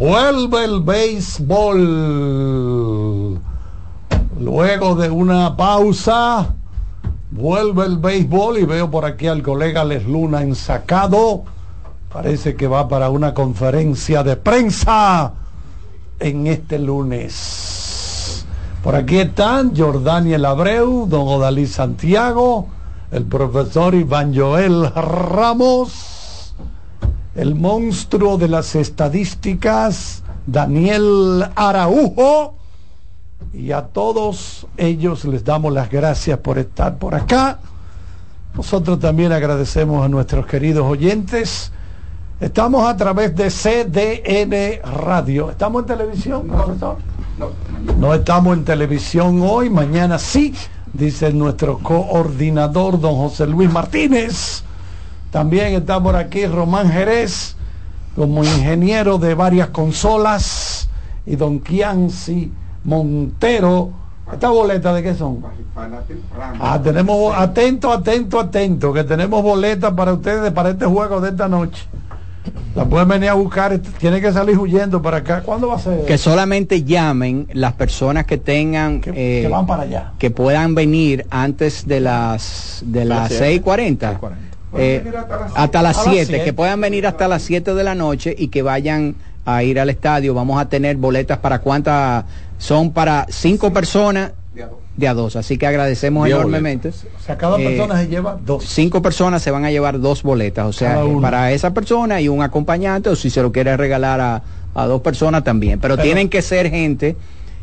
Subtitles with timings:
[0.00, 1.78] Vuelve el béisbol.
[4.40, 6.54] Luego de una pausa,
[7.30, 11.42] vuelve el béisbol y veo por aquí al colega Les Luna ensacado.
[12.10, 15.34] Parece que va para una conferencia de prensa
[16.18, 18.46] en este lunes.
[18.82, 22.68] Por aquí están Jordaniel Abreu, don Odalí Santiago,
[23.10, 26.09] el profesor Iván Joel Ramos
[27.34, 32.54] el monstruo de las estadísticas, Daniel Araujo.
[33.52, 37.58] Y a todos ellos les damos las gracias por estar por acá.
[38.54, 41.72] Nosotros también agradecemos a nuestros queridos oyentes.
[42.40, 45.50] Estamos a través de CDN Radio.
[45.50, 46.96] ¿Estamos en televisión, profesor?
[47.38, 47.50] No,
[47.98, 50.54] no estamos en televisión hoy, mañana sí,
[50.92, 54.64] dice nuestro coordinador, don José Luis Martínez.
[55.30, 57.56] También está por aquí Román Jerez
[58.16, 60.88] como ingeniero de varias consolas
[61.24, 62.52] y don Kianci
[62.84, 63.90] Montero.
[64.32, 65.42] ¿Esta boleta de qué son?
[66.60, 71.48] Ah, tenemos, atento, atento, atento, que tenemos boletas para ustedes para este juego de esta
[71.48, 71.86] noche.
[72.74, 75.42] La pueden venir a buscar, tiene que salir huyendo para acá.
[75.42, 76.04] ¿Cuándo va a ser?
[76.04, 80.12] Que solamente llamen las personas que tengan que, que van para allá.
[80.18, 84.18] Que puedan venir antes de las de las 6:40.
[84.76, 85.04] Eh,
[85.54, 89.16] hasta las 7, que puedan venir hasta las 7 de la noche y que vayan
[89.44, 90.34] a ir al estadio.
[90.34, 92.24] Vamos a tener boletas para cuántas
[92.58, 94.32] son para cinco personas
[94.96, 95.36] de a dos.
[95.36, 96.88] Así que agradecemos enormemente.
[96.90, 98.64] O sea, cada persona se lleva dos.
[98.64, 100.66] Cinco personas se van a llevar dos boletas.
[100.66, 104.42] O sea, para esa persona y un acompañante, o si se lo quiere regalar a,
[104.74, 105.80] a dos personas también.
[105.80, 107.16] Pero, tienen que ser gente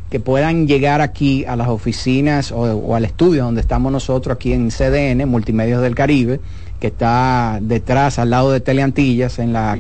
[0.10, 4.54] que puedan llegar aquí a las oficinas o, o, al estudio donde estamos nosotros aquí
[4.54, 6.40] en CDN, Multimedios del Caribe,
[6.80, 9.78] que está detrás, al lado de Teleantillas, en la,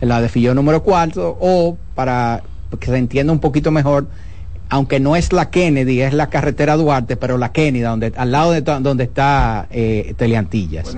[0.00, 2.42] en la de Fillón número 4, o para
[2.78, 4.06] que se entienda un poquito mejor,
[4.68, 8.52] aunque no es la Kennedy, es la carretera Duarte, pero la Kennedy, donde, al lado
[8.52, 10.96] de donde está eh, Teleantillas.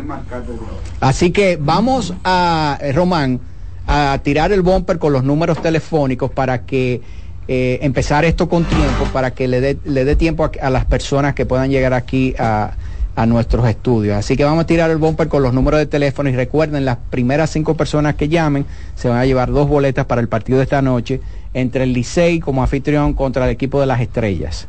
[1.01, 3.41] Así que vamos a, eh, Román,
[3.87, 7.01] a tirar el bumper con los números telefónicos para que
[7.47, 10.85] eh, empezar esto con tiempo, para que le dé le dé tiempo a, a las
[10.85, 12.73] personas que puedan llegar aquí a
[13.17, 14.17] a nuestros estudios.
[14.17, 16.99] Así que vamos a tirar el bumper con los números de teléfono y recuerden, las
[17.11, 20.65] primeras cinco personas que llamen se van a llevar dos boletas para el partido de
[20.65, 21.21] esta noche
[21.55, 24.69] entre el Licey como anfitrión contra el equipo de las estrellas.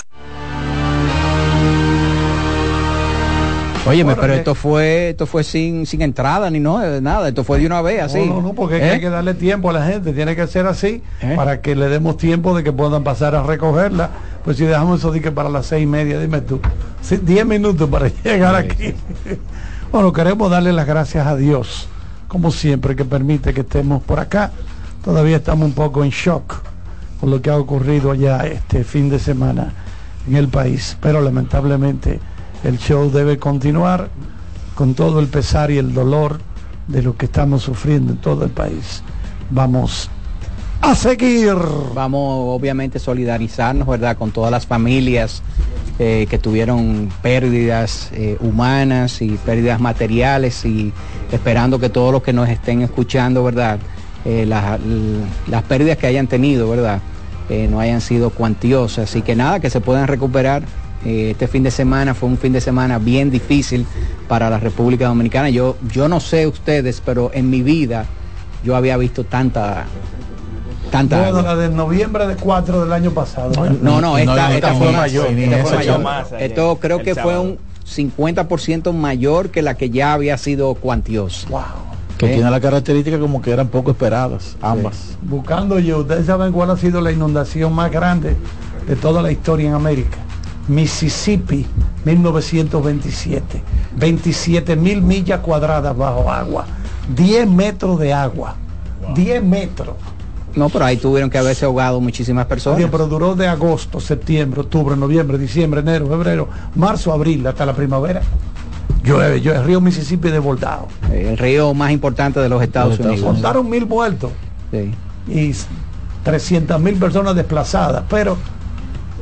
[3.91, 7.65] Óyeme, pero esto fue, esto fue sin, sin entrada ni no, nada, esto fue de
[7.65, 8.19] una vez así.
[8.25, 8.91] No, no, no porque ¿Eh?
[8.91, 11.33] hay que darle tiempo a la gente, tiene que ser así ¿Eh?
[11.35, 14.09] para que le demos tiempo de que puedan pasar a recogerla.
[14.43, 16.61] Pues si dejamos eso de que para las seis y media, dime tú,
[17.21, 18.93] diez minutos para llegar aquí.
[19.91, 21.89] bueno, queremos darle las gracias a Dios,
[22.27, 24.51] como siempre, que permite que estemos por acá.
[25.03, 26.61] Todavía estamos un poco en shock
[27.19, 29.73] con lo que ha ocurrido allá este fin de semana
[30.27, 32.19] en el país, pero lamentablemente
[32.63, 34.09] el show debe continuar
[34.75, 36.39] con todo el pesar y el dolor
[36.87, 39.03] de lo que estamos sufriendo en todo el país.
[39.49, 40.09] Vamos
[40.81, 41.55] a seguir.
[41.93, 45.43] Vamos obviamente solidarizarnos, ¿verdad?, con todas las familias
[45.99, 50.91] eh, que tuvieron pérdidas eh, humanas y pérdidas materiales y
[51.31, 53.79] esperando que todos los que nos estén escuchando, ¿verdad?,
[54.25, 54.79] eh, las,
[55.47, 56.99] las pérdidas que hayan tenido, ¿verdad?,
[57.69, 59.09] no hayan sido cuantiosas.
[59.09, 60.63] Así que nada, que se puedan recuperar
[61.05, 63.85] este fin de semana fue un fin de semana bien difícil
[64.27, 65.49] para la República Dominicana.
[65.49, 68.05] Yo, yo no sé ustedes, pero en mi vida
[68.63, 69.85] yo había visto tanta
[70.91, 73.51] tanta bueno, la de noviembre de 4 del año pasado.
[73.81, 75.27] No, no, esta, fue mayor.
[76.39, 77.57] Esto creo que fue un
[77.87, 81.47] 50% mayor que la que ya había sido cuantiosa.
[81.49, 81.61] Wow.
[82.17, 85.17] Que tiene la característica como que eran poco esperadas, ambas.
[85.23, 88.35] Buscando yo, ustedes saben cuál ha sido la inundación más grande
[88.87, 90.17] de toda la historia en América.
[90.67, 91.65] Mississippi,
[92.05, 93.61] 1927.
[93.95, 96.65] 27 mil millas cuadradas bajo agua.
[97.15, 98.55] 10 metros de agua.
[99.15, 99.95] 10 metros.
[100.55, 102.89] No, pero ahí tuvieron que haberse ahogado muchísimas personas.
[102.91, 108.21] pero duró de agosto, septiembre, octubre, noviembre, diciembre, enero, febrero, marzo, abril, hasta la primavera.
[109.03, 110.87] Llueve, yo el río Mississippi desbordado.
[111.11, 113.21] El río más importante de los Estados, Unidos.
[113.21, 114.31] Contaron mil muertos.
[114.71, 114.93] Sí.
[115.27, 115.55] Y
[116.23, 118.03] 300 mil personas desplazadas.
[118.09, 118.37] Pero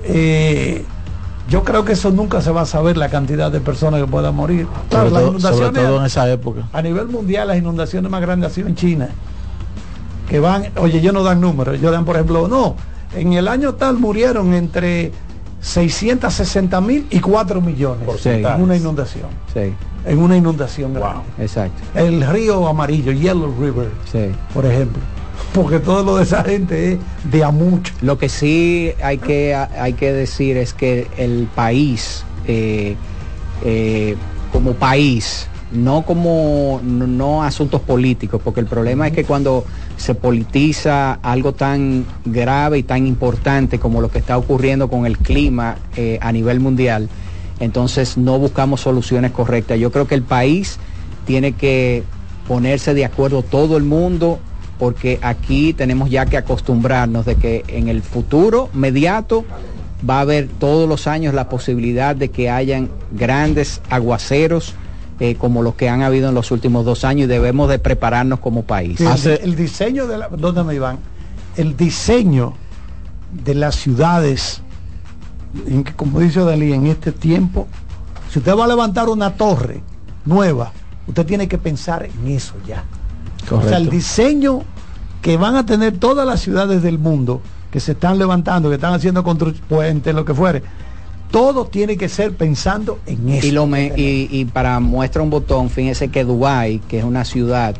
[0.03, 0.83] eh,
[1.49, 4.35] yo creo que eso nunca se va a saber la cantidad de personas que puedan
[4.35, 4.67] morir.
[4.89, 5.83] Claro, las inundaciones.
[5.83, 6.69] en esa época.
[6.73, 9.09] A nivel mundial, las inundaciones más grandes han sido en China
[10.29, 12.75] que van, oye, yo no dan números, yo dan, por ejemplo, no,
[13.15, 15.11] en el año tal murieron entre
[15.61, 19.27] 660 mil y 4 millones en una inundación.
[19.53, 19.73] Sí.
[20.05, 21.23] En una inundación wow.
[21.39, 21.81] Exacto.
[21.95, 24.31] El río amarillo, Yellow River, sí.
[24.53, 25.01] por ejemplo.
[25.53, 26.99] Porque todo lo de esa gente es
[27.31, 27.93] de a mucho.
[28.01, 32.95] Lo que sí hay que, hay que decir es que el país, eh,
[33.63, 34.15] eh,
[34.51, 39.65] como país, no como no, asuntos políticos, porque el problema es que cuando
[39.97, 45.17] se politiza algo tan grave y tan importante como lo que está ocurriendo con el
[45.17, 47.09] clima eh, a nivel mundial,
[47.59, 49.79] entonces no buscamos soluciones correctas.
[49.79, 50.79] Yo creo que el país
[51.25, 52.03] tiene que
[52.47, 54.39] ponerse de acuerdo todo el mundo
[54.79, 59.45] porque aquí tenemos ya que acostumbrarnos de que en el futuro mediato
[60.09, 64.73] va a haber todos los años la posibilidad de que hayan grandes aguaceros
[65.19, 68.39] eh, como los que han habido en los últimos dos años y debemos de prepararnos
[68.39, 69.01] como país.
[69.01, 70.97] el, diseño de la, ¿dónde me iban?
[71.57, 72.53] El diseño
[73.43, 74.61] de las ciudades,
[75.67, 77.67] en que, como dice Dalí, en este tiempo,
[78.31, 79.81] si usted va a levantar una torre
[80.23, 80.71] nueva,
[81.05, 82.85] usted tiene que pensar en eso ya.
[83.51, 84.63] O sea, el diseño
[85.21, 87.41] que van a tener todas las ciudades del mundo
[87.71, 90.63] que se están levantando, que están haciendo puentes, lo que fuere,
[91.31, 93.47] todo tiene que ser pensando en eso.
[93.47, 97.75] Y, lo y, para muestra un botón, fíjese que Dubái, que es una ciudad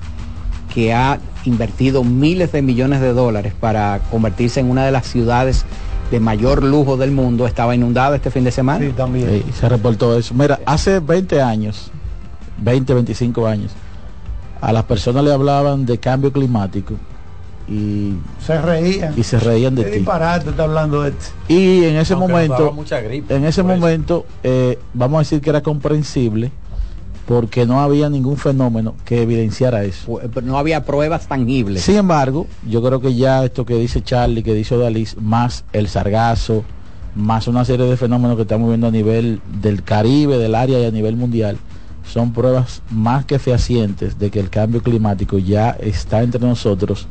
[0.73, 5.65] que ha invertido miles de millones de dólares para convertirse en una de las ciudades
[6.11, 8.85] de mayor lujo del mundo, estaba inundada este fin de semana.
[8.85, 9.43] Sí, también.
[9.59, 10.33] se reportó eso.
[10.35, 11.91] Mira, hace 20 años,
[12.59, 13.71] 20, 25 años,
[14.61, 16.95] a las personas le hablaban de cambio climático
[17.69, 18.13] y
[18.43, 19.99] se reían y se reían de ti.
[19.99, 21.13] está hablando de
[21.47, 22.75] Y en ese momento,
[23.29, 26.51] en ese momento, eh, vamos a decir que era comprensible
[27.27, 30.19] porque no había ningún fenómeno que evidenciara eso.
[30.41, 31.83] No había pruebas tangibles.
[31.83, 35.87] Sin embargo, yo creo que ya esto que dice Charlie, que dice Odalis, más el
[35.89, 36.63] sargazo,
[37.13, 40.85] más una serie de fenómenos que estamos viendo a nivel del Caribe, del área y
[40.85, 41.59] a nivel mundial,
[42.09, 47.07] son pruebas más que fehacientes de que el cambio climático ya está entre nosotros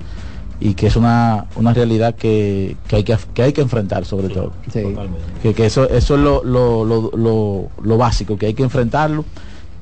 [0.61, 4.29] y que es una, una realidad que, que, hay que, que hay que enfrentar sobre
[4.29, 4.53] todo.
[4.73, 9.25] Que, que, eso, eso es lo, lo, lo, lo, básico, que hay que enfrentarlo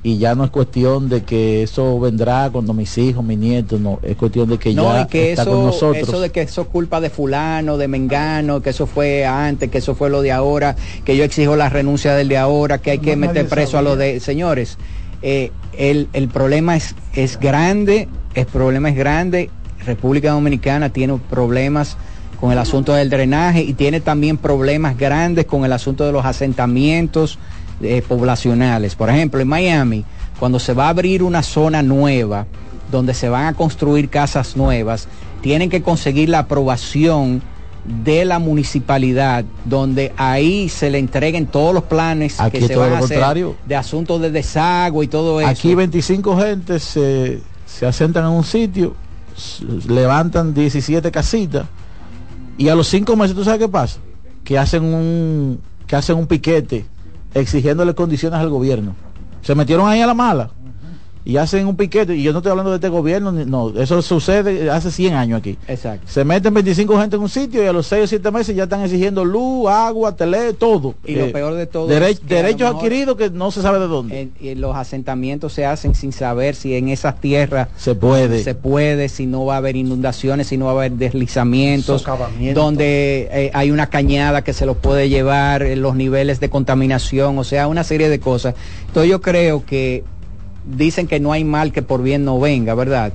[0.02, 3.98] y ya no es cuestión de que eso vendrá cuando mis hijos, mis nietos, no,
[4.02, 6.08] es cuestión de que ya está eso, con nosotros.
[6.08, 9.78] Eso de que eso es culpa de fulano, de mengano, que eso fue antes, que
[9.78, 12.98] eso fue lo de ahora, que yo exijo la renuncia del de ahora, que hay
[12.98, 14.78] que meter preso a los de señores.
[15.22, 19.50] Eh, el, el problema es, es grande, el problema es grande
[19.86, 21.96] República Dominicana tiene problemas
[22.40, 26.26] con el asunto del drenaje y tiene también problemas grandes con el asunto de los
[26.26, 27.38] asentamientos
[27.80, 28.94] eh, poblacionales.
[28.94, 30.04] Por ejemplo, en Miami,
[30.38, 32.46] cuando se va a abrir una zona nueva,
[32.90, 35.08] donde se van a construir casas nuevas,
[35.40, 37.42] tienen que conseguir la aprobación
[38.04, 42.98] de la municipalidad, donde ahí se le entreguen todos los planes que se van a
[42.98, 45.48] hacer de asuntos de desagüe y todo eso.
[45.48, 48.94] Aquí 25 gentes se, se asentan en un sitio
[49.88, 51.66] levantan 17 casitas
[52.58, 53.98] y a los cinco meses, ¿tú sabes qué pasa?
[54.44, 56.86] Que hacen un, que hacen un piquete
[57.34, 58.94] exigiéndole condiciones al gobierno.
[59.42, 60.50] Se metieron ahí a la mala.
[61.26, 64.70] Y hacen un piquete, y yo no estoy hablando de este gobierno, no, eso sucede
[64.70, 65.58] hace 100 años aquí.
[65.66, 66.06] Exacto.
[66.06, 68.62] Se meten 25 gente en un sitio y a los 6 o 7 meses ya
[68.62, 70.94] están exigiendo luz, agua, tele, todo.
[71.04, 71.88] Y lo eh, peor de todo.
[71.88, 74.28] derechos adquiridos que no se sabe de dónde.
[74.40, 78.44] y los asentamientos se hacen sin saber si en esas tierras se puede.
[78.44, 82.06] Se puede, si no va a haber inundaciones, si no va a haber deslizamientos,
[82.54, 87.36] donde eh, hay una cañada que se lo puede llevar, eh, los niveles de contaminación,
[87.36, 88.54] o sea, una serie de cosas.
[88.86, 90.04] Entonces yo creo que
[90.66, 93.12] dicen que no hay mal que por bien no venga, ¿verdad?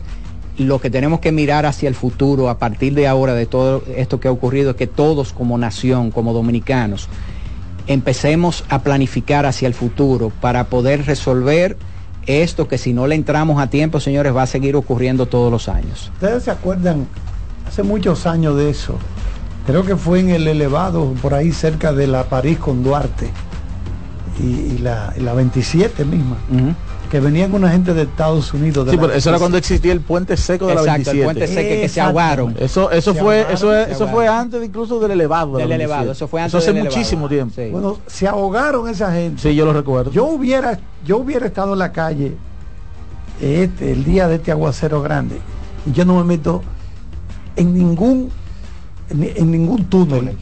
[0.57, 4.19] Lo que tenemos que mirar hacia el futuro a partir de ahora, de todo esto
[4.19, 7.09] que ha ocurrido, es que todos como nación, como dominicanos,
[7.87, 11.77] empecemos a planificar hacia el futuro para poder resolver
[12.27, 15.67] esto que si no le entramos a tiempo, señores, va a seguir ocurriendo todos los
[15.67, 16.11] años.
[16.13, 17.07] ¿Ustedes se acuerdan
[17.67, 18.97] hace muchos años de eso?
[19.65, 23.29] Creo que fue en el elevado, por ahí cerca de la París con Duarte
[24.39, 26.37] y, la, 27 misma
[27.11, 28.89] que venían una gente de Estados Unidos.
[28.89, 31.17] sí, pero eso era cuando existía el puente seco de la 27.
[31.17, 32.55] el puente seco que se ahogaron.
[32.57, 35.57] Eso, eso fue, eso, eso fue antes incluso del elevado.
[35.57, 37.61] del elevado, eso fue antes eso hace muchísimo tiempo.
[37.69, 39.41] Bueno, se ahogaron esa gente.
[39.41, 40.11] Sí, yo lo recuerdo.
[40.11, 42.37] Yo hubiera, yo hubiera estado en la calle
[43.41, 45.37] este, el día de este aguacero grande
[45.85, 46.63] y yo no me meto
[47.57, 48.31] en ningún
[49.09, 50.37] en, ningún túnel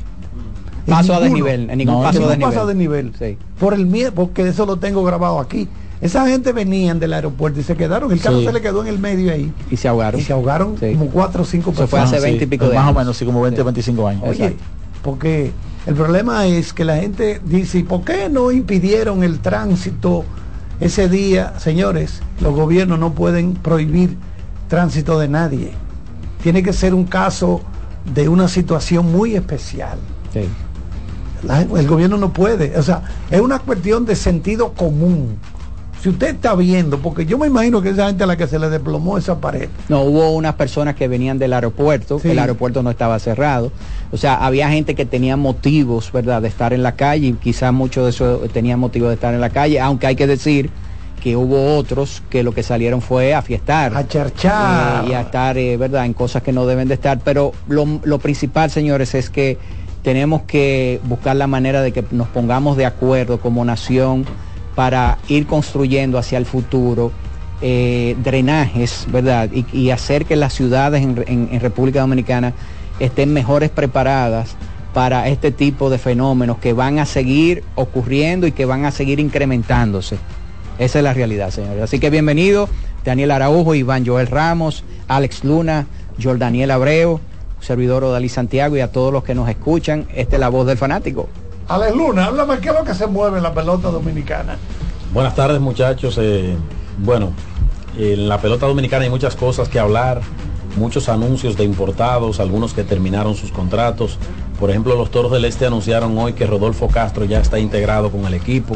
[0.85, 3.11] paso a desnivel, en ningún paso, de nivel.
[3.59, 5.67] Por el miedo, porque eso lo tengo grabado aquí.
[6.01, 8.99] Esa gente venían del aeropuerto y se quedaron, el carro se le quedó en el
[8.99, 9.51] medio ahí.
[9.69, 10.19] Y se ahogaron.
[10.19, 11.89] Y se ahogaron como cuatro o cinco personas.
[11.89, 14.23] fue hace 20 y pico de Más o menos, sí, como 20 o 25 años.
[14.25, 14.55] Oye,
[15.03, 15.51] porque
[15.85, 20.23] el problema es que la gente dice, ¿por qué no impidieron el tránsito
[20.79, 21.59] ese día?
[21.59, 24.15] Señores, los gobiernos no pueden prohibir
[24.69, 25.71] tránsito de nadie.
[26.41, 27.61] Tiene que ser un caso
[28.13, 29.97] de una situación muy especial.
[31.43, 32.77] el gobierno no puede.
[32.77, 35.37] O sea, es una cuestión de sentido común
[36.01, 38.57] si usted está viendo, porque yo me imagino que esa gente a la que se
[38.57, 39.69] le desplomó esa pared.
[39.89, 43.71] No, hubo unas personas que venían del aeropuerto, el aeropuerto no estaba cerrado.
[44.11, 47.73] O sea, había gente que tenía motivos, ¿verdad?, de estar en la calle, y quizás
[47.73, 50.69] muchos de esos tenían motivos de estar en la calle, aunque hay que decir
[51.21, 53.95] que hubo otros que lo que salieron fue a fiestar.
[53.95, 55.03] A charchar.
[55.03, 57.19] Eh, y a estar, eh, ¿verdad?, en cosas que no deben de estar.
[57.25, 59.57] Pero lo, lo principal, señores, es que
[60.01, 64.25] tenemos que buscar la manera de que nos pongamos de acuerdo como nación
[64.79, 67.11] para ir construyendo hacia el futuro
[67.61, 69.49] eh, drenajes, ¿verdad?
[69.51, 72.53] Y, hacer que las ciudades en, República Dominicana
[73.01, 74.55] estén mejores preparadas
[74.93, 79.19] para este tipo de fenómenos que van a seguir ocurriendo y que van a seguir
[79.19, 80.17] incrementándose.
[80.77, 81.83] Esa es la realidad, señores.
[81.83, 82.69] Así que bienvenido,
[83.03, 85.87] Daniel Araujo, Iván Joel Ramos, Alex Luna,
[86.23, 87.19] Jordaniel Abreu,
[87.59, 90.07] servidor Odalí Santiago y a todos los que nos escuchan.
[90.15, 91.27] Esta es la voz del fanático.
[91.69, 94.57] Alex Luna, háblame qué es lo que se mueve en la pelota dominicana.
[95.13, 96.17] Buenas tardes muchachos.
[96.19, 96.55] Eh,
[96.97, 97.31] bueno,
[97.95, 100.21] en la pelota dominicana hay muchas cosas que hablar,
[100.77, 104.17] muchos anuncios de importados, algunos que terminaron sus contratos.
[104.59, 108.25] Por ejemplo, los Toros del Este anunciaron hoy que Rodolfo Castro ya está integrado con
[108.25, 108.75] el equipo.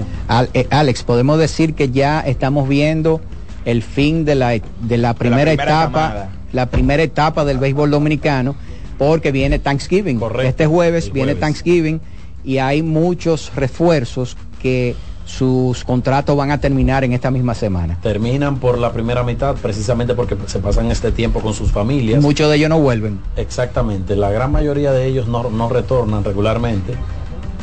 [0.54, 3.22] Eh, Alex, podemos decir que ya estamos viendo
[3.66, 8.56] el fin de la, de la, primera, etapa, la primera etapa del béisbol dominicano,
[9.00, 10.22] porque viene Thanksgiving.
[10.44, 12.00] Este jueves, viene Thanksgiving
[12.44, 14.96] y hay muchos refuerzos que
[15.26, 17.98] sus contratos van a terminar en esta misma semana.
[18.02, 22.22] Terminan por la primera mitad precisamente porque se pasan este tiempo con sus familias.
[22.22, 23.20] Muchos de ellos no vuelven.
[23.38, 26.96] Exactamente, la gran mayoría de ellos no, retornan regularmente.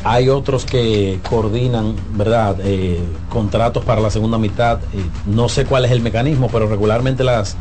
[0.02, 2.56] Hay otros que coordinan, ¿verdad?
[2.64, 4.78] Eh, contratos para la segunda mitad.
[4.94, 7.54] Eh, no sé cuál es el mecanismo, pero regularmente las,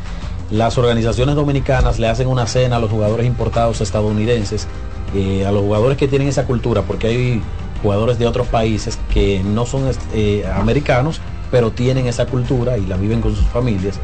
[0.50, 4.68] las organizaciones dominicanas le hacen una cena a los jugadores importados estadounidenses
[5.16, 7.42] eh, a los jugadores que tienen esa cultura, porque hay
[7.82, 12.96] jugadores de otros países que no son eh, americanos, pero tienen esa cultura y la
[12.96, 14.00] viven con sus familias.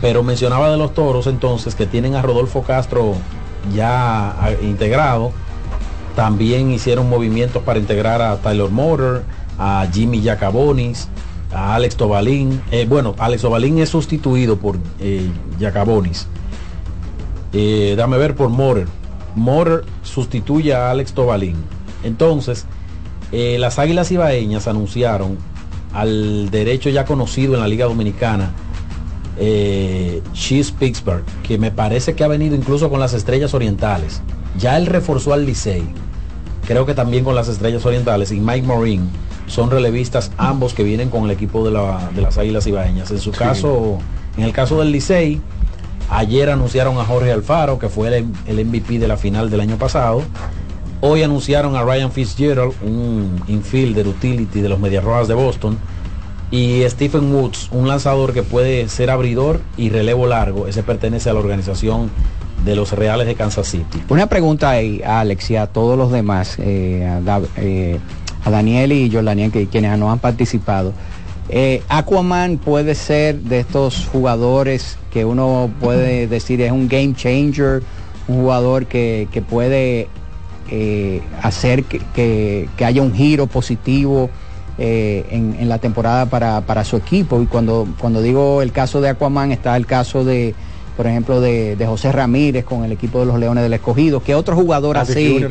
[0.00, 3.14] Pero mencionaba de los toros entonces que tienen a Rodolfo Castro
[3.72, 5.30] ya integrado.
[6.16, 9.22] También hicieron movimientos para integrar a Tyler Motor,
[9.58, 11.08] a Jimmy Jacabonis,
[11.54, 12.60] a Alex Tobalín.
[12.72, 14.76] Eh, bueno, Alex Tobalín es sustituido por
[15.60, 16.26] Jacabonis.
[17.96, 18.88] dame ver por Motor.
[19.34, 21.56] Motor sustituye a Alex Tobalín.
[22.04, 22.66] Entonces,
[23.32, 25.38] eh, las Águilas Ibaeñas anunciaron
[25.92, 28.52] al derecho ya conocido en la Liga Dominicana,
[29.38, 30.22] eh,
[30.78, 34.20] Pittsburgh, que me parece que ha venido incluso con las Estrellas Orientales.
[34.58, 35.82] Ya él reforzó al Licey,
[36.66, 39.08] creo que también con las Estrellas Orientales, y Mike Morin
[39.46, 43.10] son relevistas ambos que vienen con el equipo de, las Águilas Ibaeñas.
[43.10, 43.98] En su caso,
[44.36, 45.40] en el caso del Licey,
[46.14, 48.14] Ayer anunciaron a Jorge Alfaro, que fue
[48.46, 50.22] el, MVP de la final del año pasado.
[51.00, 55.78] Hoy anunciaron a Ryan Fitzgerald, un infielder utility de los Medias Rojas de Boston.
[56.50, 61.32] Y Stephen Woods, un lanzador que puede ser abridor y relevo largo, ese pertenece a
[61.32, 62.10] la organización
[62.62, 64.02] de los Reales de Kansas City.
[64.10, 67.98] Una pregunta ahí, a Alex, y a todos los demás, eh, a, eh,
[68.44, 70.92] a, Daniel y Jordaniel, que quienes no han participado.
[71.48, 77.82] Eh, Aquaman puede ser de estos jugadores que uno puede decir es un game changer,
[78.28, 80.08] un jugador que, puede
[81.42, 84.30] hacer que, haya un giro positivo
[84.78, 87.42] en, la temporada para, para, su equipo.
[87.42, 90.54] Y cuando, cuando digo el caso de Aquaman, está el caso de
[90.96, 94.20] por ejemplo, de, José Ramírez con el equipo de los Leones del Escogido.
[94.20, 95.44] ¿Qué otros jugadores así?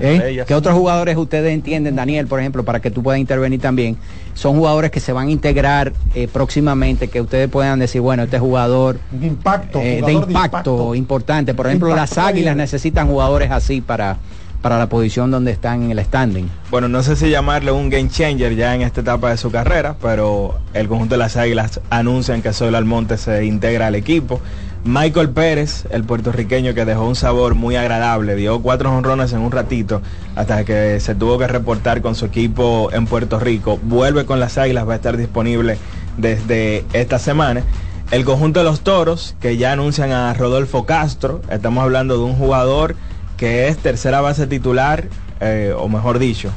[0.00, 0.44] ¿eh?
[0.46, 3.96] ¿Qué otros jugadores ustedes entienden, Daniel, por ejemplo, para que tú puedas intervenir también?
[4.34, 8.38] Son jugadores que se van a integrar eh, próximamente, que ustedes puedan decir, bueno, este
[8.38, 11.54] jugador impacto, eh, de, impacto importante.
[11.54, 14.18] Por ejemplo, las Águilas necesitan jugadores así para
[14.64, 16.48] para la posición donde están en el standing.
[16.70, 19.94] Bueno, no sé si llamarle un game changer ya en esta etapa de su carrera,
[20.00, 24.40] pero el conjunto de las Águilas anuncian que Soy Almonte se integra al equipo.
[24.84, 29.50] Michael Pérez, el puertorriqueño que dejó un sabor muy agradable, dio cuatro honrones en un
[29.50, 30.02] ratito
[30.36, 33.78] hasta que se tuvo que reportar con su equipo en Puerto Rico.
[33.82, 35.78] Vuelve con las Águilas, va a estar disponible
[36.18, 37.62] desde esta semana.
[38.10, 42.34] El conjunto de los Toros, que ya anuncian a Rodolfo Castro, estamos hablando de un
[42.36, 42.94] jugador
[43.38, 45.08] que es tercera base titular,
[45.40, 46.50] eh, o mejor dicho,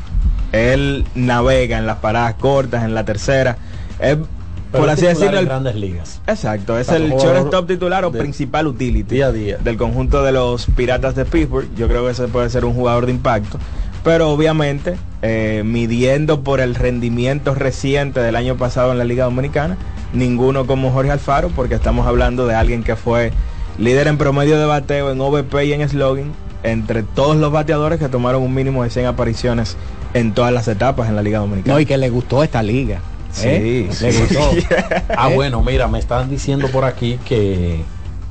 [0.52, 3.58] él navega en las paradas cortas, en la tercera
[4.72, 6.22] por así decirlo, en grandes ligas.
[6.28, 9.58] Exacto, es el shortstop titular o principal utility día a día.
[9.58, 11.68] del conjunto de los Piratas de Pittsburgh.
[11.76, 13.58] Yo creo que ese puede ser un jugador de impacto.
[14.04, 19.78] Pero obviamente, eh, midiendo por el rendimiento reciente del año pasado en la Liga Dominicana,
[20.14, 23.32] ninguno como Jorge Alfaro, porque estamos hablando de alguien que fue
[23.78, 26.32] líder en promedio de bateo, en OVP y en slogan,
[26.64, 29.78] entre todos los bateadores que tomaron un mínimo de 100 apariciones
[30.14, 31.74] en todas las etapas en la Liga Dominicana.
[31.74, 33.02] No, y que le gustó esta liga.
[33.32, 33.48] Sí,
[34.02, 34.70] ¿Eh?
[35.16, 37.84] ah, bueno, mira, me están diciendo por aquí que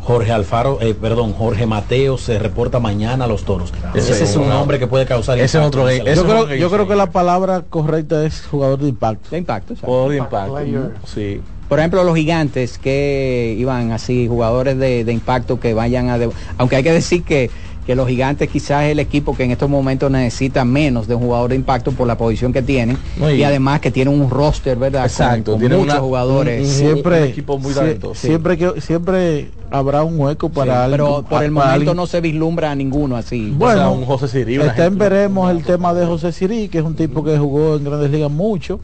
[0.03, 3.73] Jorge Alfaro, eh, perdón, Jorge Mateo se reporta mañana a los toros.
[3.95, 7.11] Ese, es un hombre que puede causar ese otro yo, creo, yo creo, que la
[7.11, 9.31] palabra correcta es jugador de impacto.
[9.31, 10.93] De impacto, Jugador de impacto.
[11.07, 11.41] Sí.
[11.69, 16.19] Por ejemplo, los gigantes que iban así, jugadores de, de impacto que vayan a...
[16.59, 17.50] aunque hay que decir que
[17.87, 21.23] que los gigantes quizás es el equipo que en estos momentos necesita menos de un
[21.23, 22.99] jugador de impacto por la posición que tienen
[23.33, 25.05] y, además que tiene un roster, ¿verdad?
[25.05, 26.69] Exacto, tiene muchos jugadores.
[26.69, 27.73] siempre, equipo muy
[28.14, 32.75] siempre que siempre habrá un hueco para Pero por el momento no se vislumbra a
[32.75, 33.54] ninguno así.
[33.56, 34.56] Bueno, un José Siri.
[34.56, 37.84] Está en veremos el tema de José Siri, que es un tipo que jugó en
[37.84, 38.80] Grandes Ligas mucho,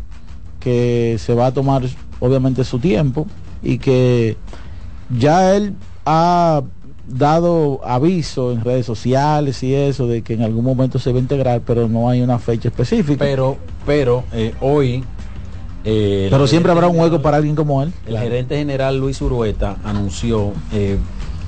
[0.61, 1.83] que se va a tomar
[2.21, 3.27] obviamente su tiempo
[3.65, 4.37] y que
[5.19, 5.75] ya él
[6.07, 6.63] ha
[7.13, 11.21] dado aviso en redes sociales y eso de que en algún momento se va a
[11.21, 13.25] integrar, pero no hay una fecha específica.
[13.25, 15.05] Pero, pero eh, hoy.
[15.85, 17.93] Eh, pero siempre habrá un hueco para alguien como él.
[18.07, 20.97] El gerente general Luis Urueta anunció, eh,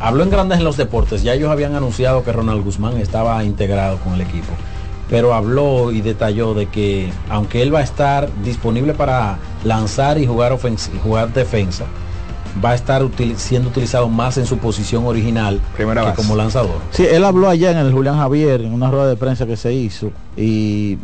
[0.00, 3.98] habló en grandes en los deportes, ya ellos habían anunciado que Ronald Guzmán estaba integrado
[3.98, 4.53] con el equipo,
[5.09, 10.27] pero habló y detalló de que aunque él va a estar disponible para lanzar y
[10.27, 10.59] jugar,
[11.05, 11.85] jugar defensa,
[12.62, 13.03] va a estar
[13.37, 16.77] siendo utilizado más en su posición original que como lanzador.
[16.90, 19.73] Sí, él habló allá en el Julián Javier, en una rueda de prensa que se
[19.73, 20.99] hizo, y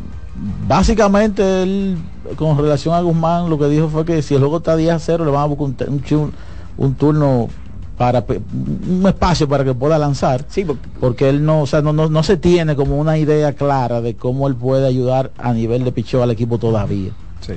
[0.67, 1.99] básicamente él,
[2.37, 4.99] con relación a Guzmán, lo que dijo fue que si el juego está 10 a
[4.99, 6.33] 0, le van a buscar un,
[6.77, 7.49] un, turno
[7.99, 10.65] para un espacio para que pueda lanzar sí,
[11.01, 14.49] porque, él no, o sea, no, no, se tiene como una idea clara de cómo
[14.49, 17.11] él puede ayudar a nivel de picheo al equipo todavía.
[17.41, 17.55] Sí.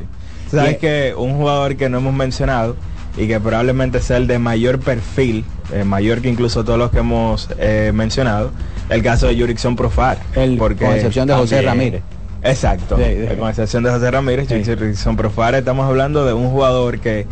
[0.49, 2.75] Sabes que un jugador que no hemos mencionado
[3.17, 6.99] y que probablemente sea el de mayor perfil, eh, mayor que incluso todos los que
[6.99, 8.51] hemos eh, mencionado,
[8.89, 10.17] el caso de Yurickson Profar.
[10.35, 12.01] El, porque con excepción de José Ramírez.
[12.41, 12.97] Exacto,
[13.39, 17.25] con excepción de José Ramírez, Yurickson Profar, estamos hablando de un jugador que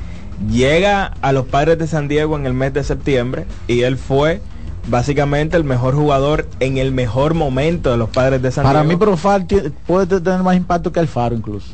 [0.50, 4.42] llega a los padres de San Diego en el mes de septiembre y él fue
[4.88, 8.74] básicamente el mejor jugador en el mejor momento de los padres de San Diego.
[8.74, 9.46] Para mí Profar
[9.86, 11.74] puede tener más impacto que Alfaro incluso.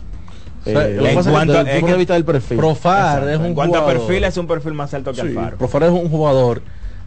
[0.68, 2.58] Eh, en cuanto de vista del perfil.
[2.58, 5.58] Profar es un en cuanto a perfil es un perfil más alto que sí, Alfaro.
[5.58, 6.62] Profar es un jugador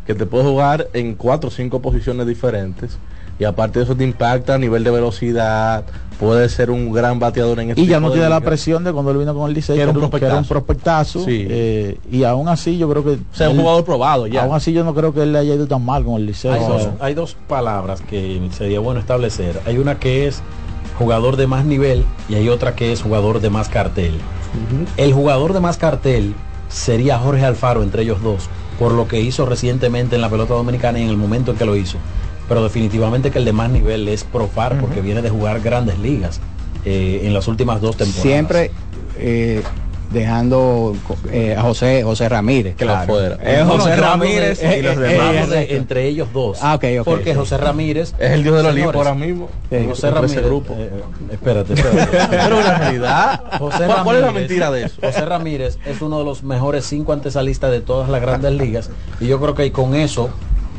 [0.07, 2.99] que te puede jugar en cuatro o cinco posiciones diferentes
[3.41, 5.85] y aparte de eso te impacta a nivel de velocidad,
[6.21, 9.13] puede ser un gran bateador en este Y ya no tiene la presión de cuando
[9.13, 11.25] él vino con el Licey, que, era un prospectazo.
[11.27, 13.13] Eh, y aún así yo creo que...
[13.13, 14.43] O sea, un jugador probado ya.
[14.43, 16.51] Aún así yo no creo que él le haya ido tan mal con el Licey.
[16.51, 19.59] Hay, hay dos palabras que sería bueno establecer.
[19.65, 20.43] Hay una que es
[21.01, 24.21] jugador de más nivel y hay otra que es jugador de más cartel.
[24.99, 26.35] El jugador de más cartel
[26.69, 30.99] sería Jorge Alfaro entre ellos dos, por lo que hizo recientemente en la pelota dominicana
[30.99, 31.97] y en el momento en que lo hizo.
[32.49, 36.39] Pero definitivamente que el de más nivel es Profar, porque viene de jugar grandes ligas
[36.85, 38.23] eh, en las últimas dos temporadas.
[38.23, 38.71] Siempre,
[39.17, 39.63] eh,
[40.11, 40.95] dejando
[41.33, 42.75] eh, a José José Ramírez.
[42.77, 43.21] Claro.
[43.43, 45.51] Es José Ramírez y los demás.
[45.53, 46.59] eh, entre ellos dos.
[46.63, 47.37] Ah, ok, ok, Porque sí.
[47.39, 49.49] José Ramírez Es el dios de la Señores, liga ahora mismo.
[49.89, 50.45] José Ramírez.
[50.45, 50.75] grupo.
[50.77, 52.19] eh, eh, espérate, espérate.
[52.31, 54.97] Pero la realidad, José ¿cuál, cuál es la Ramírez- mentira de eso?
[55.03, 59.27] José Ramírez es uno de los mejores cinco antesalistas de todas las grandes ligas y
[59.27, 60.31] yo creo que con eso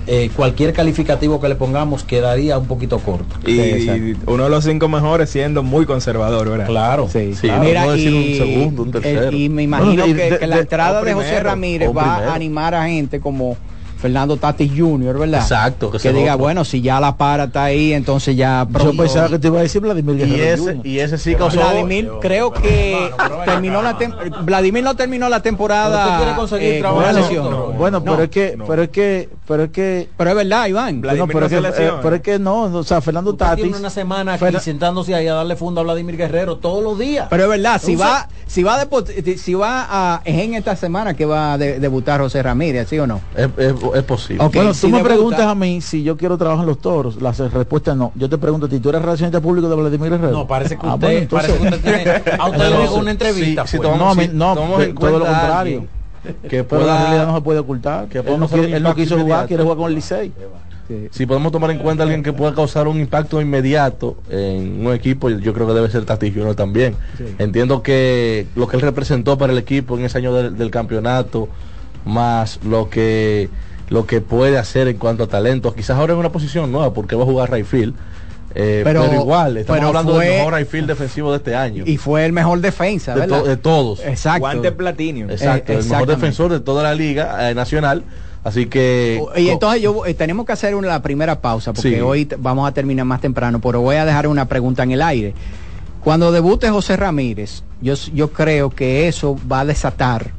[0.08, 3.36] eh, cualquier calificativo que le pongamos quedaría un poquito corto.
[3.48, 6.66] Y, uno de los cinco mejores siendo muy conservador, ¿verdad?
[6.66, 7.08] Claro.
[7.12, 7.64] Sí, Sí, claro.
[7.64, 9.30] Mira, decir y, un segundo, un tercero.
[9.30, 12.04] el- y me imagino Bueno, que, de- que la entrada de José primero, Ramírez va
[12.16, 12.32] primero.
[12.32, 13.58] a animar a gente como
[14.02, 15.42] Fernando Tatis Jr., ¿verdad?
[15.42, 16.46] Exacto, que Que, diga, otro.
[16.46, 19.60] bueno, si ya la para está ahí, entonces ya Yo pronto- pensaba que te iba
[19.60, 20.88] a decir Vladimir Y Guerrero ese- Jr.
[20.88, 23.12] y ese sí causó Vladimir, creo que
[23.46, 26.18] terminó la tem- Vladimir no terminó la temporada.
[26.18, 27.50] Quiere conseguir eh, trabajo, bueno, lesión.
[27.52, 30.68] no, bueno, No, pero es que, pero es que, pero es que, pero es verdad,
[30.68, 31.02] Iván.
[31.02, 33.64] Vladimir no, pero, no es que eh, pero es que no, o sea, Fernando Tatis.
[33.64, 36.98] tiene una semana aquí Fer- sentándose ahí a darle funda a Vladimir Guerrero todos los
[36.98, 37.28] días.
[37.30, 39.06] Pero es verdad, si va, si va, a depo-
[39.38, 42.98] si va a, es en esta semana que va a de- debutar José Ramírez, ¿sí
[43.00, 43.22] o no?
[43.36, 43.48] Es,
[43.94, 44.44] es- es posible.
[44.44, 47.22] Ok, bueno, si tú me preguntas a mí si yo quiero trabajar en los toros.
[47.22, 48.12] La respuesta es no.
[48.16, 50.32] Yo te pregunto a ti, ¿tú eres relacionista público de Vladimir Guerrero?
[50.32, 52.96] No, parece que Ah, usted, bueno, entonces- parece que usted tiene, a usted le llegó
[52.96, 53.66] una entrevista.
[53.68, 53.90] Sí, sí, pues.
[53.92, 55.86] tomamos- no, no, de- todo lo contrario.
[56.48, 58.08] Que pero la realidad no se puede ocultar.
[58.08, 60.32] que él, no quiere, él quiso jugar, quiere jugar con el Licey.
[61.12, 64.94] Si podemos tomar en cuenta a alguien que pueda causar un impacto inmediato en un
[64.94, 66.96] equipo, yo creo que debe ser Tatis Junior también.
[67.40, 71.48] Entiendo que lo que él representó para el equipo en ese año del, del campeonato,
[72.06, 73.50] más lo que
[73.92, 77.16] lo que puede hacer en cuanto a talento, quizás ahora en una posición nueva, porque
[77.16, 77.94] va a jugar Rayfield.
[78.56, 81.84] Eh, Pero- pero, igual, estamos pero hablando fue- del mejor Rayfield defensivo de este año.
[81.86, 84.00] Y fue el mejor defensa, de, de todos.
[84.02, 84.40] Exacto.
[84.40, 85.30] Guante platinio.
[85.30, 88.04] Exacto, Eh, el mejor defensor de toda la liga eh, nacional.
[88.44, 89.22] Así que.
[89.38, 92.00] Y entonces yo eh, tenemos que hacer una, la primera pausa porque Sí.
[92.02, 95.34] hoy vamos a terminar más temprano, pero voy a dejar una pregunta en el aire.
[96.04, 100.32] Cuando debute José Ramírez, yo creo que eso va a desatar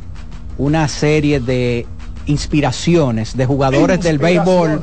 [0.59, 1.87] una serie de
[2.27, 4.81] inspiraciones de jugadores del béisbol.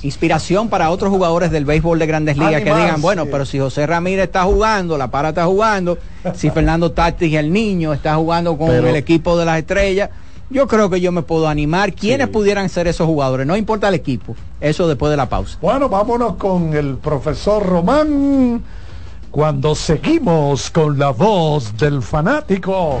[0.00, 3.84] Inspiración para otros jugadores del béisbol de grandes ligas que digan, bueno, pero si José
[3.84, 5.98] Ramírez está jugando, La Para está jugando,
[6.34, 10.10] si Fernando Tatis el niño está jugando con Pero- el equipo de las estrellas,
[10.50, 11.92] yo creo que yo me puedo animar.
[11.94, 13.44] ¿Quiénes pudieran ser esos jugadores?
[13.46, 14.36] No importa el equipo.
[14.60, 15.58] Eso después de la pausa.
[15.60, 18.62] Bueno, vámonos con el profesor Román
[19.32, 23.00] cuando seguimos con la voz del fanático.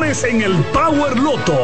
[0.00, 1.58] en el Power Loto.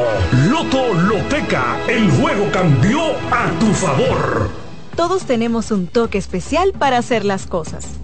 [0.51, 4.51] Loto Loteca, el juego cambió a tu favor.
[4.97, 8.04] Todos tenemos un toque especial para hacer las cosas.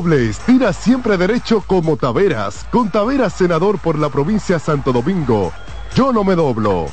[0.01, 5.51] dobles, tira siempre derecho como Taveras, con Taveras senador por la provincia Santo Domingo.
[5.95, 6.87] Yo no me doblo.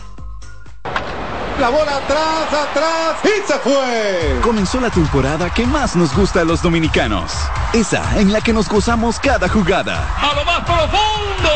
[1.59, 4.40] La bola atrás, atrás y se fue.
[4.42, 7.33] Comenzó la temporada que más nos gusta a los dominicanos.
[7.73, 10.07] Esa en la que nos gozamos cada jugada.
[10.21, 11.51] A lo más profundo,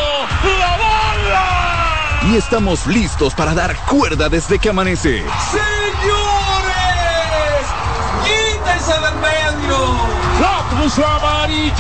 [0.59, 2.33] la bola.
[2.33, 5.23] y estamos listos para dar cuerda desde que amanece.
[5.51, 5.63] ¡Señores!
[8.25, 10.12] ¡Quítense del medio!
[10.83, 11.79] ¡La puso amarillita!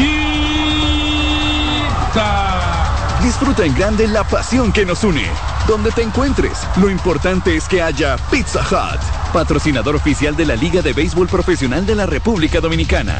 [3.20, 5.26] Disfruta en grande la pasión que nos une.
[5.66, 9.00] Donde te encuentres, lo importante es que haya Pizza Hut,
[9.32, 13.18] patrocinador oficial de la Liga de Béisbol Profesional de la República Dominicana.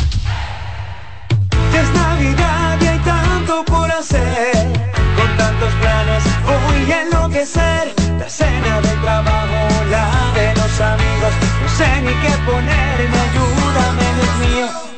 [1.72, 4.52] Ya es Navidad y hay tanto por hacer.
[5.16, 7.92] Con tantos planes voy a enloquecer.
[8.20, 11.32] La cena del trabajo, la de los amigos.
[11.60, 13.11] No sé ni qué mío.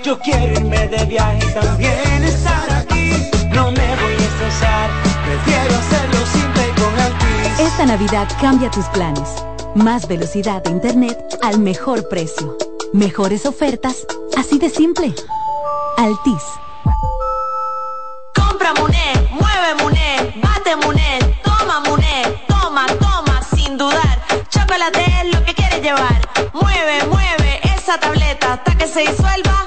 [0.05, 3.11] Yo quiero irme de viaje y también estar aquí.
[3.55, 4.91] No me voy a estresar,
[5.25, 7.61] prefiero hacerlo simple y con Altis.
[7.61, 9.43] Esta Navidad cambia tus planes.
[9.75, 12.55] Más velocidad de internet al mejor precio.
[12.93, 15.15] Mejores ofertas, así de simple.
[15.97, 16.43] Altis.
[18.35, 24.23] Compra Muné, mueve Muné, bate Muné, toma Muné, toma, toma, sin dudar.
[24.51, 26.21] Chocolate es lo que quieres llevar.
[26.53, 29.67] Mueve, mueve esa tableta hasta que se disuelva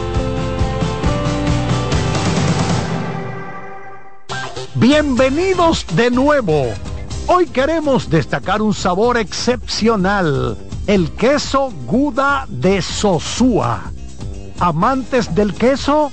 [4.81, 6.65] Bienvenidos de nuevo.
[7.27, 13.91] Hoy queremos destacar un sabor excepcional, el queso Guda de Sosúa.
[14.59, 16.11] Amantes del queso,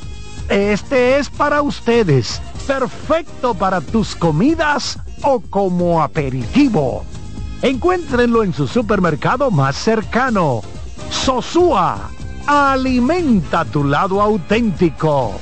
[0.51, 7.07] este es para ustedes, perfecto para tus comidas o como aperitivo.
[7.63, 10.61] Encuéntrenlo en su supermercado más cercano.
[11.09, 12.11] Sosúa,
[12.47, 15.41] alimenta tu lado auténtico.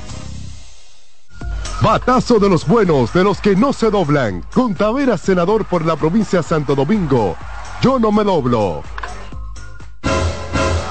[1.81, 4.43] Batazo de los buenos, de los que no se doblan.
[4.53, 7.35] Con Taveras, senador por la provincia de Santo Domingo.
[7.81, 8.81] Yo no me doblo.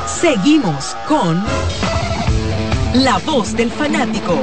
[0.06, 1.42] Seguimos con
[2.94, 4.42] La Voz del Fanático.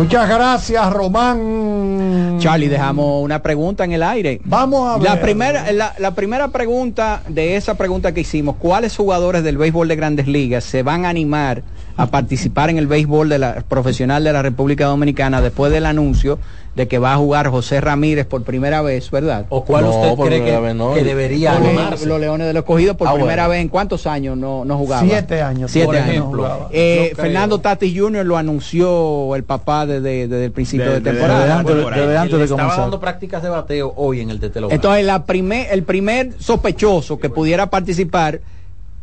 [0.00, 2.38] Muchas gracias, Román.
[2.38, 4.40] Charlie, dejamos una pregunta en el aire.
[4.44, 5.10] Vamos a ver.
[5.10, 9.88] La primera, la, la primera pregunta de esa pregunta que hicimos, ¿cuáles jugadores del béisbol
[9.88, 11.64] de grandes ligas se van a animar
[12.02, 16.38] a participar en el béisbol de la, profesional de la República Dominicana después del anuncio
[16.76, 19.44] de que va a jugar José Ramírez por primera vez, ¿verdad?
[19.48, 22.06] ¿O cuál usted cree que, que debería Los-?
[22.06, 23.50] Los Leones del Escogido por Ah, primera bueno.
[23.50, 25.02] vez en cuántos años no, no jugaba.
[25.02, 26.08] Siete años, Siete por años.
[26.10, 26.68] ejemplo.
[26.72, 27.12] Eh.
[27.16, 28.24] Fernando Tatis Jr.
[28.24, 31.40] lo anunció el papá desde, desde el principio de, De- de- temporada.
[31.40, 32.00] desde antes- Por ahí.
[32.00, 34.70] desde antes de Estaba dando prácticas de bateo hoy en el Tetelo.
[34.70, 38.40] Entonces, la primer, el primer sospechoso que pudiera participar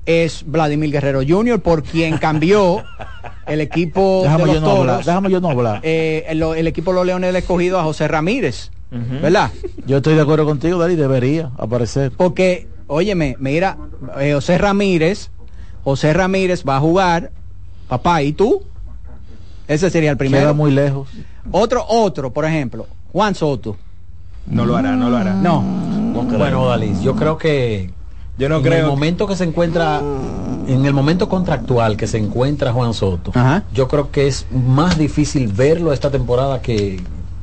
[0.08, 2.84] es Vladimir Guerrero Jr., por quien cambió
[3.46, 5.80] el equipo Déjame de yo no hablar, déjame yo no hablar.
[5.84, 9.52] eh, el, el equipo de los Leones del Escogido a José Ramírez, ¿verdad?
[9.86, 12.12] Yo estoy de acuerdo contigo, Dari, debería aparecer.
[12.16, 13.78] Porque, óyeme, mira,
[14.20, 15.30] eh, José Ramírez,
[15.84, 17.32] José Ramírez va a jugar,
[17.90, 18.64] papá, ¿y tú?
[19.68, 20.44] Ese sería el primero.
[20.44, 21.10] Queda muy lejos.
[21.52, 23.76] Otro, otro, por ejemplo, Juan Soto.
[24.46, 25.34] No lo hará, no lo hará.
[25.34, 25.62] No.
[26.38, 27.92] Bueno, Dalis, yo creo que
[28.38, 30.00] Yo no en creo el que- momento que se encuentra
[30.68, 33.32] en el momento contractual que se encuentra Juan Soto,
[33.74, 37.00] yo creo que es más difícil verlo esta temporada que,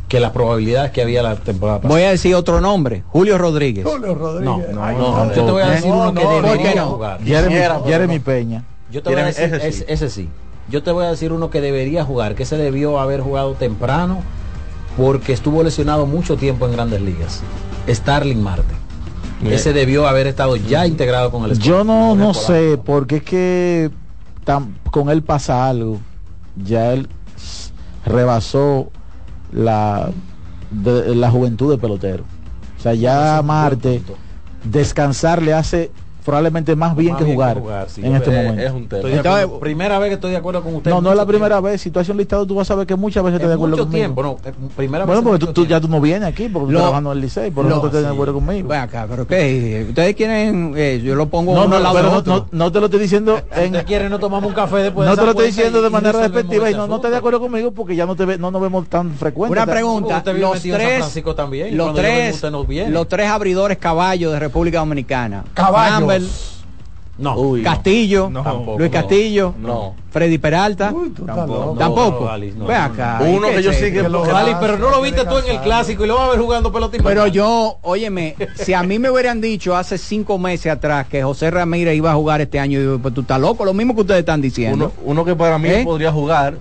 [0.09, 1.95] que las probabilidades que había la temporada pasada.
[1.95, 3.85] Voy a decir otro nombre, Julio Rodríguez.
[3.87, 4.75] Julio Rodríguez.
[4.75, 6.85] No, no, no, yo te voy a decir No, uno que no, ¿por qué debería
[6.85, 7.21] jugar.
[7.25, 7.55] Jeremy,
[7.87, 8.19] Jeremy.
[8.19, 8.65] Peña.
[8.93, 10.29] Yo te voy a decir, ese, ese sí.
[10.71, 14.19] Yo te voy a decir uno que debería jugar, que se debió haber jugado temprano
[14.97, 17.41] porque estuvo lesionado mucho tiempo en grandes ligas.
[17.89, 18.75] Starling Marte.
[19.43, 23.91] Ese debió haber estado ya integrado con el Yo no, no sé, porque es que
[24.47, 26.01] tam- con él pasa algo.
[26.57, 27.09] Ya él
[28.07, 28.91] rebasó
[29.53, 30.11] la,
[30.71, 32.25] de- la juventud de pelotero.
[32.79, 34.03] O sea, ya Marte,
[34.65, 35.91] descansar le hace
[36.25, 38.01] probablemente más bien Más que bien que jugar, sí.
[38.05, 38.63] en este Es- momento.
[38.63, 39.59] es un tema.
[39.61, 40.91] Primera vez que estoy de acuerdo con usted.
[40.91, 41.81] No, no es la primera vez.
[41.81, 43.77] Si tú haces un listado, tú vas a ver que muchas veces estás de acuerdo
[43.77, 44.05] mucho conmigo.
[44.05, 46.49] tiempo, no, eh, primera bueno, vez porque tú, mucho tú- ya tú no vienes aquí
[46.49, 48.69] porque Lo- estás trabajando en el Licey, por lo- tú estás de acuerdo conmigo.
[48.69, 51.95] Ven acá, pero qué, ustedes quieren, eh, yo lo pongo No, uno no, al lado
[51.97, 52.35] pero no, otro.
[52.37, 55.15] no, no te lo estoy diciendo en, ¿Usted quiere no tomamos un café después no
[55.17, 57.97] te lo estoy diciendo de manera despectiva y no, no estoy de acuerdo conmigo porque
[57.97, 59.57] ya no te ve, no nos vemos tan frecuentes.
[59.63, 61.01] Una pregunta, los tres,
[62.91, 65.45] los tres, abridores caballos de República Dominicana.
[65.55, 66.14] Caballos.
[67.17, 67.37] No.
[67.37, 67.71] Uy, no.
[67.71, 68.77] Castillo, Tampoco.
[68.79, 69.95] Luis Castillo, No.
[70.11, 70.93] Freddy Peralta,
[71.25, 71.77] Tampoco.
[71.79, 72.25] tampoco.
[72.25, 72.67] No, Alice, no.
[72.67, 73.21] Ve acá.
[73.21, 74.01] Uno ¿y qué que yo sí que?
[74.01, 76.73] Ali, pero no lo viste tú en el clásico y lo vas a ver jugando
[76.73, 81.23] pelota Pero yo, óyeme, si a mí me hubieran dicho hace cinco meses atrás que
[81.23, 83.95] José Ramírez iba a jugar este año, yo digo, pues tú estás loco, lo mismo
[83.95, 84.93] que ustedes están diciendo.
[84.97, 85.83] uno, uno que para mí ¿Eh?
[85.85, 86.57] podría jugar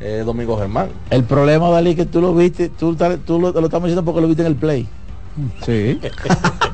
[0.00, 0.90] eh, Domingo Germán.
[1.10, 4.42] El problema, Dalí, que tú lo viste, tú lo, lo estamos diciendo porque lo viste
[4.42, 4.86] en el play.
[5.66, 5.98] Sí.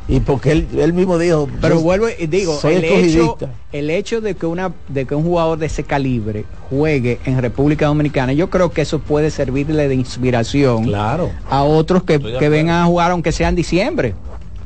[0.06, 1.48] y porque él, él mismo dijo.
[1.60, 3.38] Pero vuelvo y digo, el hecho,
[3.72, 7.86] el hecho de que una de que un jugador de ese calibre juegue en República
[7.86, 11.30] Dominicana, yo creo que eso puede servirle de inspiración Claro.
[11.48, 14.14] a otros que, que vengan a jugar aunque sea en diciembre.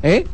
[0.03, 0.25] ¿Eh?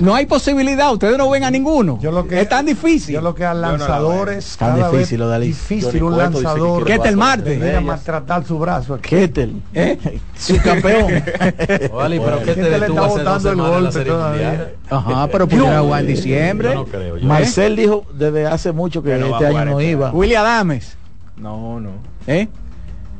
[0.00, 1.98] No hay posibilidad, ustedes no ven a ninguno.
[2.30, 3.14] es tan difícil.
[3.14, 5.46] Yo lo que a lanzadores Tan cada difícil, vez Odalí.
[5.48, 7.42] difícil un lanzador Ketel Marte.
[7.42, 7.84] con viene a ellas.
[7.84, 9.08] maltratar su brazo aquí.
[9.10, 9.98] Ketel, ¿Eh?
[10.38, 11.10] su campeón.
[12.00, 14.72] Ali, pero ¿qué ¿Quién te te le está botando el golpe todavía?
[14.88, 16.68] Ajá, pero pudiera jugar en diciembre.
[16.70, 17.16] Yo no creo.
[17.16, 20.10] yo- Marcel dijo desde hace mucho que no este año no iba.
[20.12, 20.96] William Adames.
[21.36, 21.90] No, no.
[22.26, 22.48] ¿Eh?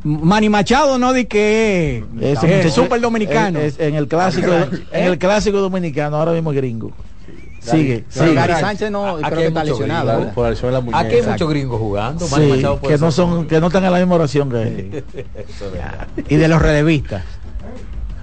[0.02, 3.58] Manny Machado no di que es muchacho- súper dominicano.
[3.58, 4.50] es- es- en el clásico,
[4.92, 6.90] en el clásico dominicano, ahora mismo es gringo.
[7.60, 8.34] Sigue, Pero sigue.
[8.36, 10.12] Gary Sánchez no, Aquí creo hay que está mucho lesionado.
[10.80, 10.98] muñeca.
[10.98, 12.26] Aquí hay muchos gringos jugando.
[12.26, 15.04] Sí, Machado que no son, que no están en la misma oración que él.
[15.14, 16.24] Es.
[16.30, 17.22] Y de los relevistas.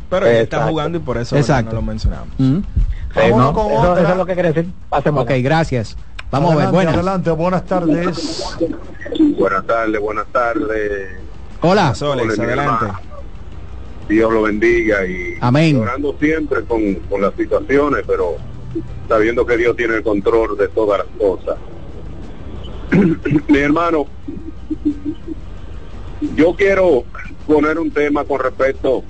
[0.09, 1.37] Pero él está jugando y por eso.
[1.37, 1.71] Exacto.
[1.71, 2.29] no lo mencionamos.
[2.37, 2.57] Mm.
[2.57, 4.03] Sí, Vámonos no, con eso, otra.
[4.03, 4.71] eso es lo que quiere decir.
[4.89, 5.23] Pasemos.
[5.23, 5.97] Ok, gracias.
[6.31, 6.73] Vamos adelante, a ver.
[6.73, 6.93] Buenas.
[6.95, 8.55] Adelante, buenas tardes.
[9.37, 11.09] Buenas tardes, buenas tardes.
[11.61, 11.93] Hola.
[12.01, 12.85] Mi adelante.
[14.07, 15.77] Dios lo bendiga y Amén.
[15.77, 18.37] orando siempre con, con las situaciones, pero
[19.07, 21.57] sabiendo que Dios tiene el control de todas las cosas.
[23.47, 24.07] mi hermano,
[26.35, 27.03] yo quiero
[27.45, 29.03] poner un tema con respecto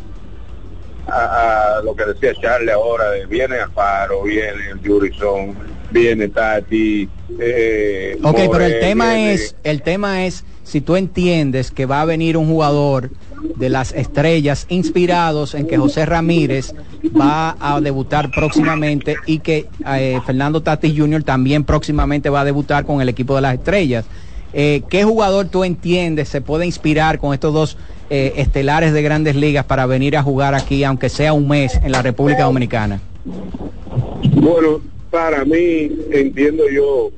[1.11, 5.55] a, a lo que decía Charlie ahora, de viene Alfaro, viene el Jurison,
[5.91, 7.09] viene Tati.
[7.39, 12.01] Eh, Ok, pero el tema viene- es, el tema es si tú entiendes que va
[12.01, 13.09] a venir un jugador
[13.55, 16.73] de las estrellas inspirados en que José Ramírez
[17.19, 21.23] va a debutar próximamente y que eh, Fernando Tatis Jr.
[21.23, 24.05] también próximamente va a debutar con el equipo de las estrellas.
[24.53, 27.77] Eh, ¿Qué jugador tú entiendes se puede inspirar con estos dos
[28.09, 31.91] eh, estelares de grandes ligas para venir a jugar aquí, aunque sea un mes, en
[31.91, 32.99] la República Dominicana?
[34.33, 34.81] Bueno,
[35.11, 37.11] para mí, entiendo yo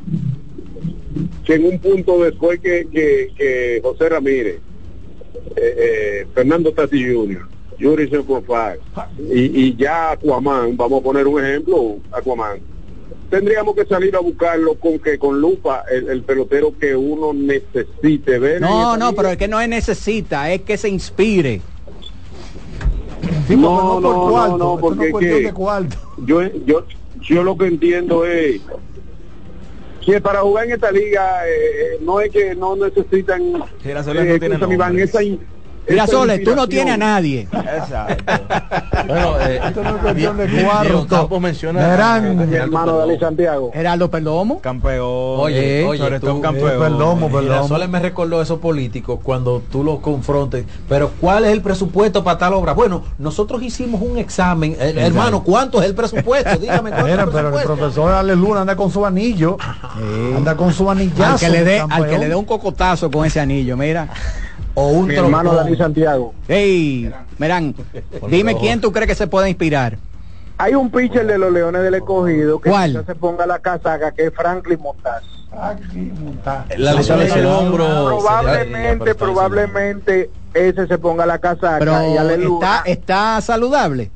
[1.46, 4.60] que en un punto después que, que, José Ramírez,
[5.56, 8.78] eh, eh, Fernando Tati Jr., Yuri Senfofag
[9.34, 12.60] y, y ya Aquaman, vamos a poner un ejemplo, Aquaman,
[13.32, 18.38] tendríamos que salir a buscarlo con que con lupa el, el pelotero que uno necesite
[18.38, 18.62] ver.
[18.62, 21.62] No, no, pero es que no es necesita, es que se inspire.
[23.48, 25.98] Sí, No, no, por no, cuarto, no, no, porque no es cuestión que- de cuarto.
[26.26, 26.86] yo, yo,
[27.22, 28.62] yo lo que entiendo es
[30.06, 34.34] que para jugar en esta liga eh, no es que no necesitan no eh, tiene
[34.36, 35.10] escúchame, Iván, nombres.
[35.10, 35.20] esa,
[36.08, 37.48] Sole, tú no tienes a nadie.
[39.08, 41.40] Bueno, eh, Esto no es cuestión de cuarto.
[41.40, 43.72] Menciona Mi hermano Dalí Santiago.
[43.74, 44.60] Geraldo Perdomo.
[44.62, 45.00] Campeón.
[45.02, 47.22] Oye, oye, sobre todo tú, un campeón.
[47.22, 47.42] eh.
[47.42, 50.66] Girasoles me recordó esos políticos cuando tú los confrontes.
[50.88, 52.74] Pero ¿cuál es el presupuesto para tal obra?
[52.74, 54.76] Bueno, nosotros hicimos un examen.
[54.80, 56.58] Eh, hermano, ¿cuánto es el presupuesto?
[56.60, 59.58] Dígame cuánto Mira, es el pero el profesor Ale Luna anda con su anillo.
[60.36, 61.34] Anda con su anillazo.
[61.34, 62.10] Al que, le de dé, al campeón.
[62.10, 64.08] que le dé un cocotazo con ese anillo, mira.
[64.74, 65.66] O un Mi hermano trompón.
[65.66, 66.34] Dalí Santiago.
[66.48, 67.76] Ey, Merán,
[68.30, 69.98] dime quién tú crees que se puede inspirar.
[70.58, 72.70] Hay un pitcher de los Leones del Escogido que
[73.06, 75.24] se ponga la casaca, que es Franklin Montaz.
[76.78, 78.06] La lesión en el hombro.
[78.06, 84.12] Probablemente, probablemente ese se ponga la casaca Pero y está, está saludable.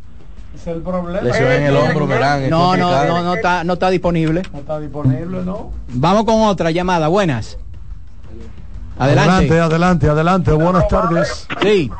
[0.53, 1.22] Es el problema.
[1.22, 2.43] Lesión en el hombro, Merán.
[2.43, 4.43] es No, no, no, no está, no está disponible.
[4.53, 5.72] No está disponible, ¿no?
[5.89, 7.08] Vamos con otra llamada.
[7.08, 7.58] Buenas.
[8.98, 9.60] Adelante, Adelante.
[9.60, 10.52] adelante, adelante.
[10.54, 11.48] Buenas tardes.
[11.62, 11.91] Sí,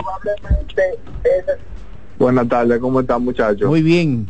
[2.18, 3.68] Buenas tardes, ¿cómo están muchachos?
[3.68, 4.30] muy bien.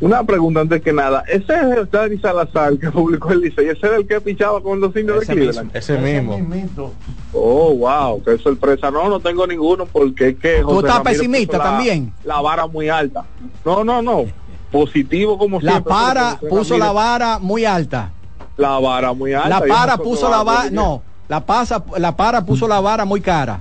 [0.00, 1.22] Una pregunta antes que nada.
[1.28, 3.68] Ese es el Dani Salazar que publicó el Licey.
[3.68, 5.72] Ese era el que pichaba con los indios de Cleveland.
[5.72, 5.78] mismo.
[5.78, 6.92] Ese mismo.
[7.32, 8.90] Oh, wow, qué sorpresa.
[8.90, 12.12] No, no tengo ninguno porque es que ¿Tú José estás Ramírez pesimista la- también?
[12.24, 13.24] La vara muy alta.
[13.64, 14.24] No, no, no.
[14.72, 15.90] Positivo como La siempre.
[15.90, 18.10] para porque José puso la vara muy alta.
[18.56, 19.48] La vara muy alta.
[19.48, 20.74] La para puso la vara, bien.
[20.74, 23.60] no, la pasa, la para puso la vara muy cara.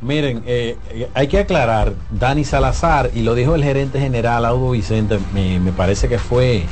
[0.00, 0.76] Miren, eh,
[1.12, 5.72] hay que aclarar, Dani Salazar, y lo dijo el gerente general Audo Vicente, me, me
[5.72, 6.64] parece que fue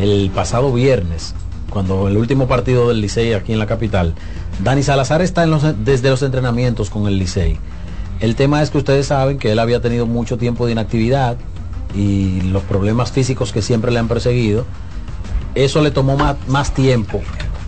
[0.00, 1.34] el pasado viernes,
[1.68, 4.14] cuando el último partido del Licey aquí en la capital.
[4.62, 7.58] Dani Salazar está en los- desde los entrenamientos con el Licey.
[8.20, 11.36] El tema es que ustedes saben que él había tenido mucho tiempo de inactividad
[11.94, 14.64] y los problemas físicos que siempre le han perseguido.
[15.54, 17.20] Eso le tomó más, más tiempo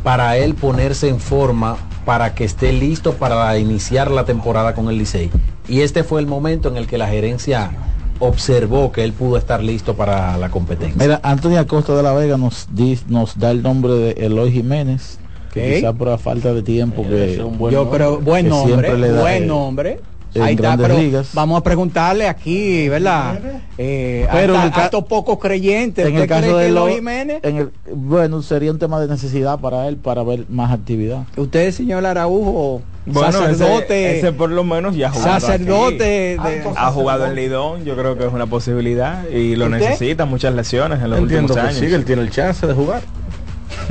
[0.06, 4.98] para él ponerse en forma para que esté listo para iniciar la temporada con el
[4.98, 5.32] Licey.
[5.66, 7.72] Y este fue el momento en el que la gerencia
[8.20, 10.94] observó que él pudo estar listo para la competencia.
[10.96, 15.18] Mira, Antonio Acosta de la Vega nos, di- nos da el nombre de Eloy Jiménez,
[15.52, 17.42] que quizá por la falta de tiempo que
[17.72, 19.98] Yo creo, buen que nombre, siempre le da, buen nombre.
[20.34, 21.28] En Ahí está, grandes pero ligas.
[21.32, 23.38] vamos a preguntarle aquí, ¿verdad?
[23.78, 26.04] Eh, Pero hasta- en el ca- a estos pocos creyentes.
[26.06, 27.40] en el ¿usted cree caso de Eloy Jiménez?
[27.42, 31.24] en el, bueno, sería un tema de necesidad para él para ver más actividad.
[31.36, 36.54] Usted, señor Araujo, Bueno, sacerdote, ese, ese por lo menos ya ha jugado sacerdote aquí.
[36.58, 39.78] de- ha jugado en Lidón, yo creo que es una posibilidad y lo ¿Usted?
[39.78, 41.80] necesita, muchas lesiones en los Entiendo últimos que años.
[41.80, 43.02] sí, que él tiene el chance de jugar.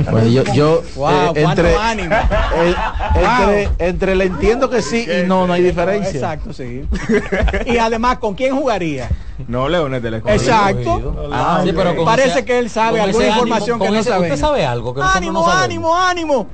[0.10, 2.14] Bueno, yo, yo Wow, eh, entre, ánimo.
[2.14, 2.74] eh,
[3.14, 6.10] entre, entre le entiendo que sí y no, no hay diferencia.
[6.12, 6.84] Exacto, sí.
[7.66, 9.08] y además, ¿con quién jugaría?
[9.48, 10.40] No, Leones del Escogido.
[10.42, 11.28] Exacto.
[11.32, 14.10] Ah, sí, pero con Parece ese- que él sabe alguna ánimo, información que no ese-
[14.10, 14.26] sabe.
[14.28, 16.46] Usted sabe algo que Ánimo, no ánimo, ánimo.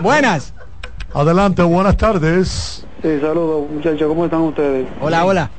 [0.00, 0.52] Buenas.
[1.14, 2.84] Adelante, buenas tardes.
[3.02, 4.86] Sí, saludos muchachos, ¿cómo están ustedes?
[5.00, 5.50] Hola, hola.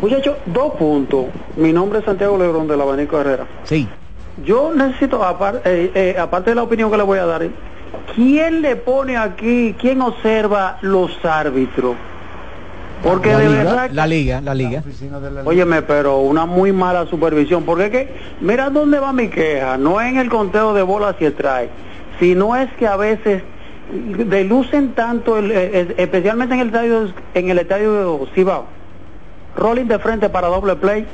[0.00, 1.26] Muchachos, dos puntos.
[1.56, 3.46] Mi nombre es Santiago Lebrón del Abanico Herrera.
[3.64, 3.88] Sí.
[4.44, 7.42] Yo necesito, apar- eh, eh, aparte de la opinión que le voy a dar,
[8.14, 11.96] ¿quién le pone aquí, quién observa los árbitros?
[13.02, 13.90] Porque la de liga, verdad...
[13.92, 14.82] la liga, la liga.
[15.48, 20.00] Óyeme, pero una muy mala supervisión, porque es que, mira dónde va mi queja, no
[20.00, 21.70] es en el conteo de bolas y strike,
[22.18, 23.42] sino es que a veces
[23.92, 28.66] delucen tanto, el- el- especialmente en el estadio, en el estadio Cibao,
[29.56, 31.06] rolling de frente para doble play,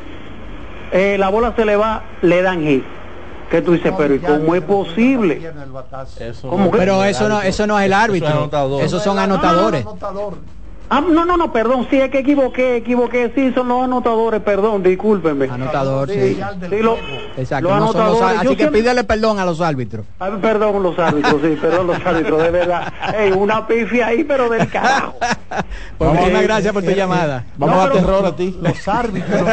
[0.93, 2.85] eh, la bola se le va, le dan hit.
[3.55, 5.53] Que tú dices, pero ¿y cómo es posible?
[6.43, 6.79] ¿Cómo que?
[6.79, 8.51] Pero eso no, eso no es el árbitro.
[8.81, 9.87] Esos son No, no, no, anotadores.
[10.97, 14.81] Ah, no, no, no, perdón, sí, es que equivoqué, equivoqué, sí, son los anotadores, perdón,
[14.85, 15.47] discúlpenme.
[15.51, 16.39] Anotador, sí.
[16.71, 16.97] Sí, lo-
[17.37, 17.69] Exacto.
[17.69, 20.07] los no son los anotadores, así que siempre- pídele perdón a los árbitros.
[20.21, 22.93] Ay, perdón los árbitros, sí, perdón los árbitros, de verdad.
[23.19, 25.15] Ey, una pifia ahí, pero del carajo.
[25.97, 27.45] Pues Vamos, muchísimas eh, gracias por tu eh, llamada.
[27.57, 28.59] Vamos No, a terror a ti.
[28.61, 29.41] Los árbitros.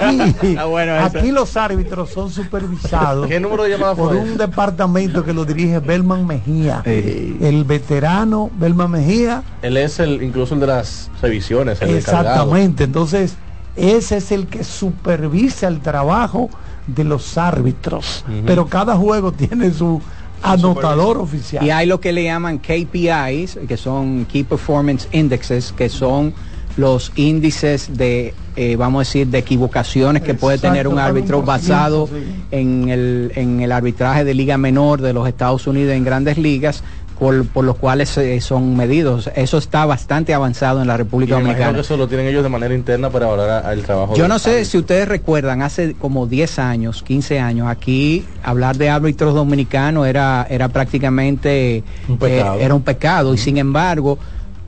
[0.00, 1.18] Aquí, bueno eso.
[1.18, 5.78] aquí los árbitros son supervisados ¿Qué número de llamada por un departamento que lo dirige
[5.80, 6.82] Belman Mejía.
[6.84, 9.42] El veterano Belman Mejía.
[9.62, 12.28] Él es el, incluso el de las revisiones, el encargado.
[12.28, 12.84] Exactamente.
[12.84, 13.36] Entonces,
[13.76, 16.50] ese es el que supervisa el trabajo
[16.86, 18.24] de los árbitros.
[18.46, 20.00] Pero cada juego tiene su
[20.42, 21.64] anotador oficial.
[21.64, 26.34] Y hay lo que le llaman KPIs, que son Key Performance Indexes, que son
[26.76, 32.06] los índices de, eh, vamos a decir, de equivocaciones que puede tener un árbitro basado
[32.06, 32.14] sí.
[32.50, 36.82] en, el, en el arbitraje de liga menor de los Estados Unidos en grandes ligas,
[37.22, 39.30] por, por los cuales eh, son medidos.
[39.36, 41.74] Eso está bastante avanzado en la Y República imagino Dominicana.
[41.76, 44.16] que eso lo tienen ellos de manera interna para valorar el trabajo.
[44.16, 44.70] Yo no sé árbitro.
[44.72, 50.44] si ustedes recuerdan, hace como 10 años, 15 años, aquí hablar de árbitros dominicanos era,
[50.50, 52.58] era prácticamente Un pecado.
[52.58, 53.34] eh, era un pecado.
[53.34, 54.18] Y sin embargo,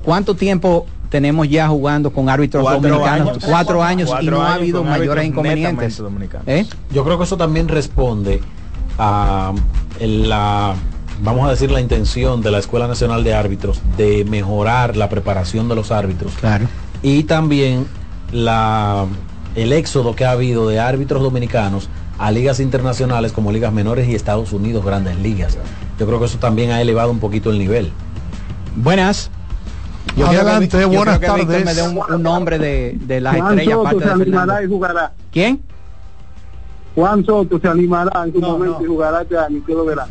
[0.05, 3.29] ¿cuánto tiempo tenemos ya jugando con árbitros Cuatro dominicanos?
[3.31, 3.45] años.
[3.45, 6.01] Cuatro años y no ha habido mayores inconvenientes.
[6.47, 6.67] ¿Eh?
[6.93, 8.41] Yo creo que eso también responde
[8.97, 9.53] a
[10.01, 10.75] la,
[11.23, 15.69] vamos a decir, la intención de la Escuela Nacional de Árbitros de mejorar la preparación
[15.69, 16.33] de los árbitros.
[16.41, 16.67] Claro.
[17.03, 17.87] Y también
[18.33, 19.07] la,
[19.55, 21.89] el éxodo que ha habido de árbitros dominicanos
[22.19, 25.59] a ligas internacionales como ligas menores y Estados Unidos, grandes ligas.
[25.99, 27.91] Yo creo que eso también ha elevado un poquito el nivel.
[28.77, 29.31] Buenas.
[30.17, 31.65] Adelante, quiero que- yo buenas creo que Víctor tardes.
[31.65, 34.62] me dé un, un nombre de, de las estrellas aparte de Fernando.
[34.62, 35.12] y jugará.
[35.33, 35.61] ¿Quién?
[36.95, 40.07] Juan Soto se animará en su momento y jugará este año, verá.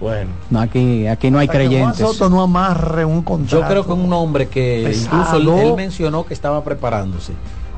[0.00, 0.30] Bueno.
[0.50, 1.98] No, aquí, aquí no hay Hasta que creyentes.
[1.98, 3.62] Soto no amarre un contrato.
[3.62, 5.38] Yo creo que un hombre que Pesado.
[5.38, 7.32] incluso él, él mencionó que estaba preparándose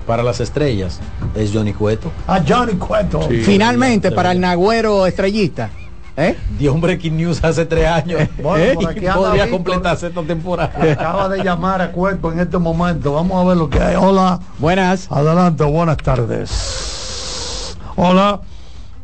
[0.07, 1.01] para las estrellas
[1.35, 2.11] es Johnny Cueto.
[2.27, 3.21] A Johnny Cueto.
[3.45, 5.71] Finalmente, para el Nagüero estrellista.
[6.17, 6.37] ¿Eh?
[6.59, 8.21] Dio un breaking news hace tres años.
[8.43, 8.75] Bueno, ¿Eh?
[8.75, 9.51] por aquí podría Víctor.
[9.51, 10.73] completarse esta temporada.
[10.93, 13.15] Acaba de llamar a Cuerpo en este momento.
[13.15, 13.97] Vamos a ver lo que hay.
[13.97, 14.41] Hola.
[14.59, 15.07] Buenas.
[15.11, 17.77] Adelante, buenas tardes.
[17.97, 18.41] Hola.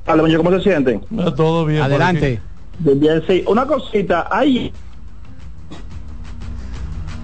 [0.06, 1.04] Hola, ¿cómo se sienten?
[1.16, 1.82] Eh, Todo bien.
[1.82, 2.40] por Adelante.
[3.26, 3.44] Sí.
[3.46, 4.72] Una cosita, aquí.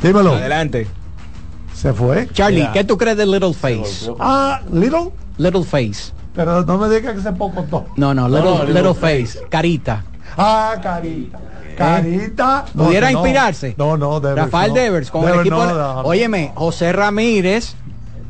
[0.03, 0.33] Dímelo.
[0.35, 0.87] Adelante.
[1.75, 2.29] Se fue.
[2.33, 2.73] Charlie, Mira.
[2.73, 4.11] ¿qué tú crees de Little Face?
[4.19, 5.11] Ah, Little.
[5.39, 6.13] Little Face.
[6.35, 7.87] Pero no me digas que se poco todo.
[7.97, 9.39] No, no, Little, No, little, Little Face.
[9.49, 10.05] Carita.
[10.37, 11.39] Ah, carita.
[11.77, 12.65] Carita.
[12.75, 13.19] No, ¿Pudiera no.
[13.19, 13.75] inspirarse?
[13.77, 14.45] No, no, Devers.
[14.47, 14.75] Rafael no.
[14.75, 15.65] Devers con el Devers equipo.
[15.65, 16.01] no, no, no.
[16.09, 17.75] Óyeme, José Ramírez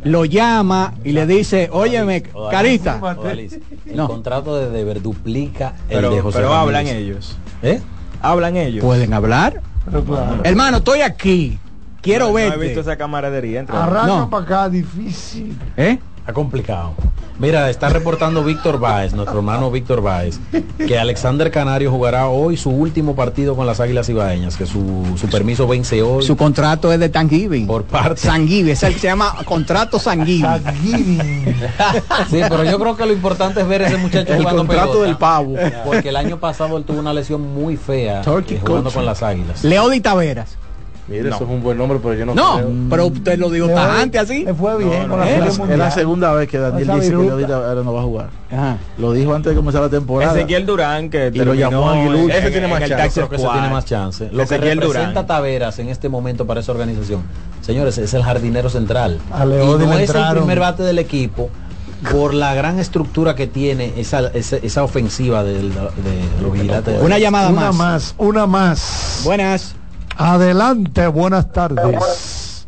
[0.05, 2.99] lo llama y le dice, óyeme, Carita.
[3.01, 4.09] Odalis, el No.
[4.09, 7.37] contrato de Deber duplica el Pero, de José pero hablan ellos.
[7.63, 7.81] ¿Eh?
[8.21, 8.85] Hablan ellos.
[8.85, 9.61] ¿Pueden hablar?
[9.85, 10.41] Pero claro.
[10.45, 11.59] Hermano, estoy aquí.
[12.01, 12.65] Quiero no, no he verte.
[12.65, 14.31] visto esa camaradería Arranca No.
[14.31, 15.57] para acá, difícil.
[15.77, 15.99] ¿Eh?
[16.23, 16.93] Está complicado.
[17.41, 20.39] Mira, está reportando Víctor Báez, nuestro hermano Víctor Báez,
[20.79, 25.27] que Alexander Canario jugará hoy su último partido con las Águilas Ibaeñas, que su, su
[25.29, 27.67] permiso vence hoy Su contrato es de Thanksgiving.
[27.67, 28.21] por parte.
[28.21, 30.45] Es el que se llama contrato Sanguivi.
[32.31, 34.91] Sí, pero yo creo que lo importante es ver a ese muchacho El jugando contrato
[34.93, 35.55] pelota, del pavo.
[35.85, 38.95] Porque el año pasado él tuvo una lesión muy fea Turkey eh, jugando coach.
[38.95, 39.65] con las Águilas.
[39.65, 40.59] Leody Taveras.
[41.09, 42.71] Mire, eso es un buen nombre, pero yo no, No, creo.
[42.89, 44.47] pero usted lo dijo tajante así.
[44.57, 45.27] Fue bien con la.
[45.27, 48.31] Serie Es la segunda vez que Daniel dice que ahorita ahora no va a jugar.
[48.53, 48.77] Ajá.
[48.99, 50.33] Lo dijo antes de comenzar la temporada.
[50.33, 52.33] Ezequiel Durán que Y lo llamó Aguilucho.
[52.35, 52.95] Ese en- tiene más chance.
[52.97, 54.25] taxi Creo que ese tiene más chance.
[54.31, 55.27] Lo que Ezequiel representa Durán.
[55.27, 57.23] Taveras en este momento para esa organización,
[57.63, 59.19] señores, es el jardinero central.
[59.33, 61.51] A y no es el primer bate del equipo
[62.13, 65.81] por la gran estructura que tiene esa, esa, esa ofensiva del- de,
[66.43, 67.01] los vigilantes.
[67.03, 67.75] Una llamada Una más.
[67.77, 69.21] más, una más.
[69.25, 69.75] Buenas.
[70.17, 72.67] Adelante, buenas tardes.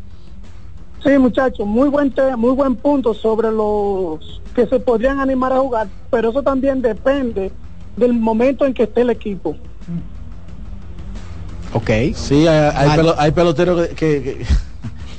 [1.03, 5.59] Sí, muchachos, muy buen tema, muy buen punto sobre los que se podrían animar a
[5.59, 7.51] jugar, pero eso también depende
[7.95, 9.55] del momento en que esté el equipo.
[11.73, 11.89] Ok.
[12.15, 12.99] Sí, hay, hay, Mal.
[12.99, 14.45] pelo- hay peloteros que, que- que-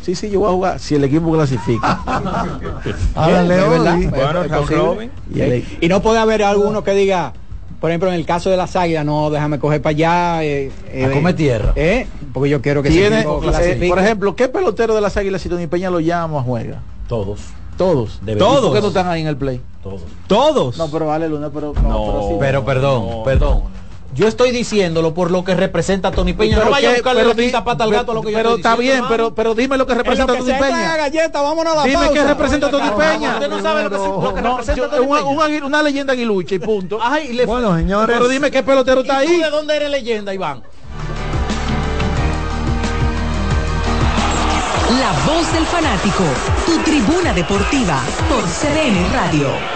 [0.02, 2.00] Sí, sí, yo voy a jugar si el equipo clasifica.
[3.16, 4.06] Ahora ¿Es Leody.
[4.06, 4.44] verdad?
[4.46, 5.02] Bueno,
[5.80, 7.32] Y no puede haber alguno que diga,
[7.80, 10.44] por ejemplo, en el caso de las águilas, no, déjame coger para allá.
[10.44, 11.72] Eh, eh, A comer tierra.
[11.76, 13.88] eh, porque yo quiero que Tiene, eh, clasifique.
[13.88, 16.80] por ejemplo, ¿qué pelotero de las águilas si Tony Peña lo llama juega?
[17.08, 17.40] Todos.
[17.76, 18.20] Todos.
[18.26, 19.60] ¿Y ¿Por qué no están ahí en el play?
[19.82, 20.00] Todos.
[20.26, 20.78] Todos.
[20.78, 22.34] No, pero vale Luna, pero no, pero sí.
[22.40, 23.62] Pero perdón, perdón.
[24.16, 26.54] Yo estoy diciéndolo por lo que representa Tony Peña.
[26.56, 28.38] Pero no vaya a buscarle pero la quinta pata al gato a lo que yo
[28.38, 30.96] Pero está bien, pero, pero dime lo que lo representa que Tony Peña.
[30.96, 32.12] galleta, vámonos a la Dime pausa.
[32.14, 33.34] qué representa Tony Peña.
[33.34, 35.66] Usted no sabe lo que, lo que No, representa yo- Tony un- Peña.
[35.66, 36.98] una leyenda aguilucha y punto.
[37.02, 38.16] Ay, le Bueno, señores.
[38.16, 39.38] Pero dime qué pelotero está ¿Y tú ahí.
[39.40, 40.62] de dónde eres leyenda, Iván?
[44.98, 46.24] La voz del fanático,
[46.64, 48.00] tu tribuna deportiva
[48.30, 49.75] por CDN Radio.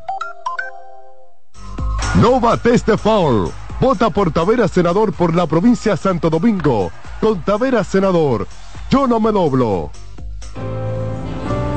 [2.19, 3.51] No bates de foul.
[3.79, 6.91] Vota por Tavera Senador por la provincia Santo Domingo.
[7.19, 8.47] Con Tavera Senador.
[8.89, 9.91] Yo no me doblo.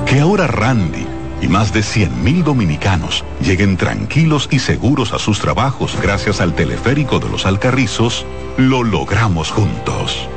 [0.06, 1.06] Que ahora Randy
[1.40, 7.20] y más de 100.000 dominicanos lleguen tranquilos y seguros a sus trabajos gracias al teleférico
[7.20, 8.26] de los Alcarrizos,
[8.56, 10.28] lo logramos juntos.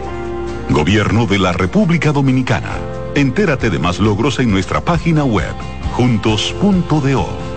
[0.70, 2.78] Gobierno de la República Dominicana.
[3.16, 5.54] Entérate de más logros en nuestra página web,
[5.94, 7.57] juntos.do.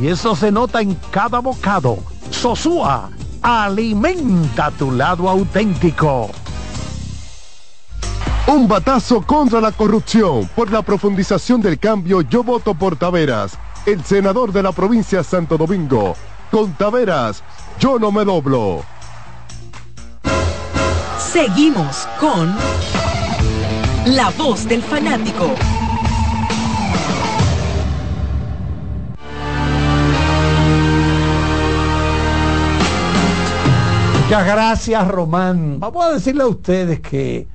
[0.00, 1.98] y eso se nota en cada bocado.
[2.30, 3.10] Sosúa,
[3.42, 6.30] alimenta tu lado auténtico.
[8.46, 10.48] Un batazo contra la corrupción.
[10.54, 15.24] Por la profundización del cambio, yo voto por Taveras, el senador de la provincia de
[15.24, 16.14] Santo Domingo.
[16.50, 17.42] Con Taveras,
[17.78, 18.82] yo no me doblo.
[21.18, 22.54] Seguimos con
[24.06, 25.54] La Voz del Fanático.
[34.24, 35.78] Muchas gracias, Román.
[35.80, 37.46] Vamos a decirle a ustedes que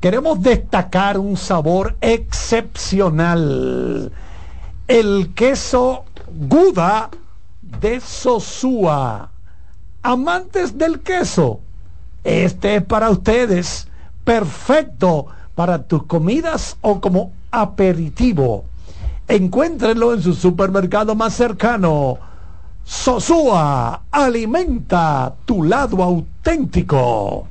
[0.00, 3.30] queremos destacar un sabor excepcional.
[4.88, 7.10] El queso Guda
[7.62, 9.30] de Sosúa.
[10.02, 11.60] Amantes del queso,
[12.24, 13.86] este es para ustedes.
[14.24, 18.64] Perfecto para tus comidas o como aperitivo.
[19.28, 22.18] Encuéntrenlo en su supermercado más cercano.
[22.88, 27.48] Sosúa, alimenta tu lado auténtico.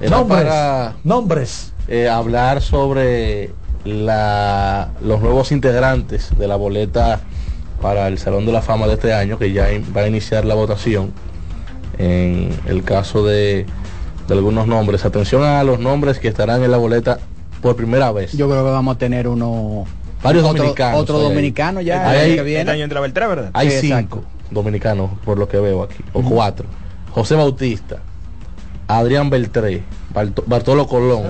[0.00, 1.72] Era Nombres, para nombres.
[1.86, 3.52] eh, hablar sobre
[3.84, 7.20] la, los nuevos integrantes de la boleta
[7.80, 10.44] para el Salón de la Fama de este año, que ya in- va a iniciar
[10.44, 11.12] la votación.
[11.96, 13.64] En el caso de,
[14.26, 17.20] de algunos nombres, atención a los nombres que estarán en la boleta
[17.62, 18.32] por primera vez.
[18.32, 19.84] Yo creo que vamos a tener uno.
[20.26, 21.00] Varios otro, dominicanos.
[21.00, 21.22] Otro ahí.
[21.24, 22.08] dominicano ya.
[22.10, 22.82] Hay- el que viene.
[22.82, 23.50] entra Beltrán, ¿verdad?
[23.54, 26.66] Hay Sí, cinco dominicanos, por lo que veo aquí, o cuatro.
[27.12, 27.96] José Bautista,
[28.88, 29.82] Adrián Beltré,
[30.14, 31.24] Barto- Bartolo Colón,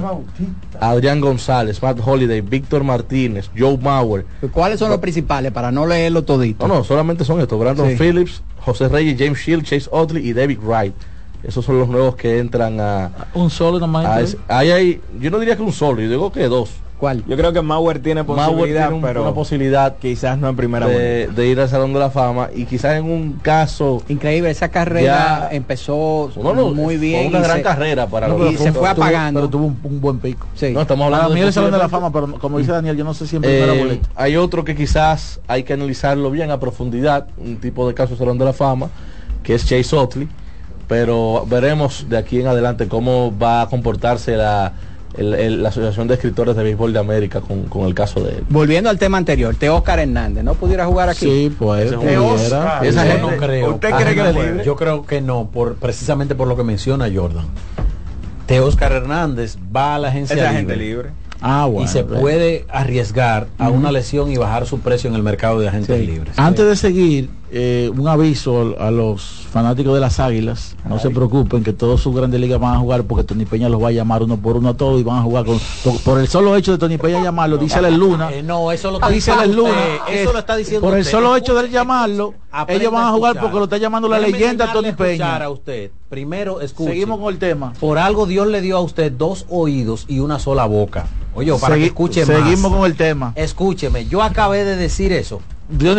[0.79, 4.27] Adrián González, Matt Holiday, Víctor Martínez, Joe Mauer.
[4.53, 5.53] ¿Cuáles son los principales?
[5.53, 6.69] Para no leerlo todito.
[6.69, 7.59] No, no, solamente son estos.
[7.59, 7.97] Brandon Sí.
[7.97, 10.95] Phillips, José Reyes, James Shield, Chase Otley y David Wright.
[11.43, 13.11] Esos son los nuevos que entran a...
[13.35, 14.37] Un solo nomás.
[14.49, 16.71] Ahí hay, yo no diría que un solo, yo digo que dos.
[16.99, 17.23] ¿Cuál?
[17.27, 20.57] Yo creo que Mauer tiene Mauer posibilidad, tiene un- pero una posibilidad quizás no en
[20.57, 24.03] primera de, de ir al Salón de la Fama y quizás en un caso...
[24.09, 27.27] Increíble, esa carrera empezó No, no, muy fue bien.
[27.27, 29.41] una y gran se- carrera para y los- se fue tuvo- apagando.
[29.41, 30.47] pero tuvo un, buen pico.
[30.55, 30.71] Sí.
[30.73, 33.13] No, estamos hablando de el Salón de la Fama, pero como dice Daniel, yo no
[33.13, 34.09] sé si en Eh, boleta.
[34.17, 38.19] Hay otro que quizás hay que analizarlo bien a profundidad, un tipo de caso de
[38.21, 38.89] Salón de la Fama,
[39.43, 40.29] que es Chase Otley,
[40.89, 44.73] pero veremos de aquí en adelante cómo va a comportarse la,
[45.17, 48.33] el- el- la Asociación de Escritores de Béisbol de América con, con el caso de
[48.39, 48.45] él.
[48.51, 51.27] Volviendo al tema anterior, Teóscar Hernández, ¿no pudiera jugar aquí?
[51.27, 52.21] Sí, pues Ese pudiera.
[52.21, 52.81] pudiera.
[52.83, 53.75] Esa Yo gente- no creo.
[53.75, 54.65] ¿Usted cree que libre.
[54.65, 57.47] Yo creo que no, por, precisamente por lo que menciona Jordan.
[58.47, 61.11] Teóscar Hernández va a la agencia libre, agente libre.
[61.43, 62.21] Ah, y se bueno.
[62.21, 66.07] puede arriesgar a una lesión y bajar su precio en el mercado de agentes Sí.
[66.07, 66.39] libres.
[66.39, 70.77] Antes de seguir, eh, un aviso a los fanáticos de las Águilas.
[70.89, 73.83] No se preocupen que todos sus grandes ligas van a jugar porque Tony Peña los
[73.83, 75.59] va a llamar uno por uno a todos y van a jugar con,
[76.05, 78.33] por, el solo hecho de Tony Peña llamarlo, dice el Luna.
[78.33, 79.71] Eh, no, eso lo está diciendo Luna.
[79.71, 81.13] usted, eso lo está diciendo Por el usted.
[81.13, 84.39] solo hecho de llamarlo, Aprenda ellos van a jugar porque lo está llamando la Déjeme
[84.39, 85.37] leyenda Tony Peña.
[85.37, 85.91] a usted.
[86.09, 86.91] Primero, escuche.
[86.91, 87.73] Seguimos con el tema.
[87.81, 91.07] Por algo Dios le dio a usted dos oídos y una sola boca.
[91.35, 92.37] Oye, para Segui- que escuche más.
[92.37, 93.33] seguimos con el tema.
[93.37, 95.41] Escúcheme, yo acabé de decir eso.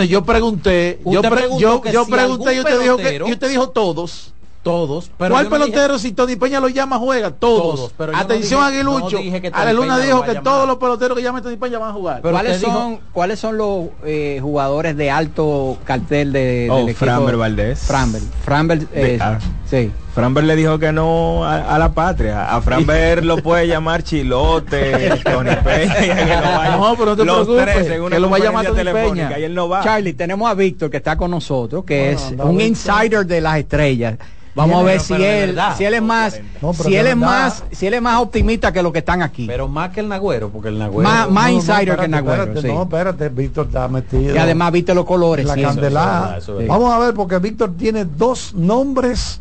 [0.07, 4.33] Yo pregunté, yo, pre- yo, yo pregunté y usted, dijo que, y usted dijo todos.
[4.67, 5.11] Todos.
[5.17, 7.31] Pero ¿Cuál no dije- pelotero si Tony Peña lo llama juega?
[7.31, 7.75] Todos.
[7.75, 9.17] Todos, pero no Atención dije- Aguilucho.
[9.17, 11.79] no dije Tony Ale Luna dijo a que todos los peloteros que llamen Tony Peña
[11.79, 12.21] van a jugar.
[12.21, 16.89] Pero ¿Cuáles dijo- son, ¿Cuáles son los eh, jugadores de alto cartel de, Oh, del
[16.89, 17.05] equipo?
[17.05, 17.79] Framber Valdés.
[17.79, 18.21] Framber.
[18.43, 19.39] Framber, eh, ah.
[19.69, 19.91] sí.
[20.13, 22.51] Framber le dijo que no a, a la patria.
[22.55, 25.93] A Framber lo puede llamar Chilote, Tony Peña.
[25.95, 28.65] que lo vaya- No, pero no te los preocupes, tres que lo va a llamar
[28.65, 29.37] Tony Peña.
[29.39, 29.83] Y él no va.
[29.83, 33.57] Charlie, tenemos a Víctor que está con nosotros, que Bueno, es un insider de las
[33.59, 34.17] estrellas.
[34.57, 35.77] Vamos a ver si él, verdad.
[35.77, 38.81] si él es más, No, si él es más, si él es más optimista que
[38.81, 39.45] los que están aquí.
[39.47, 41.07] Pero más que el Nagüero, porque el Nagüero.
[41.07, 42.73] Más- más No, no, insider espérate, que Nagüero, espérate, sí.
[42.73, 44.35] No, espérate, Víctor está metido.
[44.35, 45.45] y además viste los colores.
[45.45, 45.61] la sí.
[45.61, 46.37] candelada.
[46.39, 46.57] eso.
[46.67, 49.39] Vamos a ver, porque Víctor tiene dos nombres.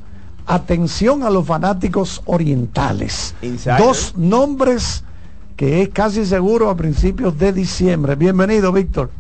[0.49, 3.35] Atención a los fanáticos orientales.
[3.43, 3.79] Insider.
[3.79, 5.03] Dos nombres
[5.57, 8.15] que es casi seguro a principios de diciembre.
[8.15, 9.11] Bienvenido, Víctor.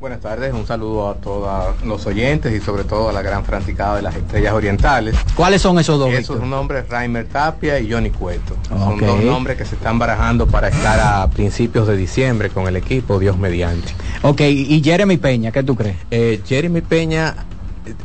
[0.00, 3.96] Buenas tardes, un saludo a todos los oyentes y sobre todo a la gran fanaticada
[3.96, 5.14] de las estrellas orientales.
[5.36, 6.08] ¿Cuáles son esos dos?
[6.14, 8.56] Esos nombres, Raimer Tapia y Johnny Cueto.
[8.66, 12.76] Son dos nombres que se están barajando para estar a principios de diciembre con el
[12.76, 13.92] equipo, Dios mediante.
[14.22, 15.96] Ok, y Jeremy Peña, ¿qué tú crees?
[16.10, 17.34] Eh, Jeremy Peña,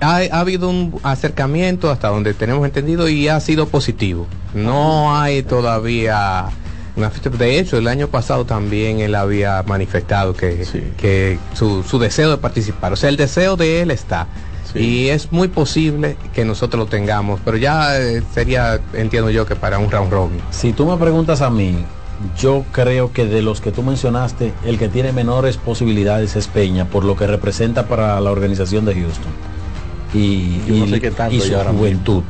[0.01, 4.27] ha, ha habido un acercamiento hasta donde tenemos entendido y ha sido positivo.
[4.53, 6.47] No hay todavía.
[6.95, 10.65] De hecho, el año pasado también él había manifestado que,
[10.97, 12.93] que su, su deseo de participar.
[12.93, 14.27] O sea, el deseo de él está.
[14.73, 19.55] Y es muy posible que nosotros lo tengamos, pero ya eh, sería, entiendo yo, que
[19.55, 20.41] para un round robin.
[20.51, 21.77] Si tú me preguntas a mí,
[22.37, 26.85] yo creo que de los que tú mencionaste, el que tiene menores posibilidades es Peña,
[26.85, 29.31] por lo que representa para la organización de Houston.
[30.13, 32.23] Y, Yo no y- sé qué tanto y su juventud.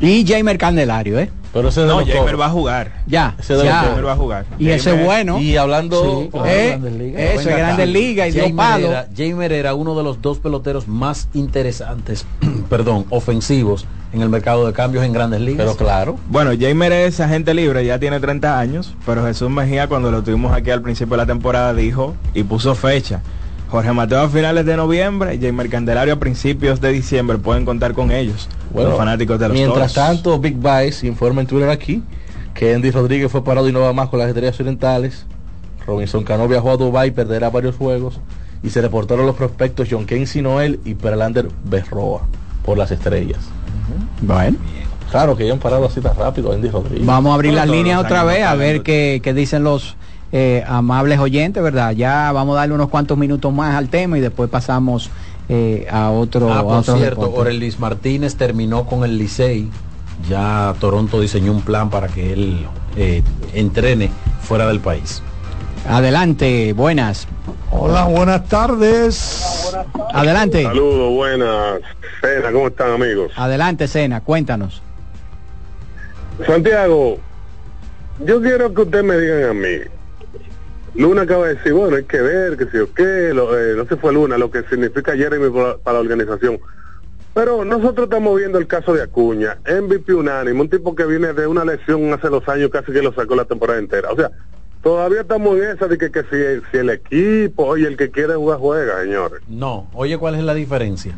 [0.00, 1.30] Y Jamer Candelario, ¿eh?
[1.54, 2.92] Pero ese No, Jamer va a jugar.
[3.06, 3.94] Ya, Ese ya.
[4.04, 4.44] va a jugar.
[4.58, 5.38] Y ese es Jamer- bueno.
[5.40, 7.22] Y hablando Sí, claro, Eh, Grandes Ligas.
[7.22, 7.88] eso es Venga Grandes.
[7.88, 8.88] Ligas y Jamer palo.
[8.88, 12.26] era, Jamer era uno de los dos peloteros más interesantes,
[12.68, 15.64] perdón, ofensivos en el mercado de cambios en Grandes Ligas.
[15.64, 20.10] Pero claro, Bueno, Jamer es agente libre, ya tiene 30 años, pero Jesús Mejía cuando
[20.10, 23.22] lo tuvimos aquí al principio de la temporada dijo y puso fecha.
[23.70, 28.10] Jorge Mateo a finales de noviembre, Jamer Candelario a principios de diciembre, pueden contar con
[28.12, 30.08] ellos, bueno, los fanáticos de los mientras Toros.
[30.08, 32.02] tanto, Big Vice informa en Twitter aquí
[32.54, 35.26] que Andy Rodríguez fue parado y no va más con las estrellas orientales.
[35.86, 38.20] Robinson Cano viajó a Dubai, perderá varios juegos
[38.62, 42.22] y se reportaron los prospectos John Kensi Noel y Perlander Berroa
[42.64, 43.40] por las estrellas.
[44.22, 44.56] Bueno,
[45.10, 47.06] Claro que hayan parado así tan rápido Andy Rodríguez.
[47.06, 49.96] vamos a abrir Bueno, las líneas otra vez a ver qué, qué dicen los
[50.36, 51.92] eh, amables oyentes, ¿verdad?
[51.92, 55.08] Ya vamos a darle unos cuantos minutos más al tema y después pasamos
[55.48, 56.52] eh, a otro.
[56.52, 57.40] Ah, a por otro cierto, deporte.
[57.42, 59.70] Orelis Martínez terminó con el Licey.
[60.28, 62.66] Ya Toronto diseñó un plan para que él
[62.96, 63.22] eh,
[63.52, 64.10] entrene
[64.42, 65.22] fuera del país.
[65.88, 67.28] Adelante, buenas.
[67.70, 69.72] Hola, buenas tardes.
[70.12, 71.78] Adelante, Saludos, buenas.
[72.20, 73.30] Cena, ¿cómo están amigos?
[73.36, 74.82] adelante, Cena, cuéntanos.
[76.44, 77.18] Santiago,
[78.26, 79.76] yo quiero que ustedes me digan a mí.
[80.94, 83.84] Luna acaba de decir, bueno, hay que ver, que si o qué, lo- eh, no
[83.86, 86.60] se fue Luna, lo que significa Jeremy para, para la organización.
[87.34, 91.48] Pero nosotros estamos viendo el caso de Acuña, MVP unánimo, un tipo que viene de
[91.48, 94.12] una lesión hace dos años, casi que lo sacó la temporada entera.
[94.12, 94.30] O sea,
[94.84, 98.36] todavía estamos en esa de que, que si, si el equipo, oye, el que quiere
[98.36, 99.40] jugar, juega, señores.
[99.48, 101.12] No, oye, ¿cuál es la diferencia?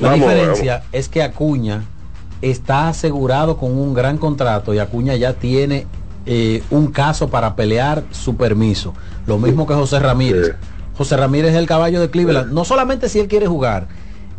[0.00, 1.82] La Vamos, diferencia es que Acuña
[2.40, 5.86] está asegurado con un gran contrato y Acuña ya tiene
[6.26, 8.94] eh, un caso para pelear su permiso.
[9.26, 10.54] Lo mismo que José Ramírez.
[10.96, 12.52] José Ramírez es el caballo de Cleveland.
[12.52, 13.88] No solamente si él quiere jugar,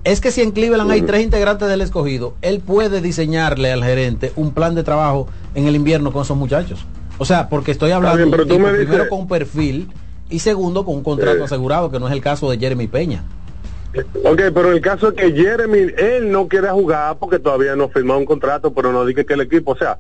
[0.04, 4.32] es que si en Cleveland hay tres integrantes del escogido, él puede diseñarle al gerente
[4.36, 6.86] un plan de trabajo en el invierno con esos muchachos.
[7.18, 9.20] O sea, porque estoy hablando bien, de pero un tú tipo, me dices- primero con
[9.22, 9.92] un perfil
[10.30, 13.24] y segundo con un contrato asegurado, que no es el caso de Jeremy Peña.
[14.26, 18.20] Ok, pero el caso es que Jeremy, él no quiere jugar porque todavía no firmado
[18.20, 20.00] un contrato, pero no dice que el equipo, o sea,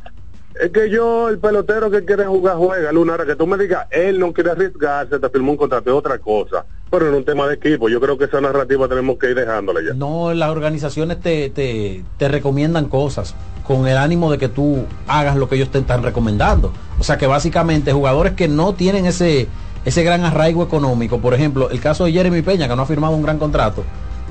[0.61, 3.87] Es que yo, el pelotero que quiere jugar, juega, Luna, ahora que tú me digas,
[3.89, 6.65] él no quiere arriesgarse, te firmó un contrato, es otra cosa.
[6.91, 9.81] Pero en un tema de equipo, yo creo que esa narrativa tenemos que ir dejándola
[9.81, 9.93] ya.
[9.95, 13.33] No, las organizaciones te, te, te recomiendan cosas
[13.65, 16.71] con el ánimo de que tú hagas lo que ellos te están recomendando.
[16.99, 19.47] O sea que básicamente jugadores que no tienen ese,
[19.85, 23.15] ese gran arraigo económico, por ejemplo, el caso de Jeremy Peña, que no ha firmado
[23.15, 23.83] un gran contrato,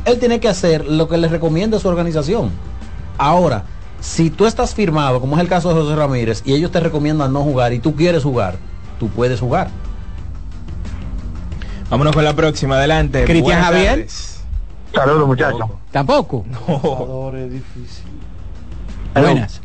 [0.04, 2.50] él tiene que hacer lo que le recomienda su organización.
[3.18, 3.64] Ahora,
[4.02, 7.32] si tú estás firmado, como es el caso de José Ramírez, y ellos te recomiendan
[7.32, 8.56] no jugar y tú quieres jugar,
[8.98, 9.68] tú puedes jugar.
[11.88, 13.24] Vámonos con la próxima, adelante.
[13.24, 14.06] Cristian Javier.
[14.92, 15.70] Saludos, muchachos.
[15.92, 16.44] Tampoco.
[17.36, 18.04] Es difícil.
[19.14, 19.60] Buenas.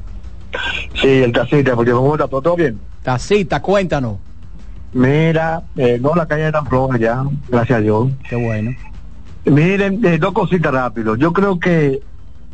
[1.01, 2.79] Sí, el tacita, porque me gusta todo bien.
[3.01, 4.17] Tacita, cuéntanos.
[4.93, 8.09] Mira, eh, no, la calle tan floja ya, gracias a Dios.
[8.29, 8.71] Qué bueno.
[9.45, 11.15] Miren, eh, dos cositas rápido.
[11.15, 12.01] Yo creo que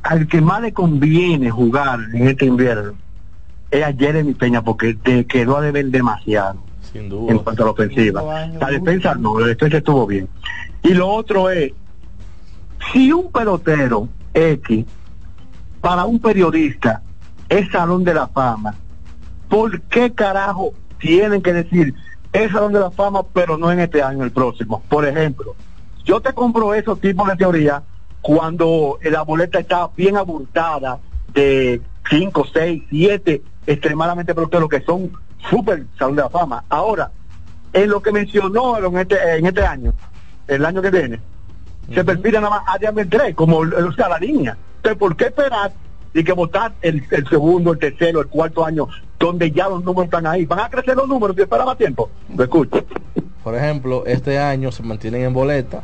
[0.03, 2.93] al que más le conviene jugar en este invierno
[3.71, 6.59] es a Jeremy Peña, porque te quedó a deber demasiado
[6.91, 8.21] Sin en cuanto a la ofensiva.
[8.59, 10.29] La defensa no, la defensa estuvo bien.
[10.83, 11.71] Y lo otro es,
[12.91, 14.85] si un pelotero X
[15.81, 17.01] para un periodista
[17.49, 18.75] es Salón de la Fama,
[19.49, 21.95] ¿por qué carajo tienen que decir
[22.31, 24.83] es Salón de la Fama, pero no en este año, el próximo?
[24.89, 25.55] Por ejemplo,
[26.03, 27.81] yo te compro esos tipos de teoría
[28.23, 30.97] cuando la boleta está bien abultada
[31.33, 35.11] de 5, 6, 7 extremadamente peloteros que son
[35.49, 36.63] súper Salón de la Fama.
[36.69, 37.11] Ahora,
[37.73, 39.93] en lo que mencionó en este, en este año,
[40.47, 41.19] el año que viene,
[41.93, 44.57] se perfila nada más Adrián Beltré como o sea, la línea.
[44.77, 45.73] Entonces, ¿por qué esperar
[46.13, 48.87] y que votar el, el segundo, el tercero, el cuarto año,
[49.19, 50.45] donde ya los números están ahí?
[50.45, 52.09] ¿Van a crecer los números si espera más tiempo?
[52.33, 52.85] Lo escucho.
[53.43, 55.81] Por ejemplo, este año se mantienen en boleta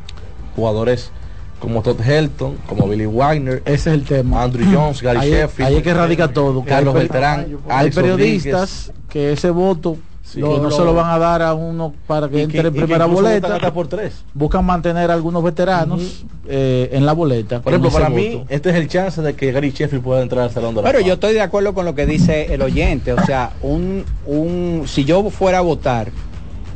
[0.55, 1.11] jugadores
[1.59, 4.43] como Todd Helton, como Billy Wagner, ese es el tema.
[4.43, 8.87] Andrew Jones, Gary Ahí- Sheffield, ahí es que radica todo, Carlos hay Beltrán, Hay periodistas
[8.87, 9.09] Rodríguez.
[9.09, 10.39] que ese voto Sí.
[10.41, 13.05] no lo- se lo van a dar a uno para que entre que- en primera
[13.07, 13.55] boleta.
[13.55, 14.23] hasta por tres.
[14.35, 17.61] Buscan mantener a algunos veteranos eh, en la boleta.
[17.61, 20.51] Por ejemplo, para mí, este es el chance de que Gary Sheffield pueda entrar al
[20.51, 23.23] Salón de la Pero yo estoy de acuerdo con lo que dice el oyente, o
[23.25, 26.11] sea, un, un si yo fuera a votar,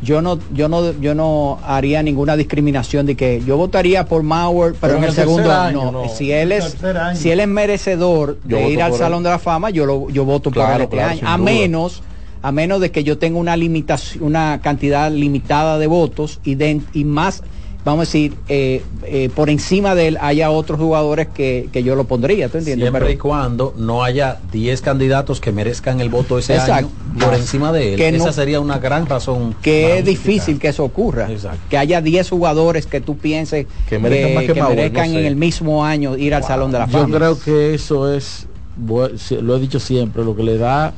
[0.03, 4.75] yo no, yo no, yo no haría ninguna discriminación de que yo votaría por Mauer,
[4.79, 6.03] pero, en el, segundo año, no.
[6.03, 6.09] no.
[6.09, 6.77] Si él es,
[7.15, 9.23] si él es merecedor Yo de ir al por Salón él.
[9.23, 11.21] de la Fama, yo lo, yo voto por Claro, él este claro, año.
[11.27, 11.51] A duda.
[11.51, 12.03] menos,
[12.41, 16.81] a menos de que yo tenga una limitación, una cantidad limitada de votos y de,
[16.93, 17.41] y más
[17.85, 21.95] vamos a decir, eh, eh, por encima de él haya otros jugadores que, que yo
[21.95, 22.83] lo pondría, ¿tú entiendes?
[22.85, 26.73] Siempre Pero- y cuando no haya 10 candidatos que merezcan el voto ese Exacto.
[26.73, 27.97] año por encima de él.
[27.97, 29.55] Que no- Esa sería una gran razón.
[29.61, 31.27] que es difícil que eso ocurra.
[31.69, 35.19] Que haya 10 jugadores que tú pienses Que merezcan más que Mauer, merezcan no sé.
[35.19, 37.17] en el mismo año ir al Salón de la Yo Fama.
[37.17, 38.47] creo que eso es,
[38.87, 40.93] lo he dicho siempre, lo que le da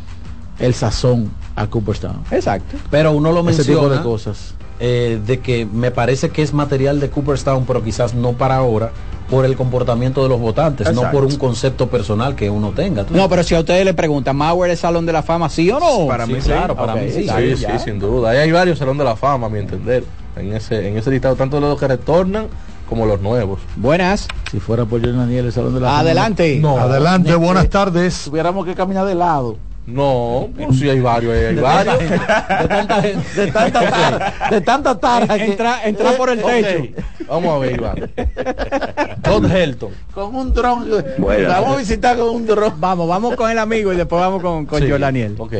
[0.60, 2.18] el sazón a Cooperstown.
[2.32, 2.78] Exacto.
[2.92, 4.56] Pero uno lo Ese tipo menciona de cosas.
[4.80, 8.92] Eh, de que me parece que es material de Cooperstown, pero quizás no para ahora,
[9.30, 13.06] por el comportamiento de los votantes, no por un concepto personal que uno tenga.
[13.06, 15.70] ¿tú No, pero si a ustedes le preguntan, ¿Mauer es Salón de la Fama, sí
[15.72, 16.08] o no?
[16.08, 16.50] Para mí sí.
[16.50, 17.28] Claro, para mí sí.
[17.28, 18.32] Sí, sí, sin duda.
[18.32, 20.04] Ahí hay varios Salón de la Fama, a mi entender,
[20.36, 22.48] en ese, en ese listado, tanto los que retornan
[22.88, 23.60] como los nuevos.
[23.78, 24.28] Buenas.
[24.52, 26.60] Si fuera por John Daniel, el Salón de la Fama, Adelante.
[26.62, 26.78] No.
[26.78, 28.24] Adelante, buenas tardes.
[28.26, 29.58] Tuviéramos que caminar de lado.
[29.88, 32.00] No, pues sí hay varios, hay varios.
[32.00, 32.18] De
[32.68, 37.04] tanta, de tanta tara, de tanta tara que- Entra, entra por el techo.
[37.28, 38.12] Vamos a ver, Iván.
[39.22, 39.92] Todd Helton.
[40.14, 40.86] Con un dron.
[41.18, 41.50] Bueno.
[41.50, 42.74] Vamos a visitar con un dron.
[42.80, 45.36] Vamos, vamos con el amigo y después vamos con, con Sí, John Daniel.
[45.38, 45.54] Ok.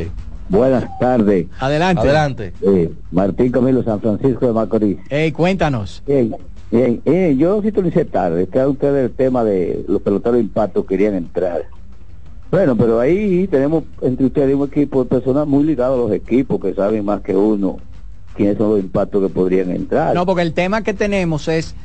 [0.50, 1.48] Buenas tardes.
[1.60, 2.02] Adelante.
[2.02, 2.54] Adelante.
[2.62, 4.98] Eh, Martín Camilo San Francisco de Macorís.
[5.10, 6.04] Ey, cuéntanos.
[6.06, 6.36] Bien,
[6.72, 7.02] bien.
[7.06, 8.48] Eh, yo sintonicé tarde.
[8.48, 11.64] Que ustedes el tema de los peloteros de impacto querían entrar.
[12.56, 16.62] Bueno, pero ahí tenemos entre ustedes un equipo de personas muy ligados a los equipos
[16.62, 17.78] que saben más que uno
[18.34, 20.16] quiénes son los impactos que podrían entrar.
[20.16, 21.76] No, porque el tema que tenemos es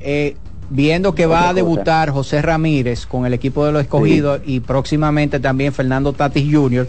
[0.00, 0.36] eh,
[0.68, 5.40] viendo que va a debutar José Ramírez con el equipo de los escogidos y próximamente
[5.40, 6.86] también Fernando Tatis Jr.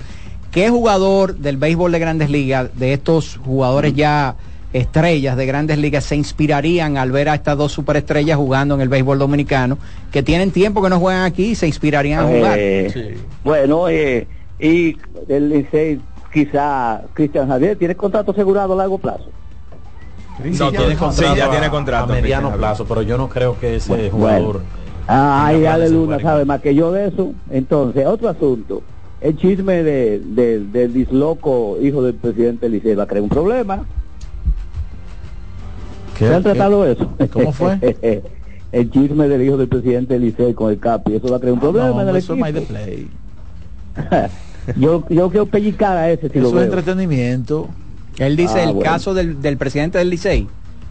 [0.51, 4.35] ¿Qué jugador del béisbol de grandes ligas, de estos jugadores ya
[4.73, 8.89] estrellas de grandes ligas, se inspirarían al ver a estas dos superestrellas jugando en el
[8.89, 9.77] béisbol dominicano,
[10.11, 12.57] que tienen tiempo que no juegan aquí y se inspirarían a jugar?
[12.59, 14.27] Eh, Bueno, eh,
[14.59, 14.97] y
[15.27, 15.99] el Licey,
[16.31, 19.25] quizá Cristian Javier tiene contrato asegurado a largo plazo.
[20.41, 23.29] Sí, tiene contrato sí, ya a- tiene contrato, a mediano Cristian plazo, pero yo no
[23.29, 24.61] creo que ese Bueno, jugador.
[25.07, 27.33] Ah, ay, tenga Ale planes de Luna jugar sabe más que yo de eso.
[27.51, 28.81] Entonces, otro asunto.
[29.19, 33.83] El chisme de, de- del disloco hijo del presidente Licey va a crear un problema.
[36.17, 37.09] ¿Qué- ¿Se han qué- tratado eso?
[37.31, 37.77] ¿Cómo fue?
[38.71, 41.15] el chisme del hijo del presidente Licey con el Capi.
[41.15, 42.65] Eso va a crear un problema No, en el eso es equipo.
[42.67, 43.07] play.
[44.77, 47.67] Yo, yo quiero pellicar a ese si lo Eso es entretenimiento.
[48.19, 48.91] Él dice Ah, el bueno.
[48.91, 50.47] caso del, del presidente del Licey.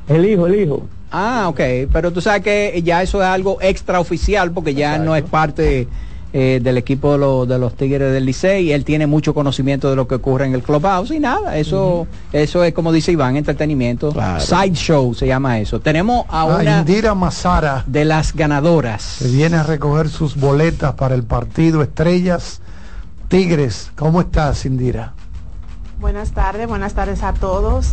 [0.09, 0.83] El hijo, el hijo.
[1.13, 1.61] Ah, ok.
[1.93, 5.87] Pero tú sabes que ya eso es algo extraoficial porque ya no es parte
[6.33, 8.73] eh, del equipo de, los- de los Tigres del Licey.
[8.73, 11.57] Él tiene mucho conocimiento de lo que ocurre en el clubhouse y nada.
[11.57, 14.13] Eso, eso es como dice Iván, entretenimiento.
[14.39, 15.81] Side show se llama eso.
[15.81, 19.17] Tenemos a A una Indira Mazara, de las ganadoras.
[19.21, 22.61] que viene a recoger sus boletas para el partido Estrellas
[23.29, 23.91] Tigres.
[23.97, 25.15] ¿Cómo estás, Indira?
[26.01, 27.93] Buenas tardes, buenas tardes a todos.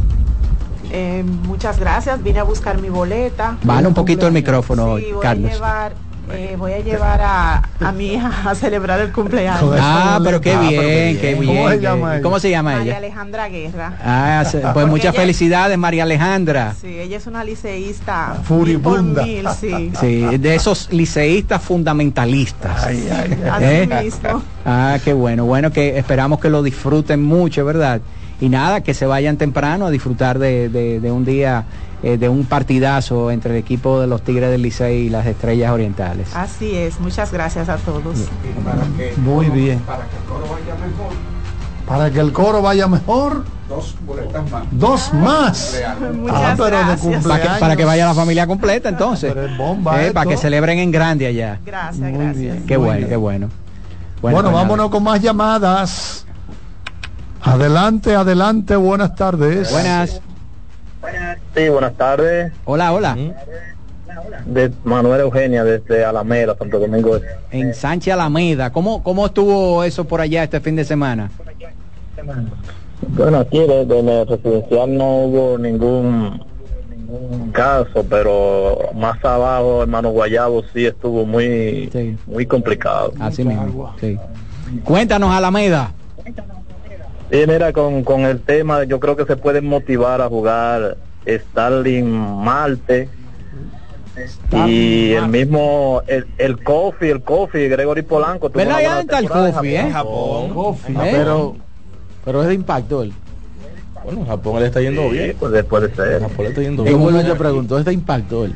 [0.92, 2.24] Eh, muchas gracias.
[2.24, 3.58] Vine a buscar mi boleta.
[3.64, 5.52] Baja un poquito el micrófono, Sí, voy Carlos.
[5.52, 5.94] a llevar,
[6.32, 9.76] eh, voy a llevar a, a mi hija a celebrar el cumpleaños.
[9.80, 11.46] Ah, pero qué Ah, pero bien, qué bien.
[11.56, 12.22] ¿Cómo se qué- llama ella?
[12.24, 12.98] ¿Cómo se llama María ella?
[12.98, 13.94] Alejandra Guerra.
[14.04, 16.76] Ah, pues Porque muchas ella- felicidades, María Alejandra.
[16.80, 18.36] Sí, ella es una liceísta.
[18.44, 19.24] Furibunda.
[19.24, 19.92] mil sí.
[20.00, 22.84] Sí, de esos liceístas fundamentalistas.
[22.84, 23.08] Así
[23.62, 23.88] ¿Eh?
[24.04, 24.44] mismo.
[24.66, 25.46] Ah, qué bueno.
[25.46, 28.02] Bueno, que esperamos que lo disfruten mucho, ¿verdad?
[28.40, 31.66] Y nada, que se vayan temprano a disfrutar de, de- de un día,
[32.04, 35.72] eh, de un partidazo entre el equipo de los Tigres del Licey y las Estrellas
[35.72, 36.36] Orientales.
[36.36, 37.00] Así es.
[37.00, 38.18] Muchas gracias a todos.
[39.18, 39.80] Muy bien.
[41.88, 44.64] Para que el coro vaya mejor, Dos boletas más.
[44.72, 45.82] dos más.
[46.14, 47.00] Muchas Ah, pero de gracias.
[47.02, 47.28] cumpleaños.
[47.28, 49.34] Para que, para que vaya la familia completa entonces.
[49.58, 51.60] bomba Eh, para que celebren en grande allá.
[51.66, 52.38] Gracias, Muy gracias.
[52.38, 52.66] bien.
[52.68, 53.10] Qué Muy bueno, bien.
[53.10, 53.50] qué bueno.
[54.22, 56.26] Bueno, pues vámonos con más llamadas.
[57.42, 59.72] Adelante, adelante, buenas tardes.
[59.72, 60.22] Buenas.
[61.56, 62.52] Sí, buenas tardes.
[62.66, 63.18] Hola, hola.
[64.46, 67.20] De Manuel Eugenia desde Alameda, Santo Domingo.
[67.52, 68.72] En Sánchez Alameda.
[68.72, 71.30] ¿Cómo, ¿Cómo estuvo eso por allá este fin de semana?
[73.10, 76.42] Bueno, aquí desde el residencial no hubo ningún,
[76.90, 83.14] ningún caso, pero más abajo, hermano Guayabo, sí estuvo muy, muy complicado.
[83.20, 83.94] Así mismo.
[84.00, 84.18] Sí.
[84.84, 85.92] Cuéntanos, Alameda.
[87.30, 90.98] Sí, mira, con, con el tema, yo creo que se pueden motivar a jugar
[91.28, 93.10] Starling Marte
[94.66, 98.48] y el mismo, el, el Kofi, el Kofi, Gregory Polanco.
[98.50, 99.90] Ya buena está el temporada en Kofi, ¿eh?
[99.92, 100.50] Japón.
[100.54, 100.98] Kofi, ¿Eh?
[101.12, 101.56] pero,
[102.26, 103.14] pero es de impacto él.
[104.06, 105.36] Bueno, Japón le está yendo Sí, bien.
[105.38, 106.22] Pues puede ser.
[106.22, 107.20] Japón le está yendo Yo bien.
[107.20, 108.56] y te pregunto, ¿es de impacto él?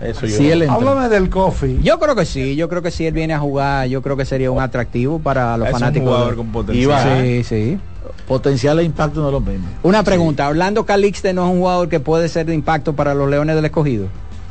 [0.00, 0.36] Eso yo.
[0.36, 0.68] Si él.
[0.68, 1.78] Háblame del coffee.
[1.82, 4.24] Yo creo que sí, yo creo que si él viene a jugar, yo creo que
[4.24, 6.08] sería un atractivo para los Es un fanáticos.
[6.08, 7.22] jugador de- con potencial.
[7.24, 7.78] Sí, sí.
[8.26, 9.66] Potencial e impacto no es lo mismo.
[9.82, 13.28] Una pregunta, Orlando Calixte no es un jugador que puede ser de impacto para los
[13.30, 14.06] Leones del Escogido.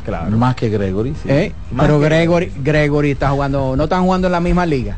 [0.06, 0.30] Claro.
[0.38, 1.16] Más que Gregory.
[1.24, 1.30] sí.
[1.30, 1.52] ¿Eh?
[1.72, 4.98] Más Pero que- Gregory, Gregory está jugando, no están jugando en la misma liga.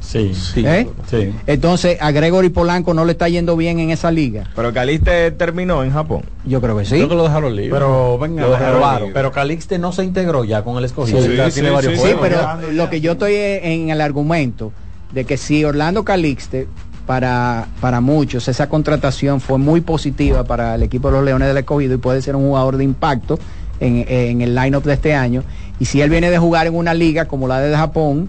[0.00, 0.64] Sí, sí.
[0.66, 0.88] ¿Eh?
[1.10, 1.34] sí.
[1.46, 4.44] Entonces a Gregory Polanco no le está yendo bien en esa liga.
[4.56, 6.22] Pero Caliste terminó en Japón.
[6.46, 6.94] Yo creo que sí.
[6.94, 7.72] Creo que lo dejaron libre.
[7.72, 11.18] Pero venga, Lo dejaron pero Calixte no se integró ya con el escogido.
[11.20, 14.72] Sí, sí, tiene sí, varios sí, Sí, pero lo que yo estoy en el argumento
[15.12, 16.68] de que si Orlando Calixte
[17.08, 21.56] para, para muchos esa contratación fue muy positiva para el equipo de los Leones del
[21.56, 23.38] Escogido y puede ser un jugador de impacto
[23.80, 25.42] en, en el lineup de este año.
[25.80, 28.28] Y si él viene de jugar en una liga como la de Japón,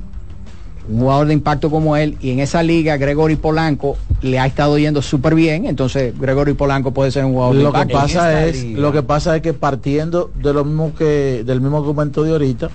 [0.90, 4.78] un jugador de impacto como él, y en esa liga Gregory Polanco le ha estado
[4.78, 7.94] yendo súper bien, entonces Gregory Polanco puede ser un jugador de que impacto.
[7.96, 8.80] pasa esta es, liga.
[8.80, 12.70] lo que pasa es que partiendo de lo mismo que del mismo argumento de ahorita,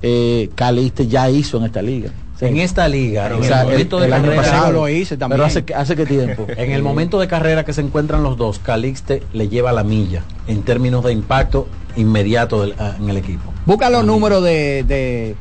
[0.00, 2.10] eh, Caliste ya hizo en esta liga.
[2.40, 5.16] En esta liga, en O sea, el momento de el año carrera, pasado lo hice
[5.16, 5.36] también.
[5.38, 6.46] Pero hace, hace qué tiempo.
[6.56, 10.22] en el momento de carrera que se encuentran los dos, Calixte le lleva la milla
[10.48, 13.52] en términos de impacto inmediato del- ah, en el equipo.
[13.66, 14.84] Busca los números de...
[14.86, 15.36] de-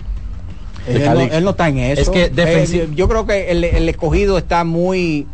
[0.88, 1.38] De él, no, Calixte.
[1.38, 2.02] él no está en eso.
[2.02, 5.26] Es que Eh, yo creo que el, el escogido está muy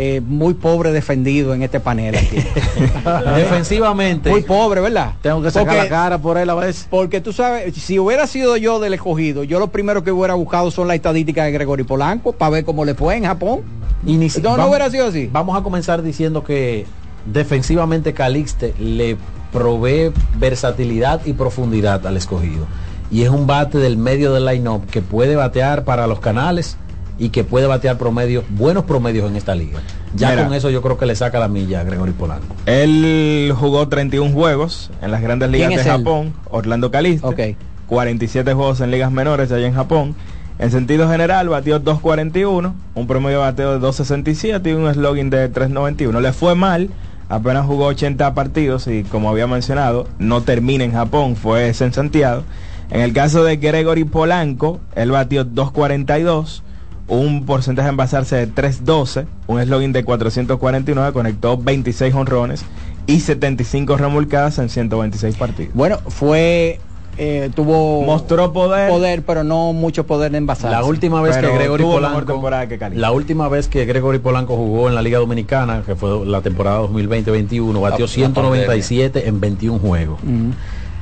[0.00, 2.36] eh, muy pobre defendido en este panel aquí.
[3.36, 5.14] Defensivamente, muy pobre, ¿verdad?
[5.20, 6.86] Tengo que sacar Porque- la cara por él a veces.
[6.88, 10.70] Porque tú sabes, si hubiera sido yo del escogido, yo lo primero que hubiera buscado
[10.70, 13.60] son las estadísticas de Gregory Polanco para ver cómo le fue en Japón.
[14.06, 15.28] Y ni si- No, no vamos- hubiera sido así.
[15.32, 16.86] Vamos a comenzar diciendo que
[17.26, 19.16] defensivamente Calixte le
[19.52, 22.66] provee versatilidad y profundidad al escogido.
[23.10, 26.76] Y es un bate del medio del line-up que puede batear para los canales
[27.18, 29.80] y que puede batear promedios, buenos promedios en esta liga.
[30.14, 30.44] Ya Mira.
[30.44, 32.54] con eso yo creo que le saca la milla a Gregory Polanco.
[32.66, 35.82] Él jugó 31 juegos en las grandes ligas de.
[35.82, 37.26] Japón, Orlando Caliste.
[37.26, 37.40] Ok.
[37.88, 40.14] 47 juegos en ligas menores allá en Japón.
[40.58, 45.52] En sentido general, batió 2.41, un promedio de bateo de 2.67 y un slogan de
[45.52, 46.20] 3.91.
[46.20, 46.90] Le fue mal,
[47.28, 52.42] apenas jugó 80 partidos y como había mencionado, no termina en Japón, fue en Santiago.
[52.90, 56.62] En el caso de Gregory Polanco, él batió 2.42,
[57.08, 62.64] un porcentaje en basarse de 3.12, un slogan de 449, conectó 26 honrones
[63.06, 65.72] y 75 remolcadas en 126 partidos.
[65.74, 66.80] Bueno, fue
[67.20, 71.48] eh, tuvo mostró poder poder pero no mucho poder en envasar La última vez Pero
[71.50, 72.78] que Gregory Polanco temporada que.
[72.94, 76.80] La última vez que Gregory Polanco jugó en la Liga Dominicana, que fue la temporada
[76.82, 80.20] 2020-21, batió La- la 197 en 21 juegos.
[80.22, 80.52] Ujú.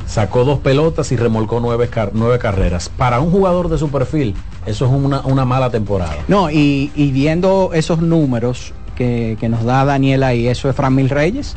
[0.07, 2.89] Sacó dos pelotas y remolcó nueve, car- nueve carreras.
[2.89, 4.35] Para un jugador de su perfil,
[4.65, 6.15] eso es una, una mala temporada.
[6.29, 11.11] no y, y viendo esos números que, que nos da Daniel ahí eso es Framil
[11.11, 11.55] Reyes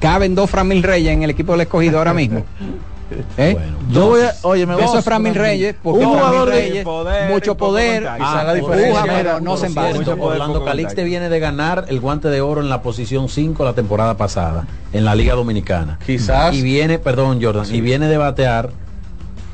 [0.00, 2.44] caben dos Framil Reyes en el equipo del escogido ahora mismo
[3.36, 3.56] ¿Eh?
[3.90, 6.86] Yo voy a, oye, me Eso es Framil Reyes, porque un jugador de Reyes,
[7.30, 9.02] mucho poder, Ah, la diferencia.
[9.06, 9.92] pero no se por envasa.
[10.04, 13.72] cierto, Orlando Calixte viene de ganar el guante de oro en la posición 5 la
[13.74, 15.98] temporada pasada en la Liga Dominicana.
[16.04, 18.70] Quizás- Y viene, perdón Jordan, y viene de batear.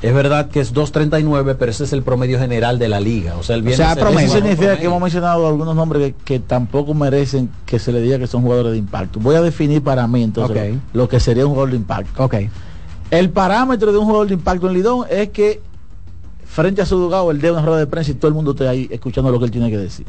[0.00, 3.34] Es verdad que es 2.39, pero ese es el promedio general de la liga.
[3.36, 4.78] O sea, él viene a ser- Eso es significa promedio.
[4.78, 8.42] que hemos mencionado algunos nombres que, que tampoco merecen que se le diga que son
[8.42, 9.18] jugadores de impacto.
[9.18, 10.80] Voy a definir para mí entonces Ok.
[10.92, 12.22] lo que sería un jugador de impacto.
[12.22, 12.34] ok
[13.10, 15.60] El parámetro de un jugador de impacto en Lidón es que
[16.46, 18.68] frente a su dugado él dé una rueda de prensa y todo el mundo esté
[18.68, 20.06] ahí escuchando lo que él tiene que decir.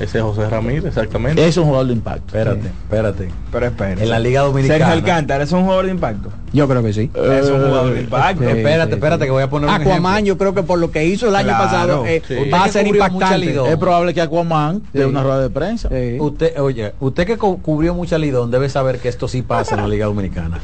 [0.00, 1.38] Ese es José Ramírez, exactamente.
[1.42, 2.24] Eso es un jugador de impacto.
[2.28, 3.28] Espérate, espérate.
[3.52, 4.02] Pero espera.
[4.02, 4.78] En la Liga Dominicana.
[4.78, 6.30] Sergio Alcántara es un jugador de impacto.
[6.54, 8.42] yo creo que sí es un jugador de impacto.
[8.42, 9.26] sí, espérate, sí, espérate, sí.
[9.26, 10.28] que voy a poner un Aquaman ejemplo.
[10.28, 12.48] yo creo que por lo que hizo el año Claro, pasado eh, sí.
[12.50, 13.68] va a ser impactante Lidón.
[13.68, 15.08] Es probable que Aquaman dé Sí.
[15.10, 15.90] una rueda de prensa.
[15.90, 16.16] Sí.
[16.18, 19.82] Usted, oye, usted que cu- cubrió mucha Lidón debe saber que esto sí pasa en
[19.82, 20.58] la Liga Dominicana.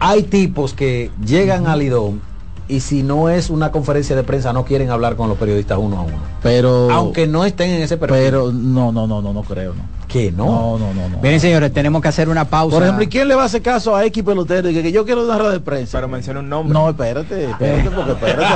[0.00, 2.22] Hay tipos que llegan a Lidón
[2.68, 5.98] y si no es una conferencia de prensa no quieren hablar con los periodistas uno
[5.98, 6.16] a uno.
[6.42, 8.16] Pero Aunque no estén en ese perfil.
[8.16, 9.82] pero no, no, no, no, no creo, no.
[10.08, 10.46] que no.
[10.46, 11.18] No, no, no, no.
[11.20, 13.60] Miren señores tenemos que hacer una pausa Por ejemplo, ¿y quién le va a hacer
[13.60, 15.98] caso a X pelotero y que, que yo quiero una rueda de prensa?
[15.98, 16.72] Pero menciona un nombre.
[16.72, 18.44] No, espérate, espérate, porque espérate.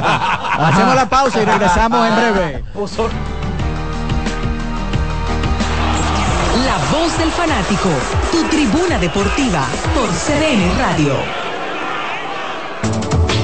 [0.58, 2.64] hacemos la pausa y regresamos en breve
[6.74, 7.88] La voz del fanático,
[8.32, 9.64] tu tribuna deportiva
[9.94, 11.14] por CDN Radio.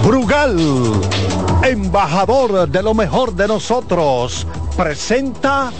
[0.04, 0.58] Brugal,
[1.62, 5.70] embajador de lo mejor de nosotros, presenta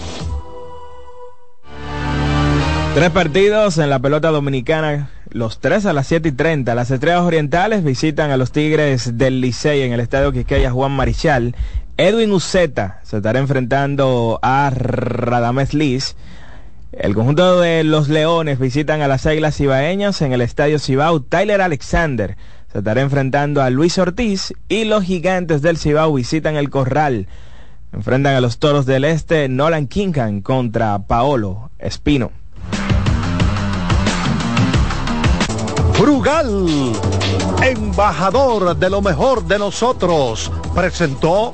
[2.95, 6.73] Tres partidos en la pelota dominicana, los tres a las 7 y 30.
[6.73, 11.53] Las estrellas orientales visitan a los Tigres del Licey en el estadio Quisqueya Juan Marichal.
[11.97, 16.15] Edwin Uceta se estará enfrentando a Radamés Liz.
[16.91, 21.21] El conjunto de los Leones visitan a las Águilas Cibaeñas en el estadio Cibao.
[21.21, 22.35] Tyler Alexander
[22.69, 27.27] se estará enfrentando a Luis Ortiz y los Gigantes del Cibao visitan el Corral.
[27.93, 32.31] Enfrentan a los Toros del Este Nolan Kincan contra Paolo Espino.
[35.97, 36.91] Brugal,
[37.63, 41.53] embajador de lo mejor de nosotros, presentó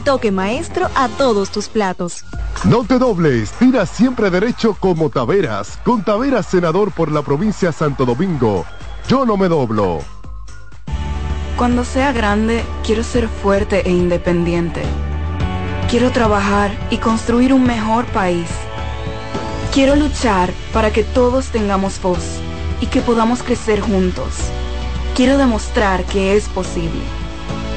[0.03, 2.25] toque maestro a todos tus platos.
[2.63, 5.79] No te dobles, tira siempre derecho como Taveras.
[5.83, 8.65] Con Taveras, senador por la provincia Santo Domingo.
[9.07, 9.99] Yo no me doblo.
[11.57, 14.81] Cuando sea grande, quiero ser fuerte e independiente.
[15.89, 18.49] Quiero trabajar y construir un mejor país.
[19.73, 22.39] Quiero luchar para que todos tengamos voz
[22.79, 24.35] y que podamos crecer juntos.
[25.15, 27.20] Quiero demostrar que es posible.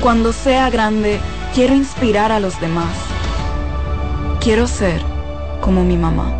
[0.05, 1.19] Cuando sea grande,
[1.55, 2.95] quiero inspirar a los demás.
[4.39, 5.03] Quiero ser
[5.63, 6.31] como mi mamá.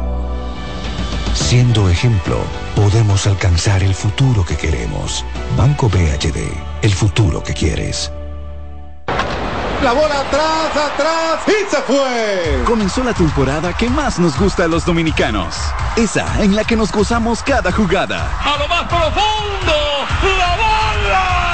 [1.33, 2.37] Siendo ejemplo,
[2.77, 5.25] podemos alcanzar el futuro que queremos.
[5.57, 6.47] Banco BHD,
[6.83, 8.13] el futuro que quieres.
[9.83, 12.63] La bola atrás, atrás y se fue.
[12.67, 15.57] Comenzó la temporada que más nos gusta a los dominicanos.
[15.97, 18.29] Esa en la que nos gozamos cada jugada.
[18.45, 19.73] A lo más profundo,
[20.39, 21.54] la bola.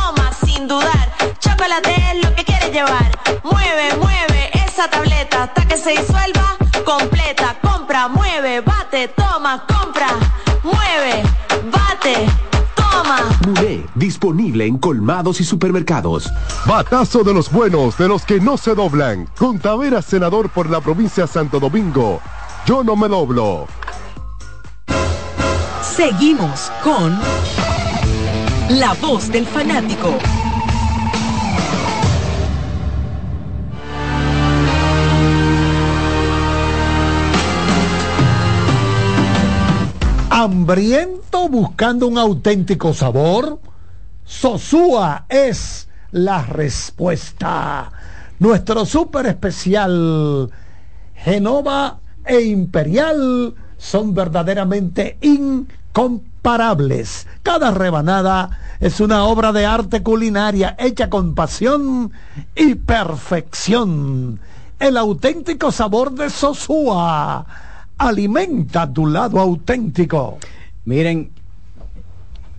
[0.61, 1.11] sin dudar.
[1.39, 3.11] Chocolate es lo que quieres llevar.
[3.43, 7.57] Mueve, mueve esa tableta hasta que se disuelva completa.
[7.61, 10.09] Compra, mueve, bate, toma, compra,
[10.63, 11.23] mueve,
[11.71, 12.27] bate,
[12.75, 13.17] toma.
[13.45, 16.29] Muné, disponible en colmados y supermercados.
[16.65, 19.27] Batazo de los buenos, de los que no se doblan.
[19.37, 22.21] Con Taveras, senador por la provincia Santo Domingo.
[22.65, 23.67] Yo no me doblo.
[25.81, 27.19] Seguimos con
[28.79, 30.17] La Voz del Fanático.
[40.41, 43.59] Hambriento buscando un auténtico sabor?
[44.25, 47.91] Sosúa es la respuesta.
[48.39, 50.49] Nuestro súper especial
[51.15, 57.27] Genova e Imperial son verdaderamente incomparables.
[57.43, 58.49] Cada rebanada
[58.79, 62.11] es una obra de arte culinaria hecha con pasión
[62.55, 64.39] y perfección.
[64.79, 67.45] El auténtico sabor de Sosúa
[68.07, 70.37] alimenta tu lado auténtico.
[70.85, 71.29] Miren,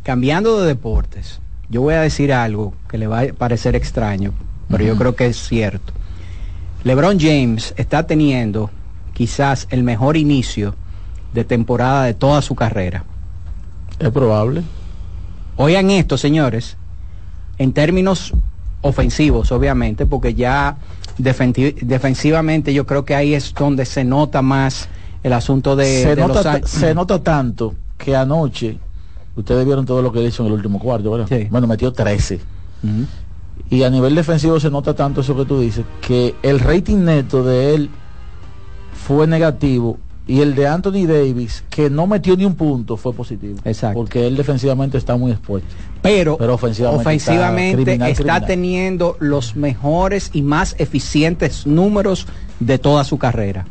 [0.02, 4.32] cambiando de deportes, yo voy a decir algo que le va a parecer extraño,
[4.68, 5.92] pero yo creo que es cierto.
[6.84, 8.70] LeBron James está teniendo
[9.14, 10.74] quizás el mejor inicio
[11.34, 13.04] de temporada de toda su carrera.
[13.98, 14.62] Es probable.
[15.56, 16.76] Oigan esto, señores,
[17.58, 18.32] en términos
[18.80, 20.76] ofensivos, obviamente, porque ya
[21.18, 24.88] defensivamente yo creo que ahí es donde se nota más
[25.22, 28.78] el asunto de, se, de nota, los se nota tanto que anoche
[29.36, 31.26] ustedes vieron todo lo que hizo en el último cuarto ¿verdad?
[31.28, 31.46] Sí.
[31.50, 32.40] bueno metió 13
[33.70, 37.44] y a nivel defensivo se nota tanto eso que tú dices que el rating neto
[37.44, 37.90] de él
[39.06, 43.58] fue negativo y el de Anthony Davis que no metió ni un punto fue positivo
[43.64, 43.98] Exacto.
[43.98, 45.68] porque él defensivamente está muy expuesto
[46.00, 48.46] pero, pero ofensivamente, ofensivamente está, criminal, está criminal.
[48.46, 52.26] teniendo los mejores y más eficientes números
[52.58, 53.66] de toda su carrera.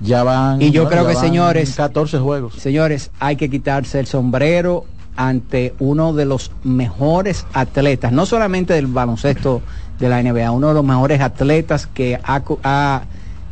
[0.00, 2.54] Ya van Y yo creo ya que señores, 14 juegos.
[2.54, 4.84] señores, hay que quitarse el sombrero
[5.16, 9.62] ante uno de los mejores atletas, no solamente del baloncesto
[9.98, 13.02] de la NBA, uno de los mejores atletas que ha,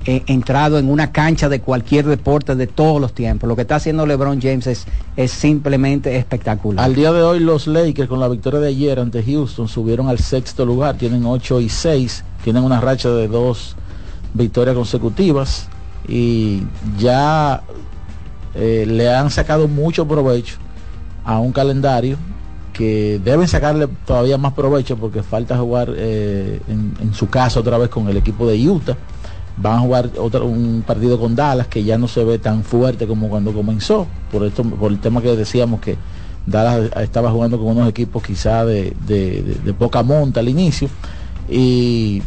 [0.07, 3.49] eh, entrado en una cancha de cualquier deporte de todos los tiempos.
[3.49, 6.85] Lo que está haciendo LeBron James es, es simplemente espectacular.
[6.85, 10.19] Al día de hoy los Lakers con la victoria de ayer ante Houston subieron al
[10.19, 13.77] sexto lugar, tienen 8 y 6, tienen una racha de dos
[14.35, 15.71] victorias consecutivas
[16.09, 16.63] y
[16.99, 17.63] ya
[18.55, 20.57] eh, le han sacado mucho provecho
[21.25, 22.17] a un calendario
[22.73, 27.89] que deben sacarle todavía más provecho porque falta jugar eh, en, su caso otra vez
[27.89, 28.97] con el equipo de Utah.
[29.57, 33.07] Van a jugar otro, un partido con Dallas que ya no se ve tan fuerte
[33.07, 35.97] como cuando comenzó, por esto, por el tema que decíamos que
[36.45, 40.89] Dallas estaba jugando con unos equipos quizá de- de- de poca monta al inicio.
[41.49, 42.21] Y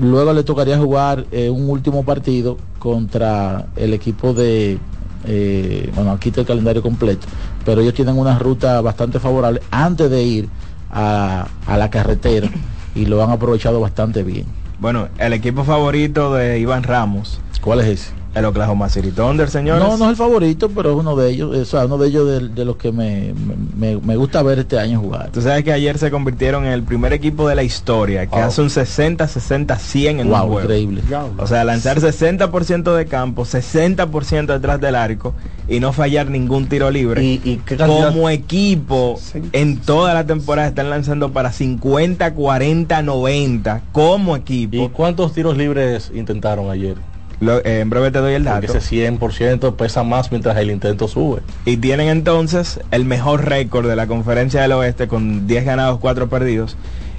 [0.00, 4.78] luego le tocaría jugar eh, un último partido contra el equipo de,
[5.26, 7.26] eh, bueno, aquí está el calendario completo,
[7.64, 10.48] pero ellos tienen una ruta bastante favorable antes de ir
[10.90, 12.48] a, a la carretera
[12.94, 14.46] y lo han aprovechado bastante bien.
[14.78, 17.40] Bueno, el equipo favorito de Iván Ramos.
[17.60, 18.17] ¿Cuál es ese?
[18.34, 19.82] El Oklahoma City Thunder, señores.
[19.82, 22.28] No, no es el favorito, pero es uno de ellos, o sea, uno de ellos
[22.28, 23.32] de, de los que me,
[23.76, 25.30] me, me gusta ver este año jugar.
[25.32, 28.60] Tú sabes que ayer se convirtieron en el primer equipo de la historia que hace
[28.60, 30.60] un 60-60-100 en Wow, un juego.
[30.60, 31.02] increíble.
[31.38, 35.34] O sea, lanzar 60% de campo, 60% detrás del arco
[35.68, 37.24] y no fallar ningún tiro libre.
[37.24, 38.08] ¿Y, y qué cantidad?
[38.12, 39.18] Como equipo,
[39.52, 44.76] en toda la temporada están lanzando para 50, 40, 90 como equipo.
[44.76, 46.96] ¿Y cuántos tiros libres intentaron ayer?
[47.40, 48.66] Lo- eh, en breve te doy el dato.
[48.66, 51.40] Porque ese 100% pesa más mientras el intento sube.
[51.64, 56.28] Y tienen entonces el mejor récord de la conferencia del oeste con 10 ganados, 4
[56.28, 56.76] perdidos.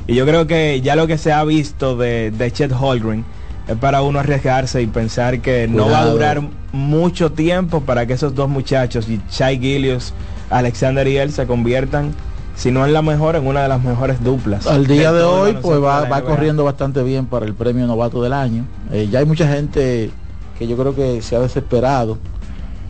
[0.07, 3.23] Y yo creo que ya lo que se ha visto de, de Chet Holgren
[3.67, 6.41] es para uno arriesgarse y pensar que no va a durar
[6.71, 10.13] mucho tiempo para que esos dos muchachos, y Shai Gillius,
[10.49, 12.13] Alexander y él, se conviertan,
[12.59, 14.67] si no en la mejor, en una de las mejores duplas.
[14.67, 18.33] Al día de hoy, pues va, va corriendo bastante bien para el premio novato del
[18.33, 18.65] año.
[18.91, 20.11] Eh, ya hay mucha gente
[20.57, 22.17] que yo creo que se ha desesperado,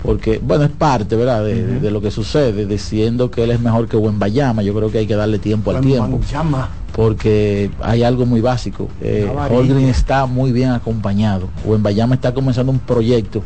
[0.02, 3.60] porque, bueno, es parte, ¿verdad?, de, de- de lo que sucede, diciendo que él es
[3.60, 4.64] mejor que Wembayama.
[4.64, 6.70] Yo creo que hay que darle tiempo al tiempo, Llama.
[6.96, 8.88] porque hay algo muy básico.
[9.02, 9.30] Eh,
[9.90, 11.50] está muy bien acompañado.
[11.64, 13.44] Wembayama está comenzando un proyecto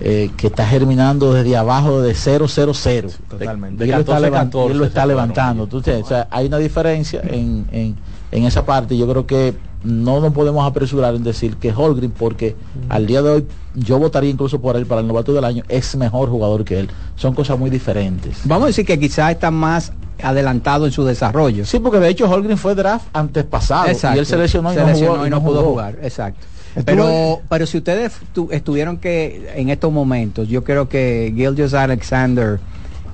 [0.00, 3.86] eh, que está germinando desde abajo de 0 0 0 Totalmente.
[3.86, 5.66] y él lo está, 14, levan- y él lo 14 está levantando.
[5.66, 7.96] Tú sabes, o sea, hay una diferencia en, en,
[8.32, 8.96] en esa parte.
[8.96, 9.54] Yo creo que
[9.84, 12.56] no nos podemos apresurar en decir que Holgren, porque
[12.88, 15.94] al día de hoy yo votaría incluso por él para el novato del año, es
[15.96, 16.88] mejor jugador que él.
[17.16, 18.38] Son cosas muy diferentes.
[18.44, 19.92] Vamos a decir que quizás está más
[20.22, 21.66] adelantado en su desarrollo.
[21.66, 24.16] Sí, porque de hecho Holgren fue draft antes pasado Exacto.
[24.16, 25.70] y él se lesionó y, Se no, lesionó jugó, y no pudo jugó.
[25.72, 25.98] jugar.
[26.02, 26.46] Exacto.
[26.84, 32.58] Pero, pero si ustedes tu- estuvieron que en estos momentos, yo creo que Gilgeous Alexander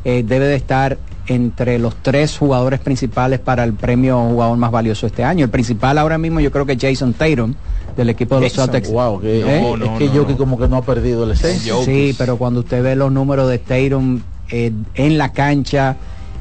[0.04, 5.06] eh, debe de estar entre los tres jugadores principales para el premio jugador más valioso
[5.06, 5.44] este año.
[5.44, 7.54] El principal ahora mismo yo creo que es Jason Tatum
[7.96, 8.92] del equipo de los Jason, Celtics.
[8.92, 9.74] wow, que- ¿Eh?
[9.84, 11.74] es que Jokic como que no ha perdido el esencia.
[11.84, 14.20] Sí, pero cuando usted ve los números de Tatum
[14.50, 15.96] eh, en la cancha,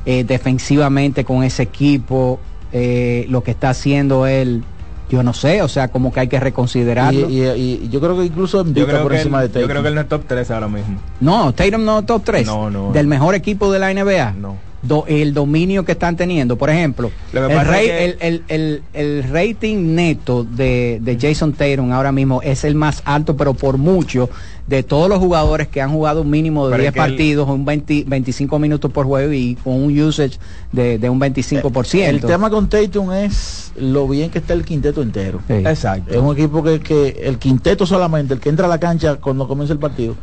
[0.05, 2.39] eh, defensivamente con ese equipo,
[2.71, 4.63] eh, lo que está haciendo él,
[5.09, 7.29] yo no sé, o sea, como que hay que Y, reconsiderarlo.
[7.29, 9.69] y- y yo creo que incluso Yo creo, por que encima él, de yo Tatum.
[9.69, 10.99] creo que él no es top 3 ahora mismo.
[11.19, 12.91] No, Tatum no top 3 No, no.
[12.91, 14.33] del mejor equipo de la NBA.
[14.33, 14.57] No.
[14.81, 16.57] Do- el dominio que están teniendo.
[16.57, 21.17] Por ejemplo, el, pasa rey- es que- el, el- el- el rating neto de, de
[21.19, 24.29] Jason Tatum ahora mismo es el más alto, pero por mucho,
[24.67, 27.11] de todos los jugadores que han jugado un mínimo de Pero 10 es que él-
[27.11, 30.37] partidos, un 20 25 minutos por juego y con un usage
[30.71, 32.03] de, de un 25%.
[32.07, 35.41] El tema con Tatum es lo bien que está el quinteto entero.
[35.47, 35.55] Sí.
[35.55, 36.13] Exacto.
[36.13, 39.45] Es un equipo que, que el quinteto solamente, el que entra a la cancha cuando
[39.47, 40.15] comienza el partido,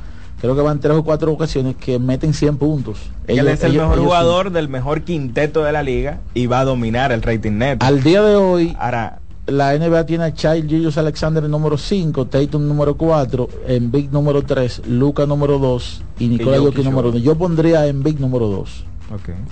[0.47, 2.99] creo que van tres o cuatro ocasiones que meten 100 puntos.
[3.27, 6.47] él Ellos- es el ellos- mejor ellos jugador del mejor quinteto de la liga y
[6.47, 7.79] va a dominar el rating net.
[7.81, 7.87] sí.
[7.87, 12.67] Al día de hoy, Ahora, la NBA tiene a Child Julius Alexander número 5, Tatum
[12.67, 17.19] número 4, Embiid número 3, Luca número 2 y Nicola Jokic número 1.
[17.19, 18.85] Yo pondría a Embiid número 2.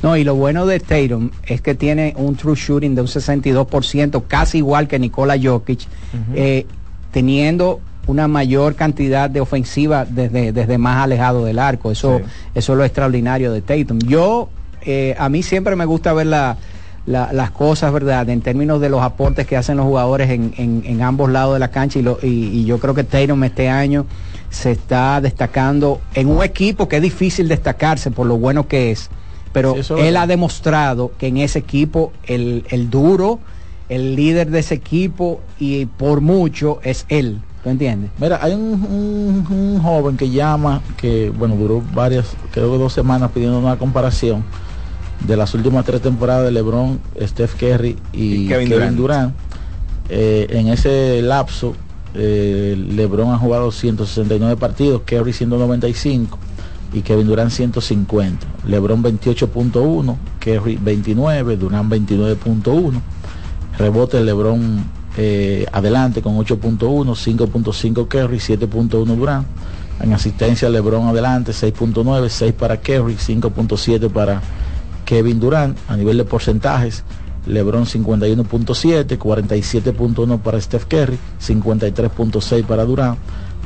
[0.03, 4.25] No, y lo bueno de Tatum es que tiene un true shooting de un 62%,
[4.27, 5.81] casi igual que Nikola Jokic,
[6.35, 6.67] eh,
[7.13, 11.91] teniendo una mayor cantidad de ofensiva desde, desde más alejado del arco.
[11.91, 12.25] Eso, Sí.
[12.55, 13.99] eso es lo extraordinario de Tatum.
[14.01, 14.49] Yo,
[14.83, 16.57] eh, a mí siempre me gusta ver la-
[17.07, 18.29] la- las cosas, ¿verdad?
[18.31, 21.61] En términos de los aportes que hacen los jugadores en, en- en ambos lados de
[21.61, 22.27] la cancha y, lo- y-
[22.61, 24.07] y yo creo que Tatum este año
[24.51, 29.11] se está destacando en un equipo que es difícil destacarse por lo bueno que es,
[29.53, 33.41] pero Sí, eso es él ha demostrado que en ese equipo el, el duro,
[33.89, 38.11] el líder de ese equipo y por mucho es él, ¿tú entiendes?
[38.21, 42.93] Mira, hay un, un- un joven que llama, que bueno, duró varias, creo que dos
[42.93, 44.45] semanas pidiendo una comparación
[45.27, 48.97] de las últimas tres temporadas de LeBron, Steph Curry y, Y Kevin Kevin, Durant.
[48.97, 49.35] Durant.
[50.11, 51.75] Eh, en ese lapso,
[52.15, 56.39] eh, LeBron ha jugado 169 partidos, Curry 195
[56.93, 58.47] y Kevin Durant 150.
[58.69, 62.93] LeBron 28.1, Curry 29, Durant 29.1
[63.79, 64.85] rebote LeBron
[65.17, 69.47] eh, adelante con 8.1, 5.5 Kerry, 7.1 Durán.
[70.01, 74.43] En asistencia LeBron adelante 6.9, 6 para Kerry, 5.7 para
[75.05, 75.79] Kevin Durant.
[75.89, 77.05] A nivel de porcentajes,
[77.47, 83.17] LeBron 51.7, 47.1 para Steph Curry, 53.6 para Durán.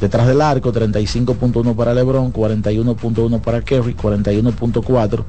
[0.00, 5.24] Detrás del arco, 35.1 para LeBron, 41.1 para Kerry, 41.4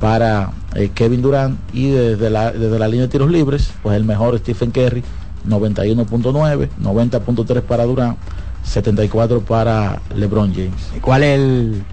[0.00, 4.04] para eh, Kevin Durant y desde la, desde la línea de tiros libres, pues el
[4.04, 5.02] mejor Stephen Curry,
[5.48, 8.16] 91.9, 90.3 para Durán,
[8.64, 11.00] 74 para LeBron James.
[11.00, 11.84] ¿Cuál es el...?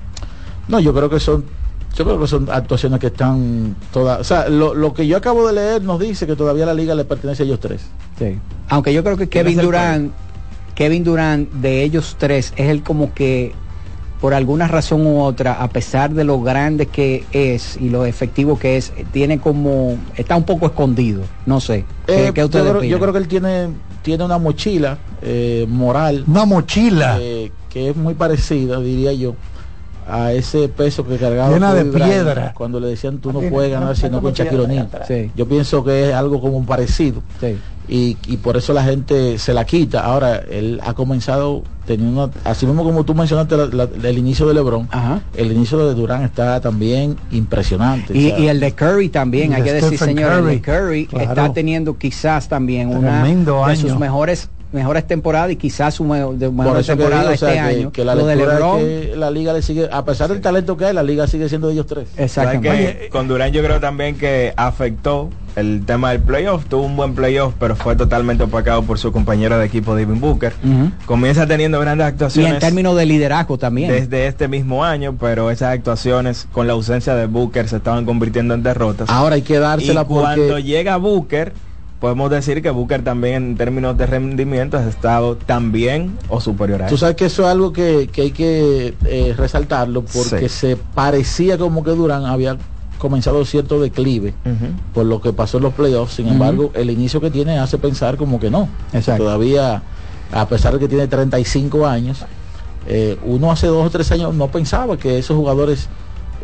[0.67, 1.43] No, yo creo que son
[1.95, 4.19] yo creo que son actuaciones que están todas.
[4.19, 6.95] O sea, lo, lo que yo acabo de leer nos dice que todavía la liga
[6.95, 7.81] le pertenece a ellos tres.
[8.17, 8.39] Sí.
[8.69, 10.11] Aunque yo creo que Kevin Durant,
[10.73, 13.53] Kevin Durant de ellos tres es el como que
[14.23, 18.57] por alguna razón u otra, a pesar de lo grande que es y lo efectivo
[18.57, 21.23] que es, tiene como está un poco escondido.
[21.45, 21.83] No sé.
[22.07, 22.83] ¿Qué, Eh, qué yo, creo, opinan?
[22.89, 23.67] yo creo que él tiene
[24.01, 26.23] tiene una mochila eh, moral.
[26.25, 27.17] Una mochila.
[27.19, 29.35] eh, que es muy parecida, diría yo,
[30.07, 32.53] a ese peso que cargaba Llena de piedra.
[32.55, 34.85] cuando le decían tú no puedes ganar no, sino no con Shaquille O'Neal.
[34.85, 35.07] atrás.
[35.09, 35.31] Sí.
[35.35, 37.21] Yo pienso que es algo como parecido.
[37.41, 37.57] Sí.
[37.87, 40.05] Y, y por eso la gente se la quita.
[40.05, 44.47] Ahora, él ha comenzado teniendo, una- así mismo como tú mencionaste la- la- el inicio
[44.47, 45.21] de LeBron, Ajá.
[45.35, 48.17] el inicio de Durán está también impresionante.
[48.17, 51.29] Y, y el de Curry también, hay de que decir, señor, el de Curry, claro.
[51.29, 53.23] está teniendo quizás también una
[53.67, 57.49] de sus mejores mejores temporadas y quizás su me- de mejor temporada digo, o sea,
[57.49, 57.91] este que- año.
[57.91, 60.75] que la lo de es LeBron, que la liga le sigue, a pesar del talento
[60.75, 62.07] que hay, la liga sigue siendo de ellos tres.
[62.09, 62.23] ¿Sabes que
[62.67, 63.09] exactamente.
[63.09, 66.65] con Durán yo creo también que afectó el tema del playoff.
[66.65, 70.53] Tuvo un buen playoff, pero fue totalmente opacado por su compañero de equipo Devin Booker.
[71.05, 73.91] Comienza teniendo grandes Y actuaciones en términos de liderazgo también.
[73.91, 78.55] desde este mismo año, pero esas actuaciones con la ausencia de Booker se estaban convirtiendo
[78.55, 79.09] en derrotas.
[79.11, 81.53] Ahora hay que y dársela cuando porque llega Booker,
[82.03, 86.83] podemos decir que Booker también en términos de rendimiento ha estado tan bien o superior
[86.83, 86.99] a tú él.
[86.99, 90.55] sabes que eso es algo que, que hay que eh, resaltarlo porque Sí.
[90.67, 92.57] se parecía como que Durán había
[92.97, 94.33] comenzado cierto declive
[94.93, 96.15] por lo que pasó en los playoffs.
[96.15, 98.67] Sin embargo, el inicio que tiene hace pensar como que no.
[98.91, 99.23] Exacto.
[99.23, 99.81] Todavía,
[100.33, 102.25] a pesar de que tiene 35 años,
[102.85, 105.87] eh, uno hace dos o tres años no pensaba que esos jugadores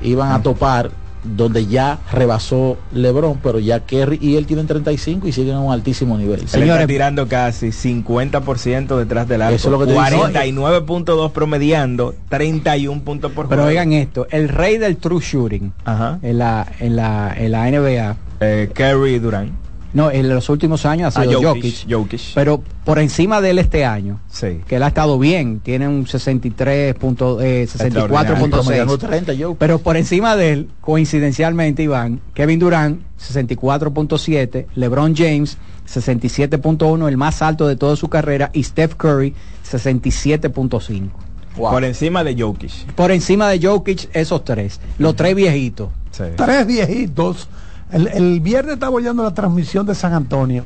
[0.02, 0.92] iban a topar
[1.24, 5.72] donde ya rebasó LeBron, pero ya Kerry y él tienen 35 y siguen a un
[5.74, 6.42] altísimo nivel.
[6.42, 9.56] Él Señores- está tirando casi 50% detrás del arco.
[9.56, 10.04] Eso es lo que te digo.
[10.04, 13.70] 49.2 promediando, 31 puntos por Pero juego.
[13.70, 16.20] oigan esto, el rey del true shooting Ajá.
[16.22, 19.52] en la, en la, en la NBA, Eh, Curry Durán.
[19.94, 22.22] No, en los últimos años ha Ah, sido Jokic, Jokic, Jokic.
[22.36, 24.62] pero por encima de él este año, Sí.
[24.68, 28.08] que él ha estado bien, tiene un 63 punto, eh, Extraordinario.
[28.50, 29.00] Promediando 64.6.
[29.10, 29.56] 30 yo.
[29.56, 35.58] Pero por encima de él, coincidencialmente, Iván, Kevin Durant, 64.7, LeBron James,
[35.88, 39.34] 67.1, el más alto de toda su carrera, y Steph Curry,
[39.70, 41.10] 67.5.
[41.56, 42.72] Por encima de Jokic.
[42.96, 44.80] Por encima de Jokic, esos tres.
[44.98, 45.90] Los tres viejitos.
[46.12, 46.24] Sí.
[46.38, 47.48] tres viejitos.
[47.92, 50.66] El, el viernes estaba oyendo la transmisión de San Antonio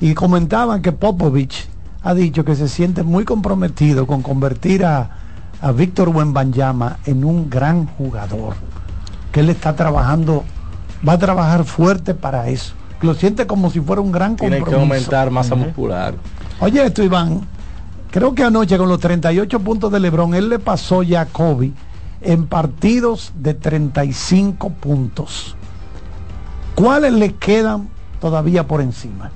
[0.00, 1.68] y comentaban que Popovich
[2.02, 5.10] ha dicho que se siente muy comprometido con convertir a,
[5.60, 8.54] a Víctor Wembanyama en un gran jugador.
[9.32, 10.44] Que él está trabajando,
[11.06, 12.74] va a trabajar fuerte para eso.
[13.02, 14.88] Lo siente como si fuera un gran Tiene compromiso.
[14.88, 16.14] que aumentar masa muscular.
[16.60, 17.42] Oye esto, Iván.
[18.10, 21.72] Creo que anoche con los 38 puntos de Lebron, él le pasó ya a Kobe
[22.22, 25.56] en partidos de 35 puntos.
[26.78, 27.88] ¿Cuáles le quedan
[28.20, 29.30] todavía por encima?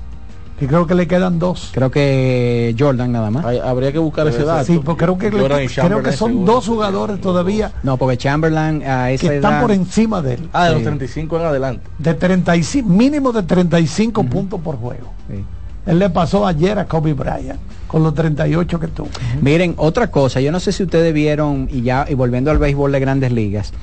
[0.59, 1.71] Que creo que le quedan dos.
[1.73, 3.43] Creo que Jordan nada más.
[3.43, 4.63] Hay- habría que buscar ese dato.
[4.65, 6.53] Sí, porque creo que, le- creo son seguro.
[6.53, 10.49] dos jugadores todavía No, porque Chamberlain a esa que están edad- por encima de él.
[10.53, 10.73] Ah, de Sí.
[10.75, 11.81] los 35 en adelante.
[11.97, 15.11] De 35, mínimo de 35 puntos por juego.
[15.27, 15.43] Sí.
[15.85, 19.09] Él le pasó ayer a Kobe Bryant con los 38 que tuvo.
[19.41, 22.91] Miren, otra cosa, yo no sé si ustedes vieron, y ya, y volviendo al béisbol
[22.93, 23.73] de grandes ligas,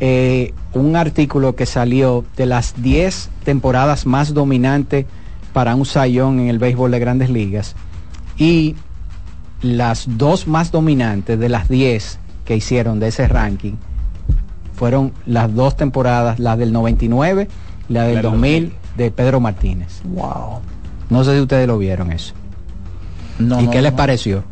[0.00, 5.06] eh, un artículo que salió de las 10 temporadas más dominantes
[5.52, 7.76] para un sayón en el béisbol de grandes ligas.
[8.36, 8.76] Y
[9.62, 13.74] las dos más dominantes de las 10 que hicieron de ese ranking
[14.74, 17.48] fueron las dos temporadas, la del 99
[17.88, 20.00] y la del La del 2000 de Pedro Martínez.
[20.04, 20.60] Wow.
[21.10, 22.32] No sé si ustedes lo vieron eso.
[23.38, 23.96] No, ¿Y no, qué les no.
[23.96, 24.44] pareció?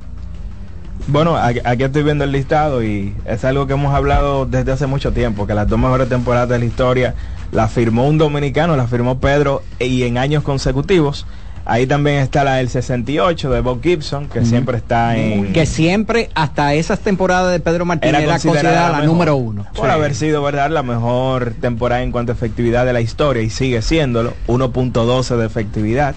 [1.09, 4.87] Bueno, aquí, aquí estoy viendo el listado y es algo que hemos hablado desde hace
[4.87, 7.15] mucho tiempo, que las dos mejores temporadas de la historia
[7.51, 11.27] la firmó un dominicano, la firmó Pedro y en años consecutivos.
[11.65, 15.53] Ahí también está la del 68 de Bob Gibson, que siempre está en...
[15.53, 19.67] que siempre hasta esas temporadas de Pedro Martínez era, considerada, la, número uno.
[19.75, 19.93] Por Sí.
[19.93, 23.83] haber sido, ¿verdad?, la mejor temporada en cuanto a efectividad de la historia y sigue
[23.83, 26.15] siéndolo, 1.12 de efectividad.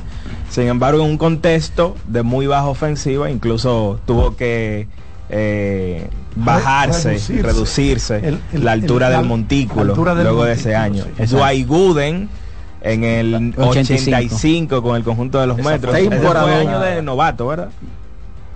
[0.52, 4.88] Sin embargo, en un contexto de muy baja ofensiva, incluso tuvo que
[5.30, 7.42] eh, bajarse, reducirse.
[7.42, 11.06] reducirse, El- el- la altura el- del la montículo altura del luego de ese año.
[11.18, 11.26] sí.
[11.36, 12.30] Dwight Gooden
[12.82, 13.62] en el 85.
[14.36, 15.96] 85 con el conjunto de los Esa metros.
[15.96, 17.70] fue Ese fue año de novato, ¿verdad?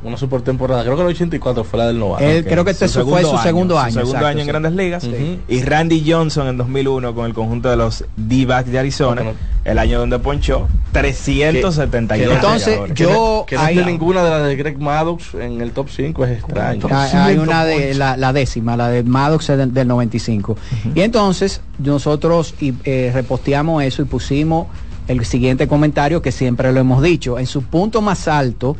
[0.05, 0.83] Una super temporada.
[0.83, 2.23] Creo que el 84 fue la del novato.
[2.23, 3.91] Él creo que este fue su segundo año.
[3.91, 4.51] Su segundo exacto, año en sí.
[4.51, 5.09] Grandes Ligas.
[5.47, 9.23] Y Randy Johnson en 2001 con el conjunto de los D-backs de Arizona.
[9.63, 14.77] El año donde ponchó 372 Entonces, yo Que no esté ninguna de las de Greg
[14.77, 16.87] Maddox en el top 5 es extraño.
[16.91, 20.55] Hay, hay una de la, la décima, la de Maddox del, del 95.
[20.93, 24.67] Y entonces nosotros y, eh, reposteamos eso y pusimos
[25.07, 27.39] el siguiente comentario que siempre lo hemos dicho.
[27.39, 28.75] En su punto más alto,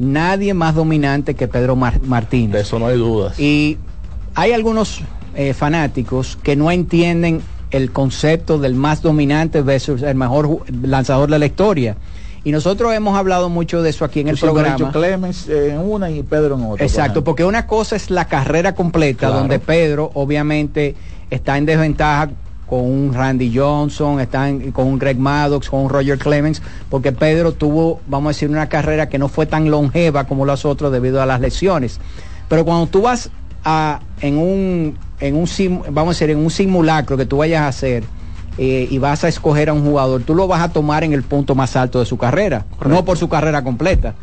[0.00, 2.52] nadie más dominante que Pedro Mar- Martínez.
[2.54, 3.38] De eso no hay dudas.
[3.38, 3.78] Y
[4.34, 5.02] hay algunos
[5.36, 11.38] eh, fanáticos que no entienden el concepto del más dominante versus el mejor lanzador de
[11.38, 11.96] la historia.
[12.42, 14.74] Y nosotros hemos hablado mucho de eso aquí en el programa.
[14.76, 16.84] Richo Clemens en una y Pedro en otra.
[16.86, 19.34] Exacto, porque una cosa es la carrera completa, Claro.
[19.40, 20.94] donde Pedro obviamente
[21.30, 22.30] está en desventaja
[22.70, 27.10] con un Randy Johnson, está en- con un Greg Maddox, con un Roger Clemens, porque
[27.10, 30.92] Pedro tuvo, vamos a decir, una carrera que no fue tan longeva como los otros
[30.92, 31.98] debido a las lesiones.
[32.48, 33.28] Pero cuando tú vas
[33.64, 37.62] a, en un, en un sim- vamos a decir, en un simulacro que tú vayas
[37.62, 38.04] a hacer,
[38.56, 41.24] eh, y vas a escoger a un jugador, tú lo vas a tomar en el
[41.24, 44.14] punto más alto de su carrera, no por su carrera completa.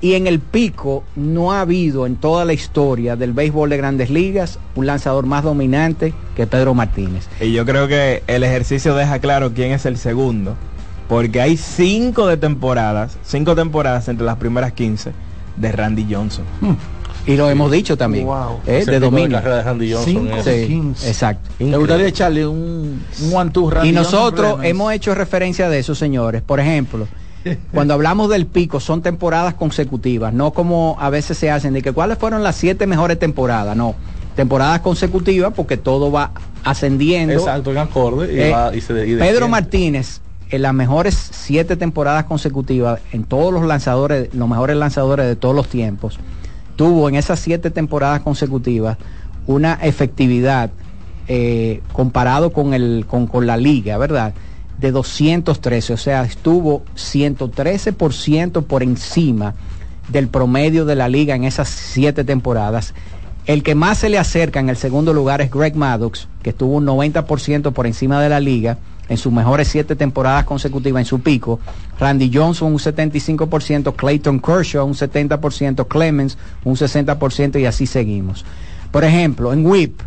[0.00, 4.10] Y en el pico no ha habido en toda la historia del béisbol de grandes
[4.10, 7.26] ligas un lanzador más dominante que Pedro Martínez.
[7.40, 10.54] Y yo creo que el ejercicio deja claro quién es el segundo.
[11.08, 15.12] Porque hay cinco de temporadas, cinco temporadas entre las primeras 15
[15.56, 16.44] de Randy Johnson.
[17.26, 18.24] Y lo hemos dicho también.
[18.26, 18.60] Wow.
[18.66, 19.38] eh, de dominio.
[19.38, 21.08] carrera de Randy Johnson Cinco es- de Sí, 15.
[21.08, 21.50] Exacto.
[21.58, 25.94] Me gustaría echarle un, un one two Randy Y nosotros hemos hecho referencia de eso,
[25.94, 26.42] señores.
[26.42, 27.08] Por ejemplo,
[27.72, 31.92] cuando hablamos del pico, son temporadas consecutivas, no como a veces se hacen de que
[31.92, 33.94] cuáles fueron las siete mejores temporadas, no.
[34.36, 36.30] Temporadas consecutivas porque todo va
[36.64, 37.34] ascendiendo.
[37.34, 38.32] Exacto, en acorde.
[38.32, 39.48] Y Eh, va- y se- y Pedro.
[39.48, 40.20] Martínez,
[40.50, 45.54] en las mejores siete temporadas consecutivas, en todos los lanzadores, los mejores lanzadores de todos
[45.54, 46.18] los tiempos,
[46.76, 48.96] tuvo en esas siete temporadas consecutivas
[49.46, 50.70] una efectividad
[51.26, 54.32] eh, comparado con, el, con, con la liga, ¿verdad?
[54.78, 59.54] De 213, o sea, estuvo 113% por encima
[60.08, 62.94] del promedio de la liga en esas siete temporadas.
[63.46, 66.76] El que más se le acerca en el segundo lugar es Greg Maddox, que estuvo
[66.76, 68.78] un 90% por encima de la liga
[69.08, 71.58] en sus mejores siete temporadas consecutivas en su pico.
[71.98, 78.44] Randy Johnson un 75%, Clayton Kershaw un 70%, Clemens un 60% y así seguimos.
[78.90, 80.00] Por ejemplo, en WHIP,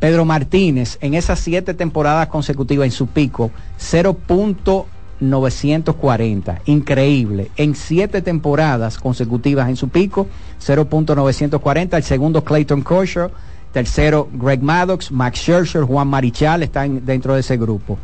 [0.00, 6.60] Pedro Martínez en esas siete temporadas consecutivas en su pico, 0.940.
[6.64, 7.50] Increíble.
[7.56, 10.26] En siete temporadas consecutivas en su pico,
[10.60, 11.96] 0.940.
[11.96, 13.30] El segundo, Clayton Kershaw.
[13.72, 17.96] Tercero, Greg Maddox, Max Scherzer, Juan Marichal están dentro de ese grupo.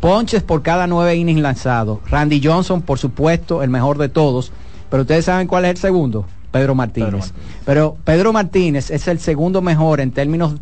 [0.00, 2.00] Ponches por cada nueve innings lanzados.
[2.10, 4.50] Randy Johnson, por supuesto, el mejor de todos.
[4.90, 6.26] Pero ustedes saben cuál es el segundo.
[6.50, 7.32] Pedro Martínez.
[7.64, 10.54] Pero Pedro Martínez es el segundo mejor en términos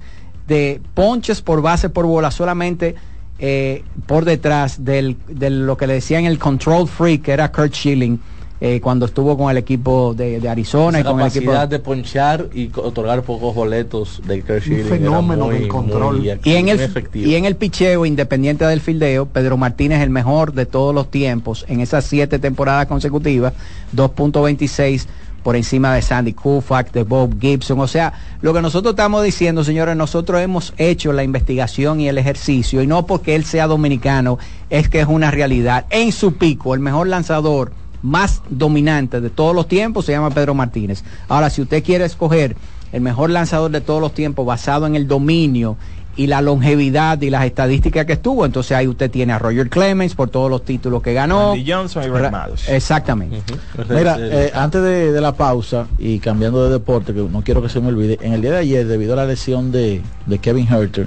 [0.48, 2.94] de ponches por base por bola, solamente
[3.38, 7.72] eh, por detrás del, de lo que le decían el control freak, que era Kurt
[7.74, 8.20] Schilling,
[8.64, 11.68] eh, cuando estuvo con el equipo de, de Arizona y Esa con el equipo capacidad
[11.68, 16.18] de ponchar y otorgar pocos boletos de Kurt Schilling era fenómeno muy, del control.
[16.20, 17.28] muy- y en el efectivo.
[17.28, 21.64] y en el picheo independiente del fildeo Pedro Martínez el mejor de todos los tiempos
[21.68, 23.52] en esas siete temporadas consecutivas
[23.96, 25.06] 2.26
[25.42, 27.80] por encima de Sandy Koufax de Bob Gibson.
[27.80, 32.18] O sea lo que nosotros estamos diciendo señores nosotros hemos hecho la investigación y el
[32.18, 34.38] ejercicio y no porque él sea dominicano
[34.70, 35.86] es que es una realidad.
[35.90, 40.54] En su pico el mejor lanzador más dominante de todos los tiempos se llama Pedro
[40.54, 41.04] Martínez.
[41.28, 42.56] Ahora si usted quiere escoger
[42.92, 45.76] el mejor lanzador de todos los tiempos basado en el dominio
[46.14, 48.44] y la longevidad y las estadísticas que estuvo.
[48.44, 51.52] Entonces ahí usted tiene a Roger Clemens por todos los títulos que ganó.
[51.54, 52.68] Randy Johnson y Greg Ra- Maddux.
[52.68, 53.42] Exactamente.
[53.88, 57.68] Mira, eh, antes de, de la pausa y cambiando de deporte, que no quiero que
[57.70, 60.68] se me olvide, en el día de ayer, debido a la lesión de, de Kevin
[60.70, 61.06] Herter,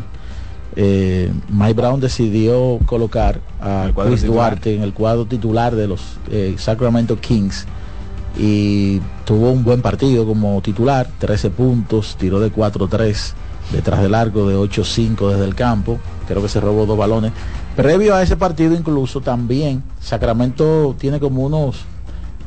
[0.76, 4.50] eh, Mike Brown decidió colocar a Chris titular.
[4.52, 6.02] Duarte en el cuadro titular de los
[6.32, 7.66] eh, Sacramento Kings
[8.38, 13.34] y tuvo un buen partido como titular, 13 puntos, tiró de 4-3
[13.72, 17.32] detrás del arco, de 8-5 desde el campo, creo que se robó dos balones.
[17.76, 21.84] Previo a ese partido incluso también Sacramento tiene como unos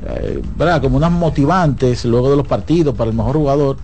[0.07, 0.81] eh, ¿verdad?
[0.81, 3.77] como unas motivantes luego de los partidos para el mejor jugador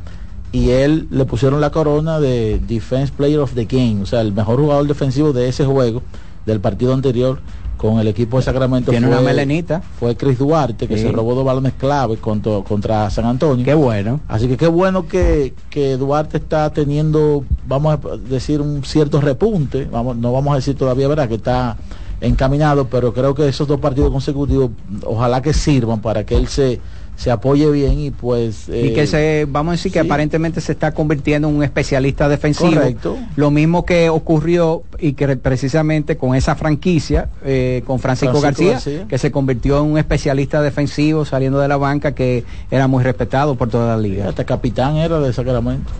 [0.52, 4.32] y él le pusieron la corona de Defense Player of the Game, o sea, el
[4.32, 6.00] mejor jugador defensivo de ese juego,
[6.46, 7.40] del partido anterior
[7.76, 8.90] con el equipo de Sacramento.
[8.92, 9.82] Tiene fue, una melenita.
[9.98, 11.02] Fue Chris Duarte, que Sí.
[11.02, 13.64] se robó dos balones clave contra, contra San Antonio.
[13.64, 14.20] Qué bueno.
[14.28, 19.86] Así que qué bueno que, que Duarte está teniendo, vamos a decir, un cierto repunte.
[19.90, 21.28] Vamos, no vamos a decir todavía, ¿verdad?
[21.28, 21.76] Que está
[22.20, 24.70] encaminado, pero creo que esos dos partidos consecutivos,
[25.04, 26.80] ojalá que sirvan para que él se,
[27.16, 28.68] se apoye bien y pues...
[28.68, 30.06] y que eh, se, vamos a decir que sí.
[30.06, 32.72] aparentemente se está convirtiendo en un especialista defensivo.
[32.72, 33.16] Correcto.
[33.36, 38.72] Lo mismo que ocurrió y que precisamente con esa franquicia, eh, con Francisco, Francisco García,
[38.72, 39.08] García.
[39.08, 43.54] que se convirtió en un especialista defensivo saliendo de la banca que era muy respetado
[43.54, 44.28] por toda la liga.
[44.28, 45.92] Hasta capitán era de Sacramento.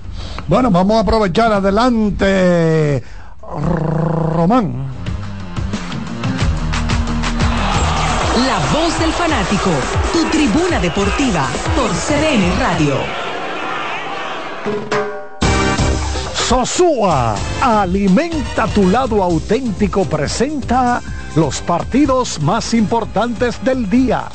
[0.49, 3.03] Bueno, vamos a aprovechar adelante.
[3.43, 5.04] Román.
[9.25, 9.71] Fanático,
[10.13, 12.97] tu tribuna deportiva por CDN Radio.
[16.35, 21.01] Sosúa, alimenta tu lado auténtico, presenta
[21.37, 24.29] los partidos más importantes del día.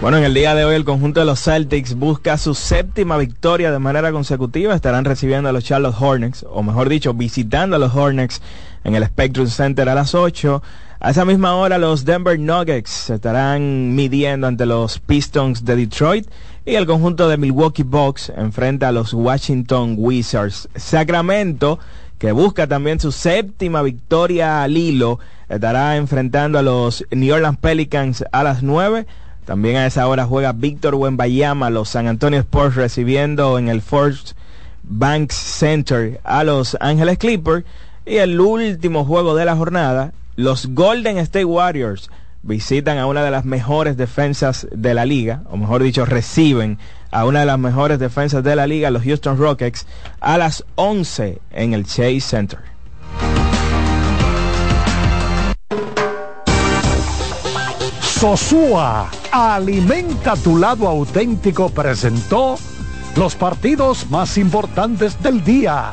[0.00, 3.72] Bueno, en el día de hoy el conjunto de los Celtics busca su séptima victoria
[3.72, 4.74] de manera consecutiva.
[4.74, 8.42] Estarán recibiendo a los Charlotte Hornets, o mejor dicho, visitando a los Hornets
[8.84, 10.62] en el Spectrum Center a las 8.
[11.00, 16.26] A esa misma hora los Denver Nuggets se estarán midiendo ante los Pistons de Detroit
[16.64, 20.68] y el conjunto de Milwaukee Bucks enfrenta a los Washington Wizards.
[20.76, 21.78] Sacramento,
[22.18, 28.24] que busca también su séptima victoria al hilo, estará enfrentando a los New Orleans Pelicans
[28.32, 29.06] a las 9.
[29.44, 34.32] También a esa hora juega Víctor Wembayama, los San Antonio Spurs recibiendo en el First
[34.84, 37.64] Banks Center a los Ángeles Clippers.
[38.06, 42.10] Y el último juego de la jornada, los Golden State Warriors
[42.42, 46.78] visitan a una de las mejores defensas de la liga, o mejor dicho, reciben
[47.10, 49.86] a una de las mejores defensas de la liga, los Houston Rockets,
[50.20, 52.58] a las 11 en el Chase Center.
[58.02, 62.56] Sosúa, alimenta tu lado auténtico, presentó
[63.16, 65.92] los partidos más importantes del día.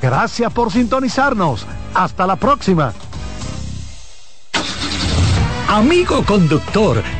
[0.00, 1.66] Gracias por sintonizarnos.
[1.94, 2.92] Hasta la próxima.
[5.68, 7.02] Amigo conductor,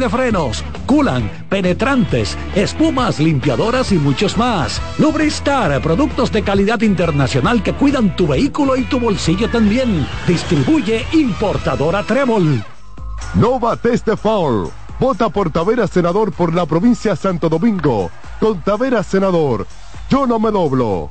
[0.00, 4.82] de frenos, culan, penetrantes, espumas, limpiadoras y muchos más.
[4.98, 10.06] Lubristar, productos de calidad internacional que cuidan tu vehículo y tu bolsillo también.
[10.26, 12.64] Distribuye importadora Trébol.
[13.34, 14.16] No bates de.
[14.98, 18.10] Vota por Tavera Senador por la provincia de Santo Domingo.
[18.40, 19.66] Con Tavera Senador,
[20.10, 21.10] yo no me doblo.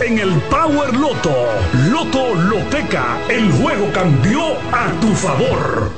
[0.00, 1.34] en el Power Loto.
[1.90, 5.92] Loto Loteca, el juego cambió a tu favor.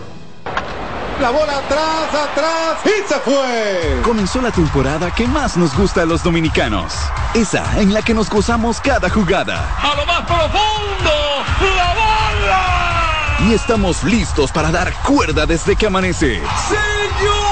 [1.20, 4.00] La bola atrás, atrás y se fue.
[4.02, 6.94] Comenzó la temporada que más nos gusta a los dominicanos.
[7.34, 9.64] Esa en la que nos gozamos cada jugada.
[9.80, 11.12] A lo más profundo,
[11.60, 13.48] la bola.
[13.48, 16.40] Y estamos listos para dar cuerda desde que amanece.
[16.68, 17.43] ¡Señores!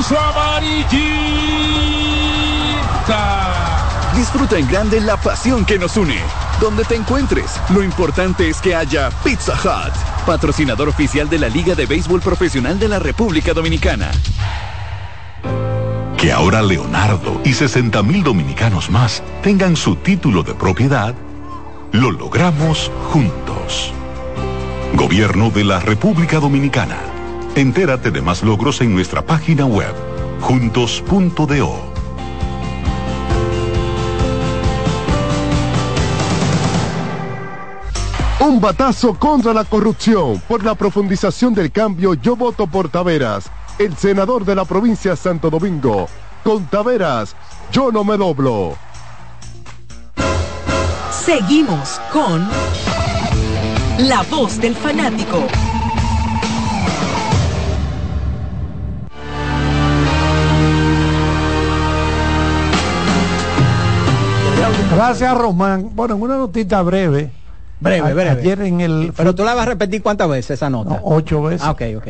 [0.00, 0.96] Cruz amarillita.
[4.16, 6.16] Disfruta en grande la pasión que nos une.
[6.58, 9.92] Donde te encuentres, lo importante es que haya Pizza Hut,
[10.24, 14.10] patrocinador oficial de la Liga de Béisbol Profesional de la República Dominicana.
[16.16, 21.14] Que ahora Leonardo y 60 mil dominicanos más tengan su título de propiedad,
[21.92, 23.92] lo logramos juntos.
[24.94, 27.19] Gobierno de la República Dominicana.
[27.56, 29.92] Entérate de más logros en nuestra página web,
[30.40, 31.90] juntos.do.
[38.40, 40.40] Un batazo contra la corrupción.
[40.48, 45.16] Por la profundización del cambio, yo voto por Taveras, el senador de la provincia de
[45.16, 46.08] Santo Domingo.
[46.44, 47.34] Con Taveras,
[47.72, 48.76] yo no me doblo.
[51.10, 52.48] Seguimos con
[54.08, 55.46] La Voz del Fanático.
[65.06, 65.90] Gracias, Román.
[65.94, 67.30] Bueno, en una notita breve.
[67.80, 68.30] Breve, breve.
[68.30, 69.12] Ayer en el.
[69.16, 70.90] Pero tú la vas a repetir cuántas veces esa nota.
[70.96, 71.62] No, ocho veces.
[71.66, 72.06] Ah, ok, ok.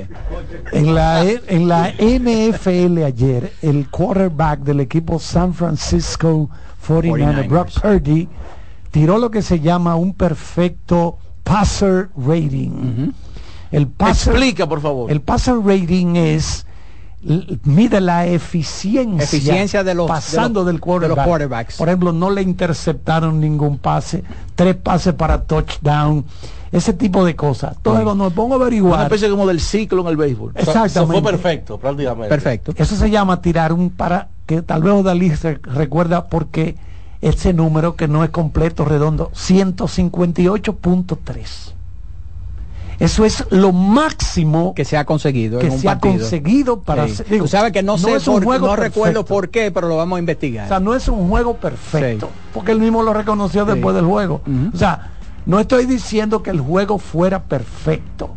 [0.73, 6.51] En la, E- en la NFL ayer, el quarterback del equipo San Francisco
[6.87, 7.49] 49ers, 49ers.
[7.49, 8.29] Brock Purdy,
[8.91, 13.13] tiró lo que se llama un perfecto passer rating.
[13.71, 15.09] El passer, Explica, por favor.
[15.13, 16.67] El passer rating es
[17.65, 21.11] mide la eficiencia, Eficiencia de los- pasando de los- del quarterback.
[21.11, 21.77] de los quarterbacks.
[21.77, 24.23] Por ejemplo, no le interceptaron ningún pase,
[24.55, 26.25] tres pases para touchdown,
[26.73, 27.77] ese tipo de cosas.
[27.77, 30.53] Entonces, cuando me pongo a Una averiguar, especie como del ciclo en el béisbol.
[30.55, 30.99] Exactamente.
[30.99, 32.29] Eso fue perfecto, prácticamente.
[32.29, 32.73] Perfecto.
[32.77, 36.77] Eso se llama tirar un para que tal vez Odalí se recuerda porque
[37.21, 41.75] ese número que no es completo, redondo, 158.3.
[43.01, 47.07] Eso es lo máximo que se ha conseguido que en un se ha conseguido para
[47.07, 47.13] Sí.
[47.15, 49.71] hacer- digo, Tú sabes que no, sé es un por- juego no recuerdo por qué,
[49.73, 50.67] pero lo vamos a investigar.
[50.67, 52.33] O sea, no es un juego perfecto, Sí.
[52.53, 53.73] porque él mismo lo reconoció Sí.
[53.73, 54.43] después del juego.
[54.73, 55.13] O sea,
[55.47, 58.35] no estoy diciendo que el juego fuera perfecto,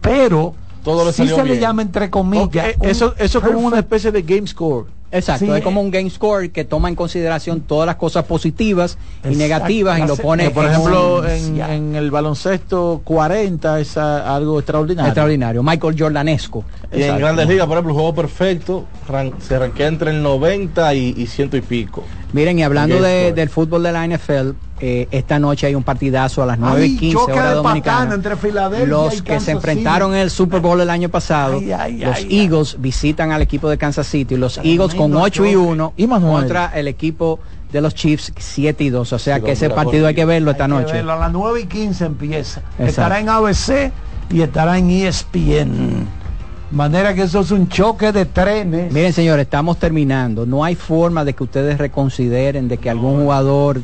[0.00, 0.54] pero
[0.84, 2.46] Todo sí salió se le llama entre comillas.
[2.76, 4.86] Ok, eso, un eso es como una especie de game score.
[5.10, 8.98] Exacto, Sí, es como un game score que toma en consideración todas las cosas positivas
[9.22, 13.80] y Exacto, negativas y lo pone por en ejemplo, un- en, en el baloncesto 40
[13.80, 15.08] es algo extraordinario.
[15.08, 16.64] extraordinario, Michael Jordanesco.
[16.92, 17.18] Y en.
[17.18, 21.26] Grandes Ligas, por ejemplo, el juego perfecto ran- se ranquea entre el 90 y, y
[21.26, 22.04] ciento y pico.
[22.32, 24.50] Miren, y hablando de- del fútbol de la NFL,
[24.80, 27.54] eh, esta noche hay un partidazo a las 9 y Ay, 15 choque hora de
[27.54, 28.14] dominicana.
[28.14, 30.16] entre Filadelfia Los y que Kansas se enfrentaron City.
[30.18, 33.70] en el Super Bowl el año pasado, Ay, ay, los ay, Eagles visitan al equipo
[33.70, 35.56] de Kansas City, los Eagles con Tremendo 8 y choque.
[35.56, 36.38] 1 Y Manuel.
[36.40, 37.40] contra el equipo
[37.72, 39.12] de los Chiefs 7 y 2.
[39.12, 40.92] O sea Sí, que ese partido hay que verlo esta Hay que noche.
[40.92, 42.60] verlo, a las 9 y 15 empieza.
[42.60, 42.84] Exacto.
[42.84, 43.92] Estará en ABC
[44.30, 46.06] y estará en ESPN.
[46.76, 48.92] Manera que eso es un choque de trenes.
[48.92, 50.44] Miren, señores, estamos terminando.
[50.46, 53.80] No hay forma de que ustedes reconsideren de que algún jugador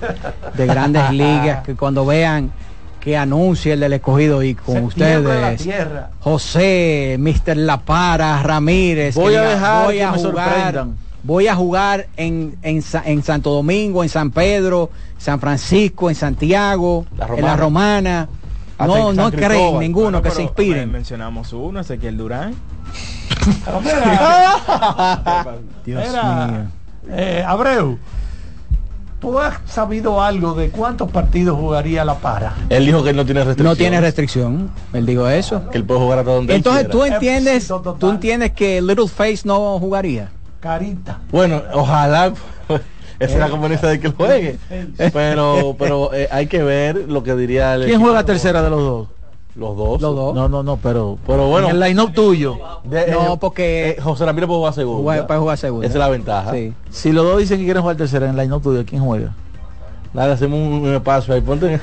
[0.55, 2.53] de grandes ligas, que cuando vean
[3.01, 6.11] que anuncie el del escogido y con la ustedes, tierra.
[6.21, 7.57] José, Mr.
[7.57, 10.97] La Para, Ramírez, Voy que a diga, dejar voy que a me jugar, sorprendan.
[11.25, 17.05] voy a jugar en, en, en Santo Domingo, en San Pedro, San Francisco, en Santiago,
[17.17, 18.29] La en la Romana.
[18.79, 20.83] Hasta No, no creen ninguno Bueno, que se inspiren.
[20.83, 22.55] men- Mencionamos uno, Ezequiel Durán.
[25.85, 26.67] Dios mío.
[27.11, 27.99] eh, Abreu,
[29.21, 32.55] ¿tú has sabido algo de cuántos partidos jugaría la para?
[32.69, 33.67] Él dijo que él no tiene restricción.
[33.69, 34.71] No tiene restricción.
[34.93, 35.69] Él dijo eso.
[35.71, 36.93] Que él puede jugar hasta donde él Entonces quiera.
[36.93, 40.31] tú entiendes, tú entiendes que Little Face no jugaría.
[40.61, 41.19] Carita.
[41.33, 42.33] Bueno, ojalá
[43.19, 44.59] esa es la conveniencia de que él juegue.
[45.13, 48.81] Pero, pero eh, hay que ver lo que diría el ¿Quién juega tercera de los
[48.81, 49.09] dos?
[49.55, 50.01] Los dos.
[50.01, 50.35] Los dos.
[50.35, 51.69] No, no, no, pero, Pero bueno.
[51.69, 52.57] en el line-up tuyo.
[52.85, 55.03] De- No, eh, porque eh, José Ramírez puede jugar segundo.
[55.03, 55.87] juega- puede jugar segunda.
[55.87, 56.53] Esa es la ventaja.
[56.53, 56.73] Sí.
[56.91, 59.35] Si los dos dicen que quieren jugar tercera en el line-up tuyo, ¿quién juega?
[60.15, 61.41] Nada, hacemos un, un espacio ahí.
[61.43, 61.67] Ponte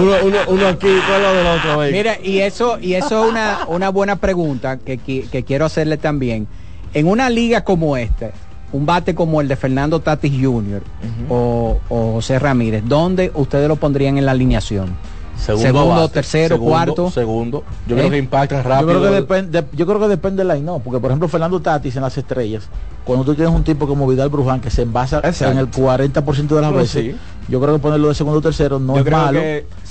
[0.00, 1.80] uno, uno, uno aquí, todo lo del otro.
[1.80, 1.92] ahí.
[1.92, 6.46] Mira, y eso, y eso es una, una buena pregunta que, que quiero hacerle también.
[6.94, 8.30] En una liga como esta,
[8.72, 10.82] un bate como el de Fernando Tatis Jr.
[11.28, 14.96] o, o José Ramírez, ¿dónde ustedes lo pondrían en la alineación?
[15.36, 17.10] Segundo, base, tercero, segundo, cuarto.
[17.10, 17.64] Segundo.
[17.86, 17.98] Yo ¿Eh?
[17.98, 18.92] creo que impactan rápido.
[18.92, 21.96] Yo creo que depende, yo creo que depende del line-up, porque por ejemplo Fernando Tatis
[21.96, 22.68] en las estrellas,
[23.04, 25.52] cuando tú tienes un tipo como Vidal Bruján que se envasa Exacto.
[25.52, 27.20] en el 40% de las Pues veces, sí.
[27.48, 29.40] yo creo que ponerlo de segundo o tercero no Yo es malo,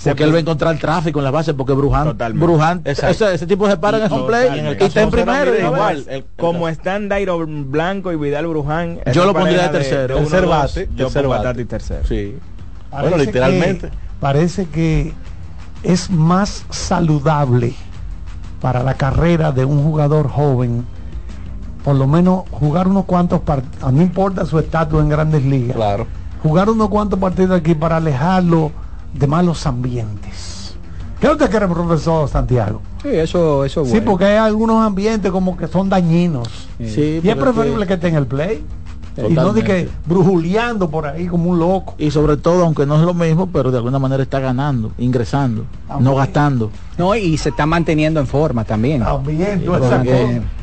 [0.04, 2.46] porque él va a encontrar tráfico en las bases, porque Bruján, Totalmente.
[2.46, 5.52] Bruján, ese, ese tipo se para en el home play Y está de en primero.
[5.52, 6.06] De igual.
[6.10, 9.00] El- Como están Dairo Blanco y Vidal Bruján.
[9.14, 10.16] Yo lo pondría de tercero.
[10.18, 11.50] Tercer bate, Yo tercer pongo a bate.
[11.50, 12.08] Tati tercero.
[12.08, 12.36] Sí.
[12.90, 13.90] Parece Bueno, literalmente.
[13.90, 15.14] que- parece que
[15.84, 17.74] es más saludable
[18.62, 20.86] para la carrera de un jugador joven,
[21.84, 26.08] por lo menos jugar unos cuantos partidos, no importa su estatus en grandes ligas, Claro.
[26.42, 28.72] jugar unos cuantos partidos aquí para alejarlo
[29.14, 30.76] de malos ambientes.
[31.20, 32.82] ¿Qué usted quiere, profesor Santiago?
[33.02, 34.12] Sí, eso, eso es Sí, bueno.
[34.12, 36.48] porque hay algunos ambientes como que son dañinos.
[36.80, 38.64] Sí, y es preferible que esté en el play.
[39.18, 41.96] Y no de que brujuleando por ahí como un loco.
[41.98, 45.66] Y sobre todo, aunque no es lo mismo, pero de alguna manera está ganando, ingresando,
[46.00, 46.72] no gastando.
[46.98, 49.02] No, y se está manteniendo en forma también.
[49.04, 50.04] También, cosa.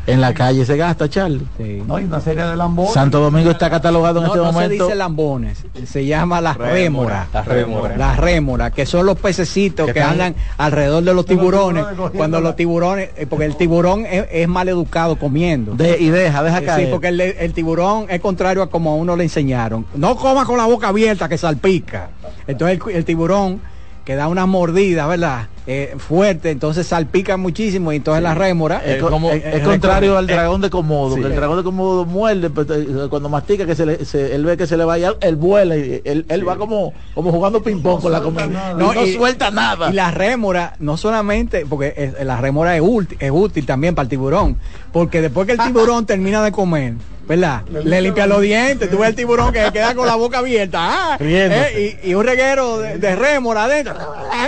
[0.07, 1.40] en la calle se gasta, Charlie.
[1.86, 2.93] No, hay una serie de lambones.
[2.94, 4.85] Santo Domingo está catalogado en No, este no se momento.
[4.85, 6.74] dice lambones, se llama la Rémora.
[6.74, 7.27] rémora.
[7.32, 7.97] La rémora.
[7.97, 11.85] La rémora, que son los pececitos Que que, están- andan alrededor de los tiburones.
[11.89, 15.74] tiburones cuando los tiburones, eh, porque el tiburón es, es mal educado comiendo.
[15.74, 16.86] De- y deja, deja caer.
[16.86, 19.85] Sí, porque el, el tiburón es contrario a como a uno le enseñaron.
[19.94, 22.11] No coma con la boca abierta que salpica.
[22.47, 23.61] Entonces el, el tiburón
[24.05, 25.48] que da una mordida, ¿verdad?
[25.72, 30.26] Eh, fuerte, entonces salpica muchísimo y entonces la rémora Es, eh, como- es contrario al
[30.26, 31.20] dragón de Komodo, sí.
[31.20, 34.44] que el dragón de Komodo muerde, pero, eh, cuando mastica que se le, se- él
[34.44, 37.80] ve que se le vaya, él vuela y él, él va como, como jugando ping
[37.82, 38.74] pong con la comida.
[38.76, 39.90] No, no y- suelta nada.
[39.90, 44.02] Y la rémora, no solamente, porque es- la rémora es útil, es útil también para
[44.02, 44.56] el tiburón,
[44.92, 46.94] porque después que el tiburón termina de comer,
[47.28, 47.62] ¿verdad?
[47.68, 50.78] Le limpia los dientes, tú ves el tiburón que queda con la boca abierta,
[51.12, 53.94] ah, eh, y, y un reguero de, de rémora adentro.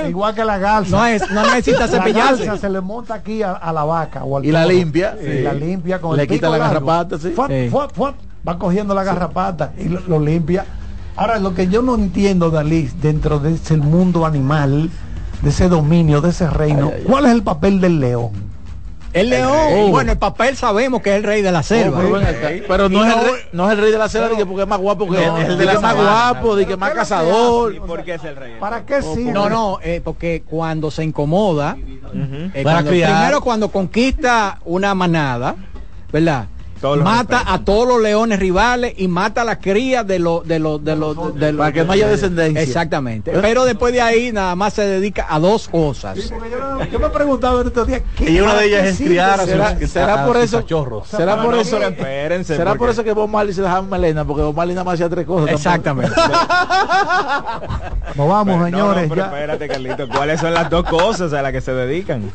[0.08, 0.90] Igual que la garza.
[0.96, 2.44] No, es, no necesita La cepillarse.
[2.46, 4.74] garza se le monta aquí a, a la vaca o al Y la toro.
[4.74, 5.16] limpia.
[5.20, 5.42] Sí, Sí.
[5.42, 7.32] la limpia con Le el quita la garrapata, sí.
[8.48, 10.64] Va cogiendo la garrapata y lo, lo limpia.
[11.14, 14.90] Ahora, lo que yo no entiendo, Dalí, dentro de ese mundo animal,
[15.42, 18.30] de ese dominio, de ese reino, ¿cuál es el papel del león?
[19.12, 21.98] El león, bueno, el papel sabemos que es el rey de la selva.
[21.98, 22.48] Oh, pero acá.
[22.66, 24.62] Pero no, es el rey, no es el rey de la selva de que porque
[24.62, 27.76] es más guapo que No, el de la más guapo, de que más cazador.
[27.86, 28.54] ¿Por qué es el rey?
[28.58, 29.24] ¿Para qué sí?
[29.24, 31.76] No, no, eh, porque cuando se incomoda,
[32.54, 35.56] eh, cuando- primero cuando conquista una manada,
[36.10, 36.46] ¿verdad?
[37.02, 40.82] Mata a todos los leones rivales y mata a la cría de los de los
[40.84, 42.60] de los de los- Para que no haya descendencia.
[42.62, 43.32] Exactamente.
[43.40, 46.18] Pero después de ahí nada más se dedica a dos cosas.
[46.90, 48.02] Yo me he preguntado en estos días.
[48.16, 50.64] ¿qué- Y una de ellas es criar a ¿Será, sus- será a por eso?
[51.08, 51.78] ¿Será por eso?
[51.80, 54.24] espérense, ¿Será por porque- eso que Bob Marley se dejaba melena?
[54.24, 55.50] Porque Bob Marley nada más hacía tres cosas.
[55.54, 56.12] Exactamente.
[58.14, 59.02] Nos vamos, Pero, no, señores.
[59.08, 59.26] no, pero ya.
[59.28, 60.08] espérate, Carlito.
[60.08, 62.30] ¿Cuáles son las dos cosas a las que se dedican?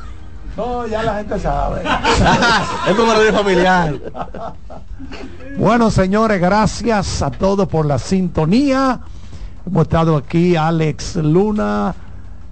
[0.57, 1.81] No, ya la gente sabe.
[2.89, 3.93] Es como la familiar.
[5.57, 8.99] Bueno, señores, gracias a todos por la sintonía.
[9.67, 11.93] Hemos estado aquí Alex Luna,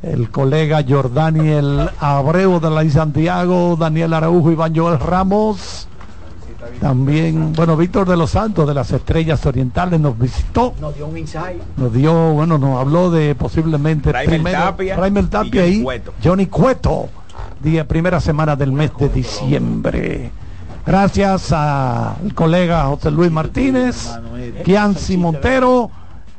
[0.03, 5.88] el colega Jordaniel Abreu de la I Santiago, Daniel Araujo, Iván Joel Ramos.
[6.82, 11.18] También, bueno, Víctor de los Santos de las Estrellas Orientales nos visitó, Nos dio un
[11.18, 11.61] insight.
[11.77, 15.86] nos dio, bueno, nos habló de posiblemente Raimel primero- Tapia Raimel y.
[16.23, 17.07] Johnny Cueto,
[17.66, 20.30] día primera semana del mes de diciembre.
[20.86, 24.08] Gracias al colega José Luis Martínez,
[24.64, 25.90] Kianci Montero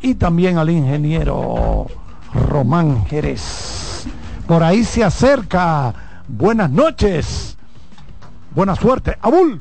[0.01, 1.89] y también al ingeniero
[2.49, 4.07] Román Jerez.
[4.47, 5.93] Por ahí se acerca.
[6.29, 7.59] Buenas noches.
[8.55, 9.19] Buena suerte.
[9.21, 9.61] Abul.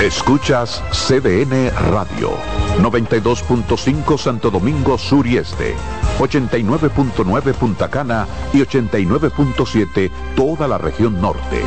[0.00, 2.32] Escuchas CDN Radio,
[2.82, 5.74] 92.5 Santo Domingo Sur y Este,
[6.18, 11.62] 89.9 Punta Cana y 89.7 toda la región norte.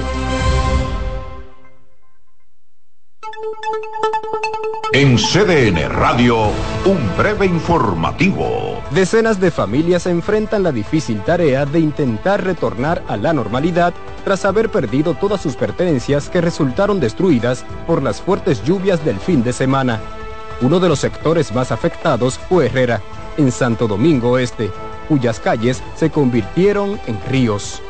[4.93, 6.49] En CDN Radio,
[6.85, 8.81] un breve informativo.
[8.91, 13.93] Decenas de familias enfrentan la difícil tarea de intentar retornar a la normalidad
[14.23, 19.43] tras haber perdido todas sus pertenencias que resultaron destruidas por las fuertes lluvias del fin
[19.43, 19.99] de semana.
[20.61, 23.01] Uno de los sectores más afectados fue Herrera,
[23.37, 24.69] en Santo Domingo Este,
[25.07, 27.81] cuyas calles se convirtieron en ríos.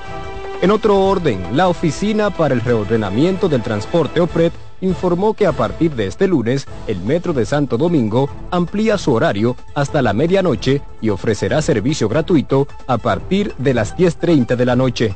[0.61, 4.51] En otro orden, la Oficina para el Reordenamiento del Transporte OPRED
[4.81, 9.56] informó que a partir de este lunes, el Metro de Santo Domingo amplía su horario
[9.76, 15.15] hasta la medianoche y ofrecerá servicio gratuito a partir de las 10.30 de la noche.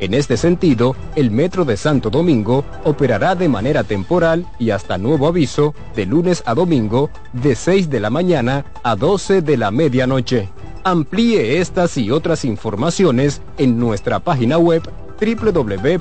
[0.00, 5.28] En este sentido, el Metro de Santo Domingo operará de manera temporal y hasta nuevo
[5.28, 10.48] aviso de lunes a domingo de 6 de la mañana a 12 de la medianoche.
[10.84, 14.82] Amplíe estas y otras informaciones en nuestra página web
[15.20, 16.00] www.cdn.com.do.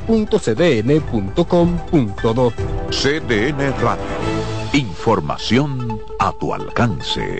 [2.90, 4.04] CDN Radio.
[4.72, 7.40] Información a tu alcance.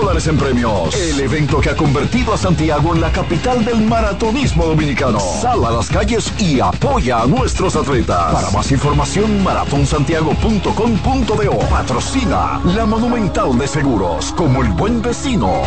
[0.00, 0.94] dólares en premios.
[0.94, 5.20] El evento que ha convertido a Santiago en la capital del maratonismo dominicano.
[5.20, 8.32] Sal a las calles y apoya a nuestros atletas.
[8.32, 11.58] Para más información, maratonsantiago.com.do.
[11.68, 14.32] Patrocina la Monumental de Seguros.
[14.32, 15.62] Como el buen vecino,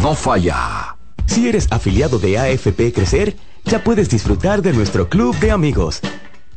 [0.00, 0.96] no falla.
[1.26, 6.00] Si eres afiliado de AFP Crecer, ya puedes disfrutar de nuestro club de amigos.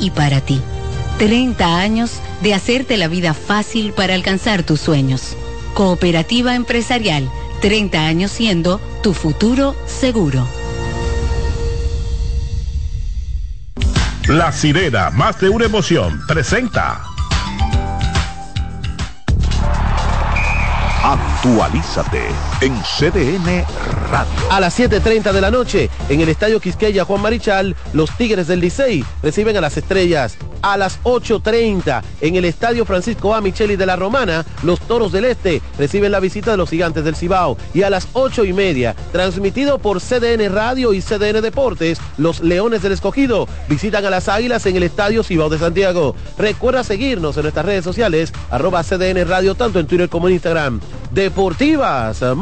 [0.00, 0.60] y para ti.
[1.18, 5.36] 30 años de hacerte la vida fácil para alcanzar tus sueños.
[5.74, 10.46] Cooperativa Empresarial, 30 años siendo tu futuro seguro.
[14.28, 17.02] La sirena, más de una emoción, presenta.
[21.02, 23.64] Actualízate en CDN
[24.10, 24.30] Radio.
[24.50, 28.60] A las 7.30 de la noche, en el Estadio Quisqueya Juan Marichal, los Tigres del
[28.60, 30.36] Licey reciben a las estrellas.
[30.62, 33.40] A las 8.30, en el Estadio Francisco A.
[33.40, 37.16] Micheli de la Romana, los Toros del Este reciben la visita de los Gigantes del
[37.16, 37.56] Cibao.
[37.72, 42.82] Y a las 8 y media, transmitido por CDN Radio y CDN Deportes, los Leones
[42.82, 46.14] del Escogido visitan a las Águilas en el Estadio Cibao de Santiago.
[46.36, 50.80] Recuerda seguirnos en nuestras redes sociales, arroba CDN Radio, tanto en Twitter como en Instagram.
[51.12, 52.20] Deportivas,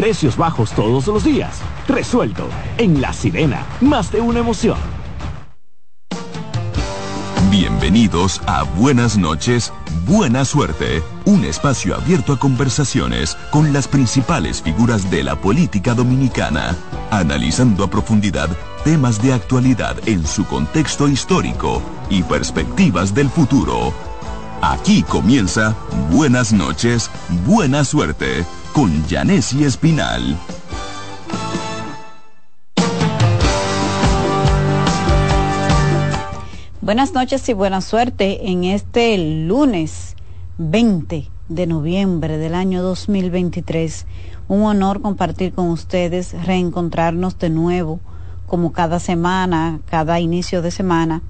[0.00, 1.60] Precios bajos todos los días.
[1.86, 2.48] Resuelto.
[2.78, 4.78] En La Sirena, más de una emoción.
[7.50, 9.74] Bienvenidos a Buenas noches,
[10.06, 16.74] Buena Suerte, un espacio abierto a conversaciones con las principales figuras de la política dominicana,
[17.10, 18.48] analizando a profundidad
[18.84, 23.92] temas de actualidad en su contexto histórico y perspectivas del futuro.
[24.62, 25.76] Aquí comienza
[26.10, 27.10] Buenas noches,
[27.44, 30.36] Buena Suerte con Janessi Espinal.
[36.80, 39.16] Buenas noches y buena suerte en este
[39.46, 40.16] lunes
[40.58, 44.06] 20 de noviembre del año 2023.
[44.48, 48.00] Un honor compartir con ustedes, reencontrarnos de nuevo,
[48.46, 51.22] como cada semana, cada inicio de semana,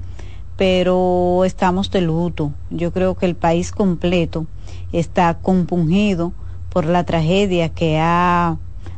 [0.56, 2.52] pero estamos de luto.
[2.70, 4.46] Yo creo que el país completo
[4.92, 6.32] está compungido
[6.70, 8.56] por la tragedia que ha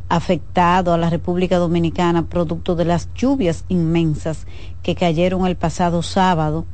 [0.09, 4.47] afectado a la República Dominicana producto de las lluvias inmensas
[4.83, 6.67] que cayeron el pasado sábado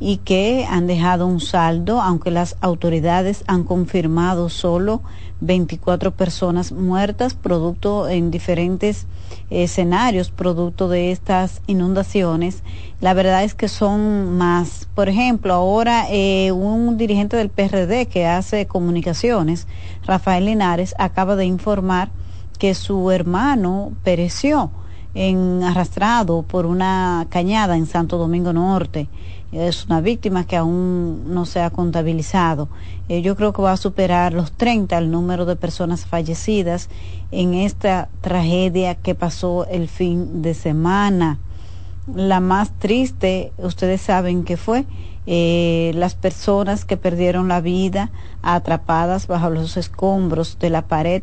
[0.00, 5.02] y que han dejado un saldo, aunque las autoridades han confirmado solo
[5.46, 9.06] 24 personas muertas, producto en diferentes
[9.50, 12.62] escenarios, producto de estas inundaciones.
[13.00, 14.88] La verdad es que son más.
[14.94, 19.66] Por ejemplo, ahora eh, un dirigente del PRD que hace comunicaciones,
[20.06, 22.10] Rafael Linares, acaba de informar
[22.58, 24.70] que su hermano pereció
[25.14, 29.08] en arrastrado por una cañada en Santo Domingo Norte
[29.54, 32.68] es una víctima que aún no se ha contabilizado.
[33.08, 36.88] Eh, yo creo que va a superar los 30 el número de personas fallecidas
[37.30, 41.38] en esta tragedia que pasó el fin de semana.
[42.14, 44.86] La más triste, ustedes saben que fue
[45.26, 48.10] eh, las personas que perdieron la vida
[48.42, 51.22] atrapadas bajo los escombros de la pared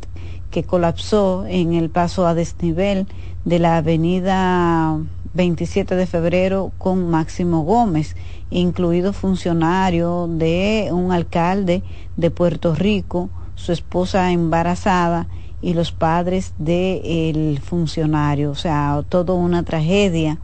[0.50, 3.08] que colapsó en el paso a desnivel
[3.46, 5.00] de la avenida
[5.34, 8.16] 27 de febrero con Máximo Gómez,
[8.50, 11.84] incluido funcionario de un alcalde
[12.18, 15.28] de Puerto Rico, su esposa embarazada
[15.62, 18.52] y los padres del funcionario.
[18.52, 20.40] O sea, toda una tragedia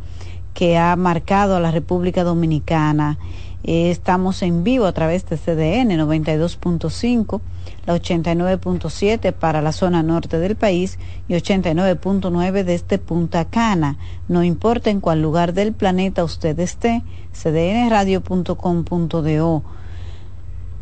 [0.53, 3.19] que ha marcado a la República Dominicana.
[3.67, 7.41] Estamos en vivo a través de CDN 92.5
[7.85, 13.97] la 89.7 para la zona norte del país y 89.9 desde Punta Cana.
[14.27, 17.03] No importa en cuál lugar del planeta usted esté,
[17.33, 19.63] cdnradio.com.do.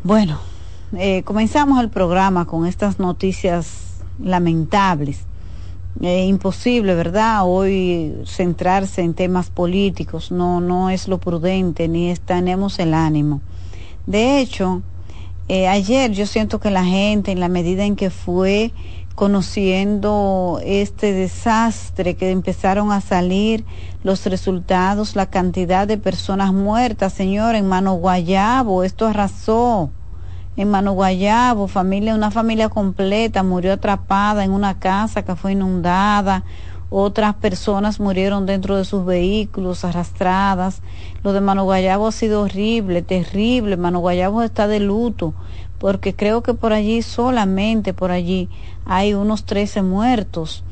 [0.04, 0.40] Bueno,
[0.98, 5.26] eh, comenzamos el programa con estas noticias lamentables.
[6.02, 7.44] Eh, imposible, ¿verdad?
[7.46, 13.40] Hoy centrarse en temas políticos no, no es lo prudente ni tenemos el ánimo.
[14.06, 14.82] De hecho,
[15.48, 18.74] eh, ayer yo siento que la gente, en la medida en que fue
[19.16, 23.64] conociendo este desastre, que empezaron a salir
[24.04, 29.92] los resultados, la cantidad de personas muertas, señor, en Mano Guayabo, esto arrasó.
[30.58, 36.44] En Mano Guayabo, familia, una familia completa murió atrapada en una casa que fue inundada
[36.90, 40.82] otras personas murieron dentro de sus vehículos arrastradas.
[41.24, 43.76] Lo de Mano Guayabo ha sido horrible, terrible.
[43.76, 45.34] Mano Guayabo está de luto
[45.80, 48.50] porque creo que por allí solamente por allí
[48.86, 50.64] hay unos 13 muertos.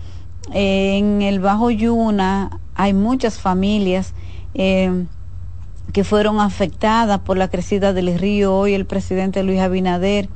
[0.54, 4.14] en el Bajo Yuna hay muchas familias
[4.54, 5.06] eh,
[5.92, 8.56] que fueron afectadas por la crecida del río.
[8.56, 10.30] Hoy el presidente Luis Abinader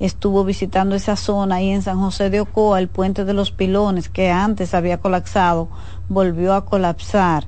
[0.00, 4.08] estuvo visitando esa zona ahí en San José de Ocoa, el puente de los pilones
[4.08, 5.68] que antes había colapsado,
[6.08, 7.46] volvió a colapsar.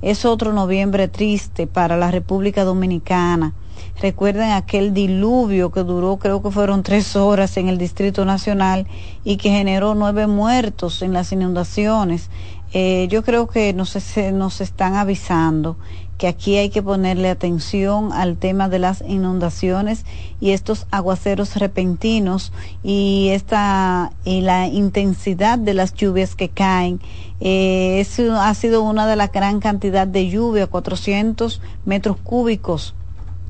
[0.00, 3.54] Es otro noviembre triste para la República Dominicana.
[4.00, 8.86] Recuerden aquel diluvio que duró, creo que fueron tres horas en el Distrito Nacional
[9.24, 12.30] y que generó nueve muertos en las inundaciones.
[12.72, 13.96] Eh, yo creo que nos,
[14.32, 15.76] nos están avisando
[16.18, 20.04] que aquí hay que ponerle atención al tema de las inundaciones
[20.40, 27.00] y estos aguaceros repentinos y esta y la intensidad de las lluvias que caen.
[27.40, 32.94] Eh, eso ha sido una de la gran cantidad de lluvia, 400 metros cúbicos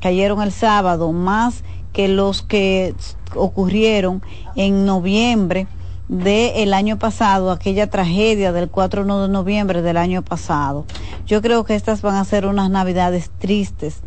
[0.01, 2.95] cayeron el sábado, más que los que
[3.35, 4.23] ocurrieron
[4.57, 5.67] en noviembre
[6.09, 10.87] del año pasado, aquella tragedia del 4 de noviembre del año pasado.
[11.27, 14.01] Yo creo que estas van a ser unas navidades tristes,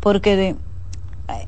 [0.00, 0.56] porque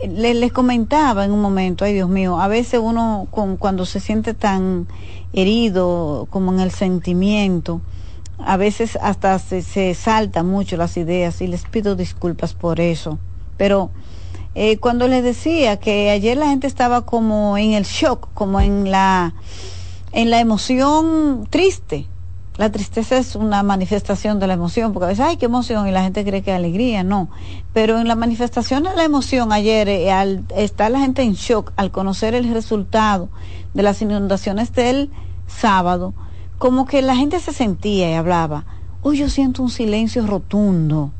[0.09, 4.35] les, comentaba en un momento, ay Dios mío, a veces uno con, cuando se siente
[4.35, 4.86] tan
[5.32, 7.80] herido como en el sentimiento,
[8.39, 13.18] a veces hasta se, se saltan mucho las ideas y les pido disculpas por eso.
[13.56, 13.90] Pero
[14.55, 18.90] eh, cuando les decía que ayer la gente estaba como en el shock, como en
[18.90, 19.35] la
[20.12, 22.06] en la emoción triste.
[22.56, 25.93] La tristeza es una manifestación de la emoción, porque a veces, ay, qué emoción, y
[25.93, 27.28] la gente cree que es alegría, no.
[27.72, 31.72] Pero en la manifestación de la emoción ayer, eh, al estar la gente en shock,
[31.76, 33.28] al conocer el resultado
[33.74, 35.10] de las inundaciones del
[35.47, 36.14] sábado,
[36.59, 38.64] como que la gente se sentía y hablaba,
[39.02, 41.12] hoy yo siento un silencio rotundo,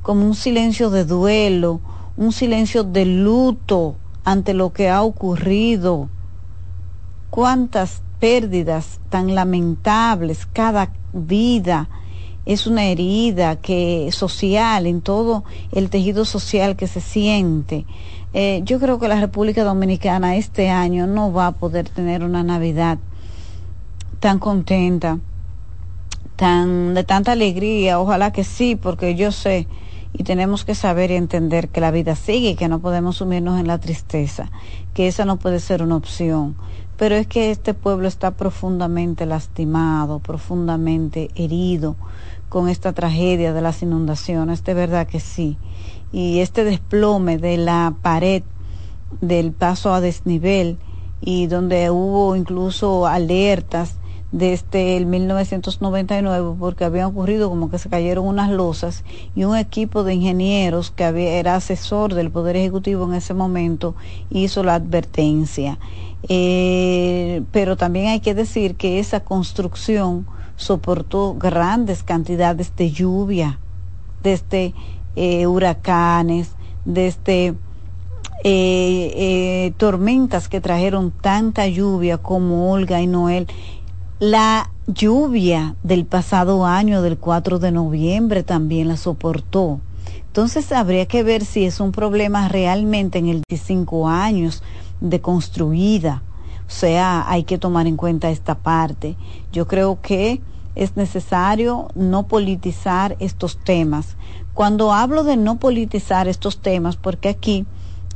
[0.00, 1.82] como un silencio de duelo,
[2.16, 6.08] un silencio de luto ante lo que ha ocurrido.
[7.28, 11.88] Cuántas pérdidas tan lamentables, cada vida
[12.46, 17.86] es una herida que social en todo el tejido social que se siente.
[18.32, 22.42] Eh, yo creo que la República Dominicana este año no va a poder tener una
[22.42, 22.98] Navidad
[24.20, 25.18] tan contenta,
[26.36, 27.98] tan de tanta alegría.
[27.98, 29.66] Ojalá que sí, porque yo sé
[30.12, 33.66] y tenemos que saber y entender que la vida sigue que no podemos sumirnos en
[33.66, 34.50] la tristeza,
[34.94, 36.56] que esa no puede ser una opción
[37.00, 41.96] pero es que este pueblo está profundamente lastimado, profundamente herido
[42.50, 45.56] con esta tragedia de las inundaciones, de verdad que sí.
[46.12, 48.42] y este desplome de la pared
[49.22, 50.76] del paso a desnivel
[51.22, 53.94] y donde hubo incluso alertas
[54.32, 59.02] desde el 1999 porque había ocurrido como que se cayeron unas losas
[59.34, 63.94] y un equipo de ingenieros que había, era asesor del Poder Ejecutivo en ese momento
[64.30, 65.78] hizo la advertencia.
[66.28, 70.26] Eh, pero también hay que decir que esa construcción
[70.56, 73.58] soportó grandes cantidades de lluvia,
[74.22, 74.74] desde
[75.16, 76.50] eh, huracanes,
[76.84, 77.54] desde
[78.44, 83.48] eh, tormentas que trajeron tanta lluvia como Olga y Noel
[84.20, 89.80] la lluvia del pasado año, del 4 de noviembre, también la soportó.
[90.26, 94.62] Entonces habría que ver si es un problema realmente en el 15 años
[95.00, 96.22] de construida.
[96.66, 99.16] O sea, hay que tomar en cuenta esta parte.
[99.52, 100.42] Yo creo que
[100.74, 104.16] es necesario no politizar estos temas.
[104.52, 107.64] Cuando hablo de no politizar estos temas, porque aquí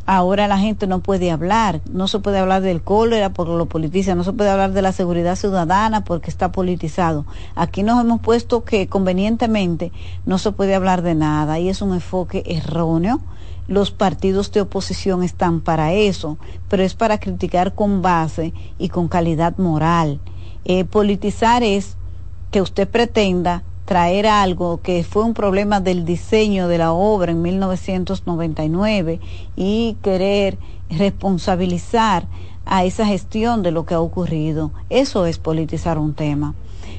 [0.07, 4.15] ahora la gente no puede hablar, no se puede hablar del cólera porque lo politiza,
[4.15, 7.25] no se puede hablar de la seguridad ciudadana porque está politizado.
[7.55, 9.93] Aquí nos hemos puesto que convenientemente
[10.27, 13.21] no se puede hablar de nada y es un enfoque erróneo.
[13.67, 16.37] Los partidos de oposición están para eso,
[16.69, 20.21] pero es para criticar con base y con calidad moral.
[20.67, 21.97] Eh, politizar es
[22.51, 27.43] que usted pretenda traer algo que fue un problema del diseño de la obra en
[27.43, 29.21] 1999
[29.57, 30.59] y querer
[30.91, 32.27] responsabilizar
[32.67, 34.71] a esa gestión de lo que ha ocurrido.
[34.89, 36.55] Eso es politizar un tema.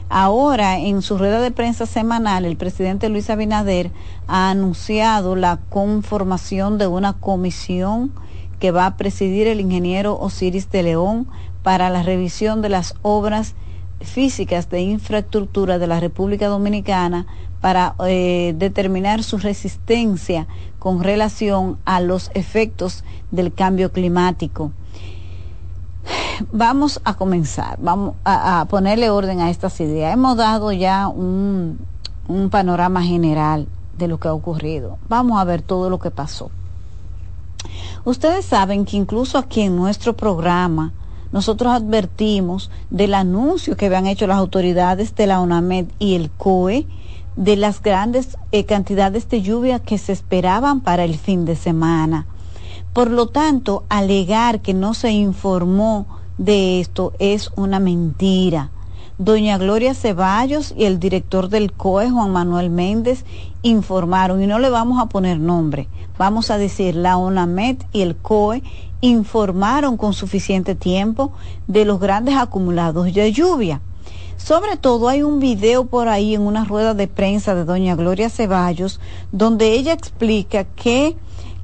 [0.09, 3.91] Ahora, en su rueda de prensa semanal, el presidente Luis Abinader
[4.27, 8.11] ha anunciado la conformación de una comisión
[8.59, 11.27] que va a presidir el ingeniero Osiris de León
[11.63, 13.55] para la revisión de las obras
[14.01, 17.25] físicas de infraestructura de la República Dominicana
[17.61, 20.47] para eh, determinar su resistencia
[20.79, 24.71] con relación a los efectos del cambio climático.
[26.51, 30.13] Vamos a comenzar, vamos a, ponerle orden a estas ideas.
[30.13, 31.79] Hemos dado ya un,
[32.27, 33.67] un panorama general
[33.97, 34.97] de lo que ha ocurrido.
[35.09, 36.51] Vamos a ver todo lo que pasó.
[38.03, 40.93] Ustedes saben que incluso aquí en nuestro programa,
[41.35, 46.87] nosotros advertimos del anuncio que habían hecho las autoridades de la UNAMED y el COE
[47.35, 52.25] de las grandes eh, cantidades de lluvia que se esperaban para el fin de semana.
[52.93, 56.05] Por lo tanto, alegar que no se informó
[56.37, 58.71] de esto es una mentira.
[59.17, 63.23] Doña Gloria Ceballos y el director del COE, Juan Manuel Méndez,
[63.61, 65.87] informaron, y no le vamos a poner nombre,
[66.17, 68.61] vamos a decir la UNAMED y el COE
[68.99, 71.31] informaron con suficiente tiempo
[71.67, 73.79] de los grandes acumulados de lluvia.
[74.35, 78.29] Sobre todo hay un video por ahí en una rueda de prensa de doña Gloria
[78.29, 78.99] Ceballos
[79.31, 81.15] donde ella explica que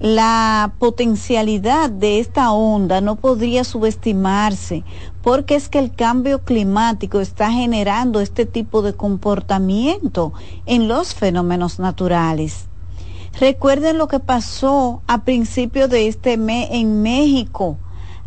[0.01, 4.83] la potencialidad de esta onda no podría subestimarse
[5.21, 10.33] porque es que el cambio climático está generando este tipo de comportamiento
[10.65, 12.65] en los fenómenos naturales.
[13.39, 17.77] Recuerden lo que pasó a principios de este mes en México.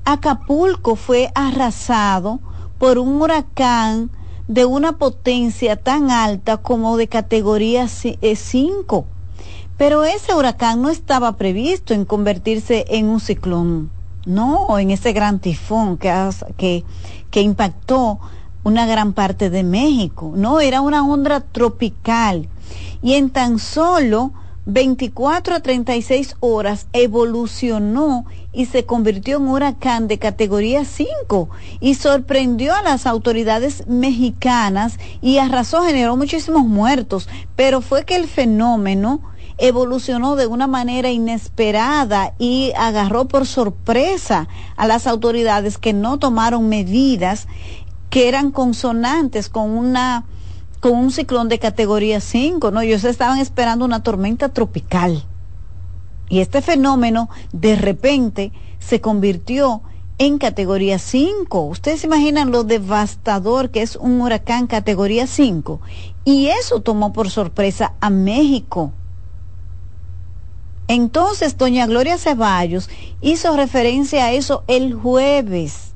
[0.05, 2.39] Acapulco fue arrasado
[2.79, 4.11] por un huracán
[4.47, 9.07] de una potencia tan alta como de categoría 5.
[9.77, 13.91] Pero ese huracán no estaba previsto en convertirse en un ciclón,
[14.25, 16.85] no, en ese gran tifón que,
[17.31, 18.21] que, impactó
[18.63, 20.33] una gran parte de México.
[20.37, 22.49] No, era una onda tropical.
[23.03, 24.33] Y en tan solo
[24.67, 32.75] 24 a 36 horas evolucionó y se convirtió en huracán de categoría 5 y sorprendió
[32.75, 39.21] a las autoridades mexicanas y arrasó, generó muchísimos muertos, pero fue que el fenómeno
[39.59, 46.69] evolucionó de una manera inesperada y agarró por sorpresa a las autoridades que no tomaron
[46.69, 47.47] medidas
[48.11, 50.25] que eran consonantes con una
[50.81, 52.83] con un ciclón de categoría 5, ¿no?
[52.83, 55.25] Ellos estaban esperando una tormenta tropical.
[56.29, 59.81] Y este fenómeno de repente se convirtió
[60.19, 61.63] en categoría 5.
[61.63, 65.81] Ustedes se imaginan lo devastador que es un huracán categoría 5.
[66.25, 68.93] Y eso tomó por sorpresa a México.
[70.89, 72.91] Entonces, doña Gloria Ceballos
[73.21, 75.95] hizo referencia a eso el jueves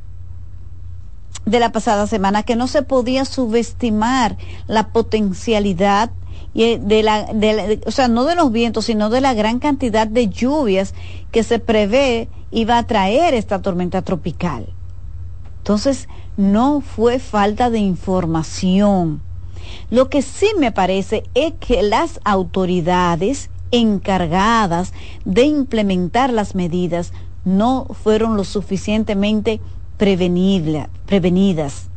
[1.45, 4.37] de la pasada semana que no se podía subestimar
[4.67, 6.11] la potencialidad
[6.55, 10.07] eh, de la, de o sea, no de los vientos, sino de la gran cantidad
[10.07, 10.95] de lluvias
[11.31, 14.67] que se prevé iba a traer esta tormenta tropical.
[15.59, 19.21] Entonces, no fue falta de información.
[19.91, 24.93] Lo que sí me parece es que las autoridades encargadas
[25.25, 27.13] de implementar las medidas
[27.45, 29.61] no fueron lo suficientemente
[29.97, 31.89] prevenidas.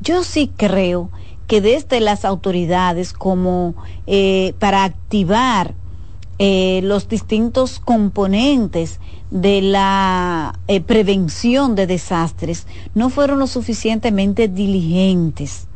[0.00, 1.10] Yo sí creo
[1.46, 3.74] que desde las autoridades como
[4.06, 5.74] eh, para activar
[6.38, 8.98] eh, los distintos componentes
[9.30, 15.68] de la eh, prevención de desastres no fueron lo suficientemente diligentes.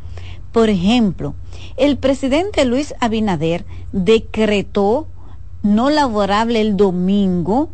[0.53, 1.35] Por ejemplo,
[1.79, 5.07] el presidente Luis Abinader decretó
[5.63, 7.71] no laborable el domingo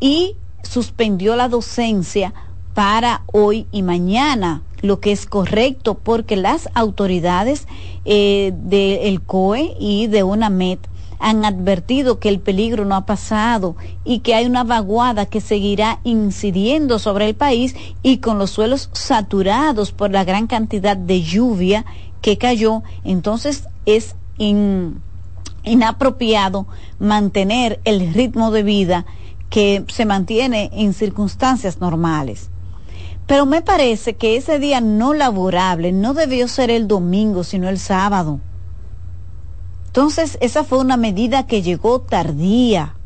[0.00, 2.34] y suspendió la docencia
[2.74, 7.66] para hoy y mañana, lo que es correcto porque las autoridades
[8.04, 10.78] eh, del COE y de UNAMED
[11.18, 16.00] han advertido que el peligro no ha pasado y que hay una vaguada que seguirá
[16.04, 21.84] incidiendo sobre el país y con los suelos saturados por la gran cantidad de lluvia
[22.26, 24.16] que cayó, entonces es
[25.62, 26.66] inapropiado
[26.98, 29.06] mantener el ritmo de vida
[29.48, 32.50] que se mantiene en circunstancias normales.
[33.28, 37.78] Pero me parece que ese día no laborable no debió ser el domingo, sino el
[37.78, 38.40] sábado.
[39.86, 42.96] Entonces, esa fue una medida que llegó tardía.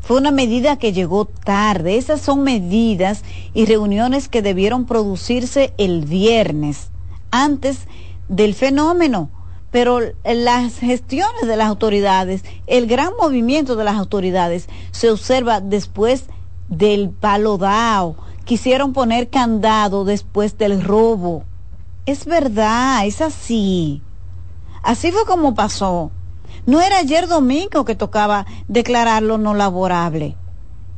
[0.00, 1.96] Fue una medida que llegó tarde.
[1.96, 3.24] Esas son medidas
[3.54, 6.90] y reuniones que debieron producirse el viernes,
[7.30, 7.86] antes
[8.30, 9.28] del fenómeno.
[9.70, 16.24] Pero las gestiones de las autoridades, el gran movimiento de las autoridades se observa después
[16.68, 21.44] del palo dao, quisieron poner candado después del robo.
[22.06, 24.02] Es verdad, es así.
[24.82, 26.10] Así fue como pasó.
[26.66, 30.36] No era ayer domingo que tocaba declararlo no laborable.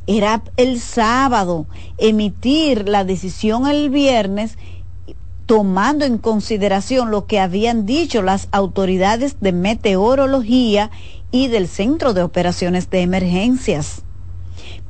[0.07, 1.65] Era el sábado,
[1.97, 4.57] emitir la decisión el viernes
[5.53, 10.89] tomando en consideración lo que habían dicho las autoridades de meteorología
[11.29, 14.01] y del Centro de Operaciones de Emergencias.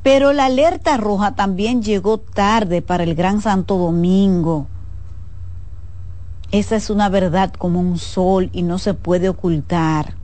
[0.02, 4.66] Pero la alerta roja también llegó tarde para el Gran Santo Domingo.
[6.50, 10.14] Esa es una verdad como un sol y no se puede ocultar.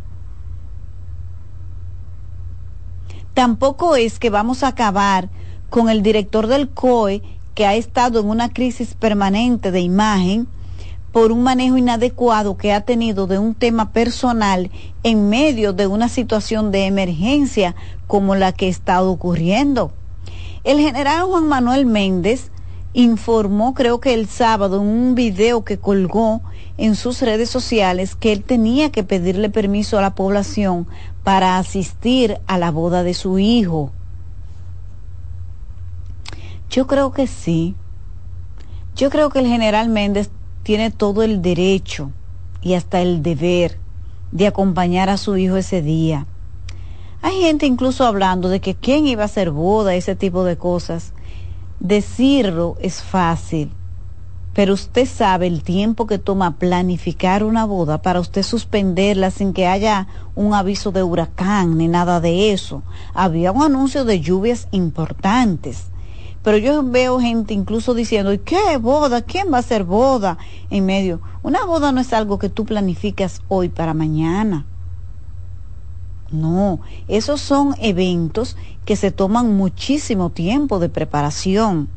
[3.34, 5.28] Tampoco es que vamos a acabar
[5.68, 10.48] con el director del COE que ha estado en una crisis permanente de imagen
[11.12, 14.70] por un manejo inadecuado que ha tenido de un tema personal
[15.02, 17.74] en medio de una situación de emergencia
[18.06, 19.92] como la que está ocurriendo.
[20.64, 22.50] El general Juan Manuel Méndez
[22.94, 26.40] informó, creo que el sábado, en un video que colgó
[26.78, 30.86] en sus redes sociales, que él tenía que pedirle permiso a la población
[31.24, 33.92] para asistir a la boda de su hijo.
[36.70, 37.74] Yo creo que sí.
[38.94, 40.30] Yo creo que el general Méndez
[40.62, 42.12] tiene todo el derecho
[42.62, 43.76] y hasta el deber
[44.30, 46.28] de acompañar a su hijo ese día.
[47.22, 51.12] Hay gente incluso hablando de que quién iba a hacer boda, ese tipo de cosas.
[51.80, 53.72] Decirlo es fácil,
[54.54, 59.66] pero usted sabe el tiempo que toma planificar una boda para usted suspenderla sin que
[59.66, 60.06] haya
[60.36, 62.84] un aviso de huracán ni nada de eso.
[63.12, 65.89] Había un anuncio de lluvias importantes
[66.42, 69.20] pero yo veo gente incluso diciendo, ¿y qué boda?
[69.22, 70.38] ¿Quién va a hacer boda?
[70.70, 74.64] En medio, una boda no es algo que tú planificas hoy para mañana.
[76.30, 78.56] No, esos son eventos
[78.86, 81.88] que se toman muchísimo tiempo de preparación.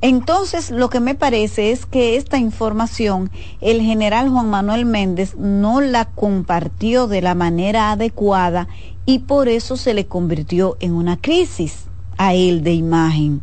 [0.00, 3.30] Entonces, lo que me parece es que esta información
[3.62, 8.68] el general Juan Manuel Méndez no la compartió de la manera adecuada
[9.06, 11.86] y por eso se le convirtió en una crisis
[12.16, 13.42] a él de imagen.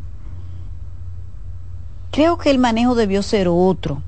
[2.11, 4.02] Creo que el manejo debió ser otro.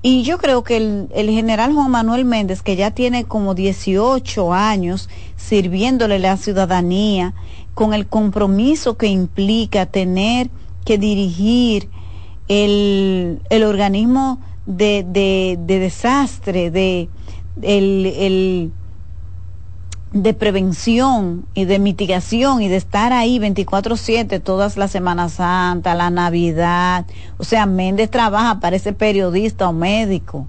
[0.00, 4.54] Y yo creo que el, el, general Juan Manuel Méndez, que ya tiene como 18
[4.54, 7.34] años sirviéndole la ciudadanía,
[7.74, 10.50] con el compromiso que implica tener
[10.84, 11.88] que dirigir
[12.46, 17.08] el, el organismo de, de, de desastre, de
[17.62, 18.72] el, el
[20.12, 26.10] de prevención y de mitigación y de estar ahí 24/7 todas las Semanas Santa, la
[26.10, 27.06] Navidad.
[27.36, 30.46] O sea, Méndez trabaja para ese periodista o médico.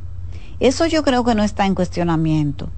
[0.59, 2.69] Eso yo creo que no está en cuestionamiento.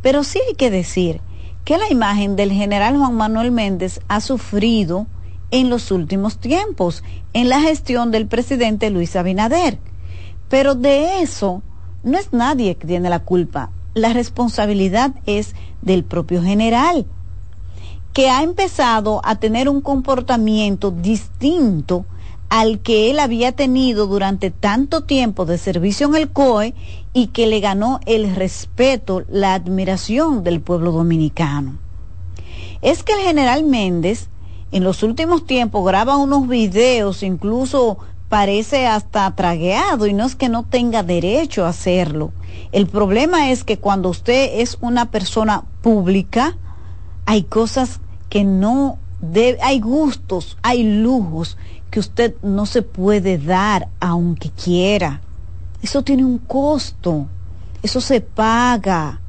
[0.00, 1.20] Pero sí hay que decir
[1.64, 5.06] que la imagen del general Juan Manuel Méndez ha sufrido
[5.50, 7.04] en los últimos tiempos
[7.34, 9.78] en la gestión del presidente Luis Abinader.
[10.48, 11.62] Pero de eso
[12.02, 13.70] no es nadie que tiene la culpa.
[13.94, 17.06] La responsabilidad es del propio general,
[18.12, 22.06] que ha empezado a tener un comportamiento distinto
[22.48, 26.74] al que él había tenido durante tanto tiempo de servicio en el COE
[27.14, 31.78] y que le ganó el respeto, la admiración del pueblo dominicano.
[32.82, 34.28] Es que el general Méndez
[34.70, 37.98] en los últimos tiempos graba unos videos, incluso
[38.32, 42.32] parece hasta tragueado y no es que no tenga derecho a hacerlo.
[42.72, 46.56] El problema es que cuando usted es una persona pública,
[47.26, 48.00] hay cosas
[48.30, 51.58] que no debe, hay gustos, hay lujos
[51.90, 55.20] que usted no se puede dar aunque quiera.
[55.82, 57.26] Eso tiene un costo,
[57.82, 59.20] eso se paga.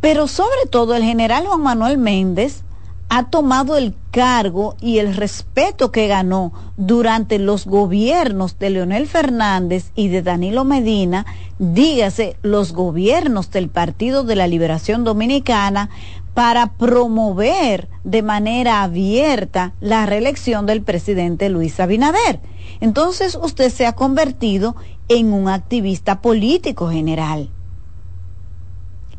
[0.00, 2.64] Pero sobre todo el general Juan Manuel Méndez
[3.10, 9.90] ha tomado el cargo y el respeto que ganó durante los gobiernos de Leonel Fernández
[9.96, 11.26] y de Danilo Medina,
[11.58, 15.90] dígase los gobiernos del Partido de la Liberación Dominicana,
[16.34, 22.38] para promover de manera abierta la reelección del presidente Luis Abinader.
[22.80, 24.76] Entonces usted se ha convertido
[25.08, 27.50] en un activista político general.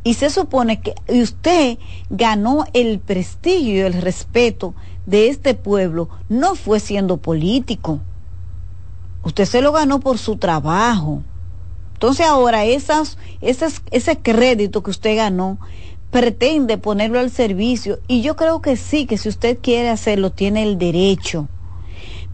[0.03, 1.78] Y se supone que usted
[2.10, 4.73] ganó el prestigio y el respeto
[5.06, 7.99] de este pueblo, no fue siendo político.
[9.23, 11.22] Usted se lo ganó por su trabajo.
[11.94, 15.60] Entonces ahora esas, esas, ese crédito que usted ganó
[16.10, 20.64] pretende ponerlo al servicio y yo creo que sí, que si usted quiere hacerlo tiene
[20.64, 21.48] el derecho.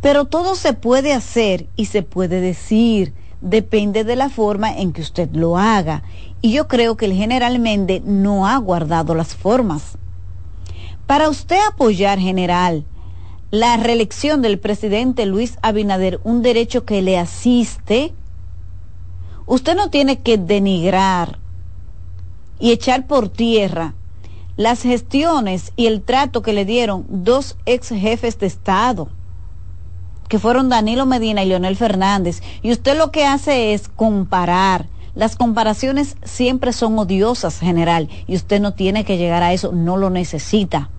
[0.02, 3.14] Pero todo se puede hacer y se puede decir,
[3.50, 6.04] depende de la forma en que usted lo haga.
[6.42, 9.98] Y yo creo que el general Méndez no ha guardado las formas.
[11.06, 12.86] Para usted apoyar, general,
[13.50, 18.14] la reelección del presidente Luis Abinader, un derecho que le asiste,
[19.46, 21.40] usted no tiene que denigrar
[22.60, 23.94] y echar por tierra
[24.58, 29.08] las gestiones y el trato que le dieron dos ex jefes de Estado,
[30.28, 32.42] que fueron Danilo Medina y Leonel Fernández.
[32.62, 34.88] Y usted lo que hace es comparar
[35.18, 39.98] las comparaciones siempre son odiosas, general, y usted no tiene que llegar a eso, no
[39.98, 40.92] lo necesita.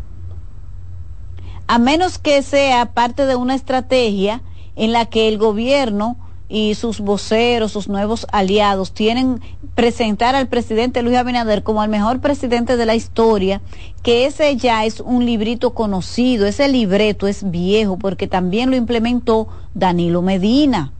[1.69, 4.43] A menos que sea parte de una estrategia
[4.75, 6.17] en la que el gobierno
[6.49, 9.41] y sus voceros, sus nuevos aliados, tienen
[9.75, 13.61] presentar al presidente Luis Abinader como el mejor presidente de la historia,
[14.03, 19.49] que ese ya es un librito conocido, ese libreto es viejo porque también lo implementó
[19.75, 20.93] Danilo Medina.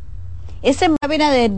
[0.61, 1.53] Ese Abinader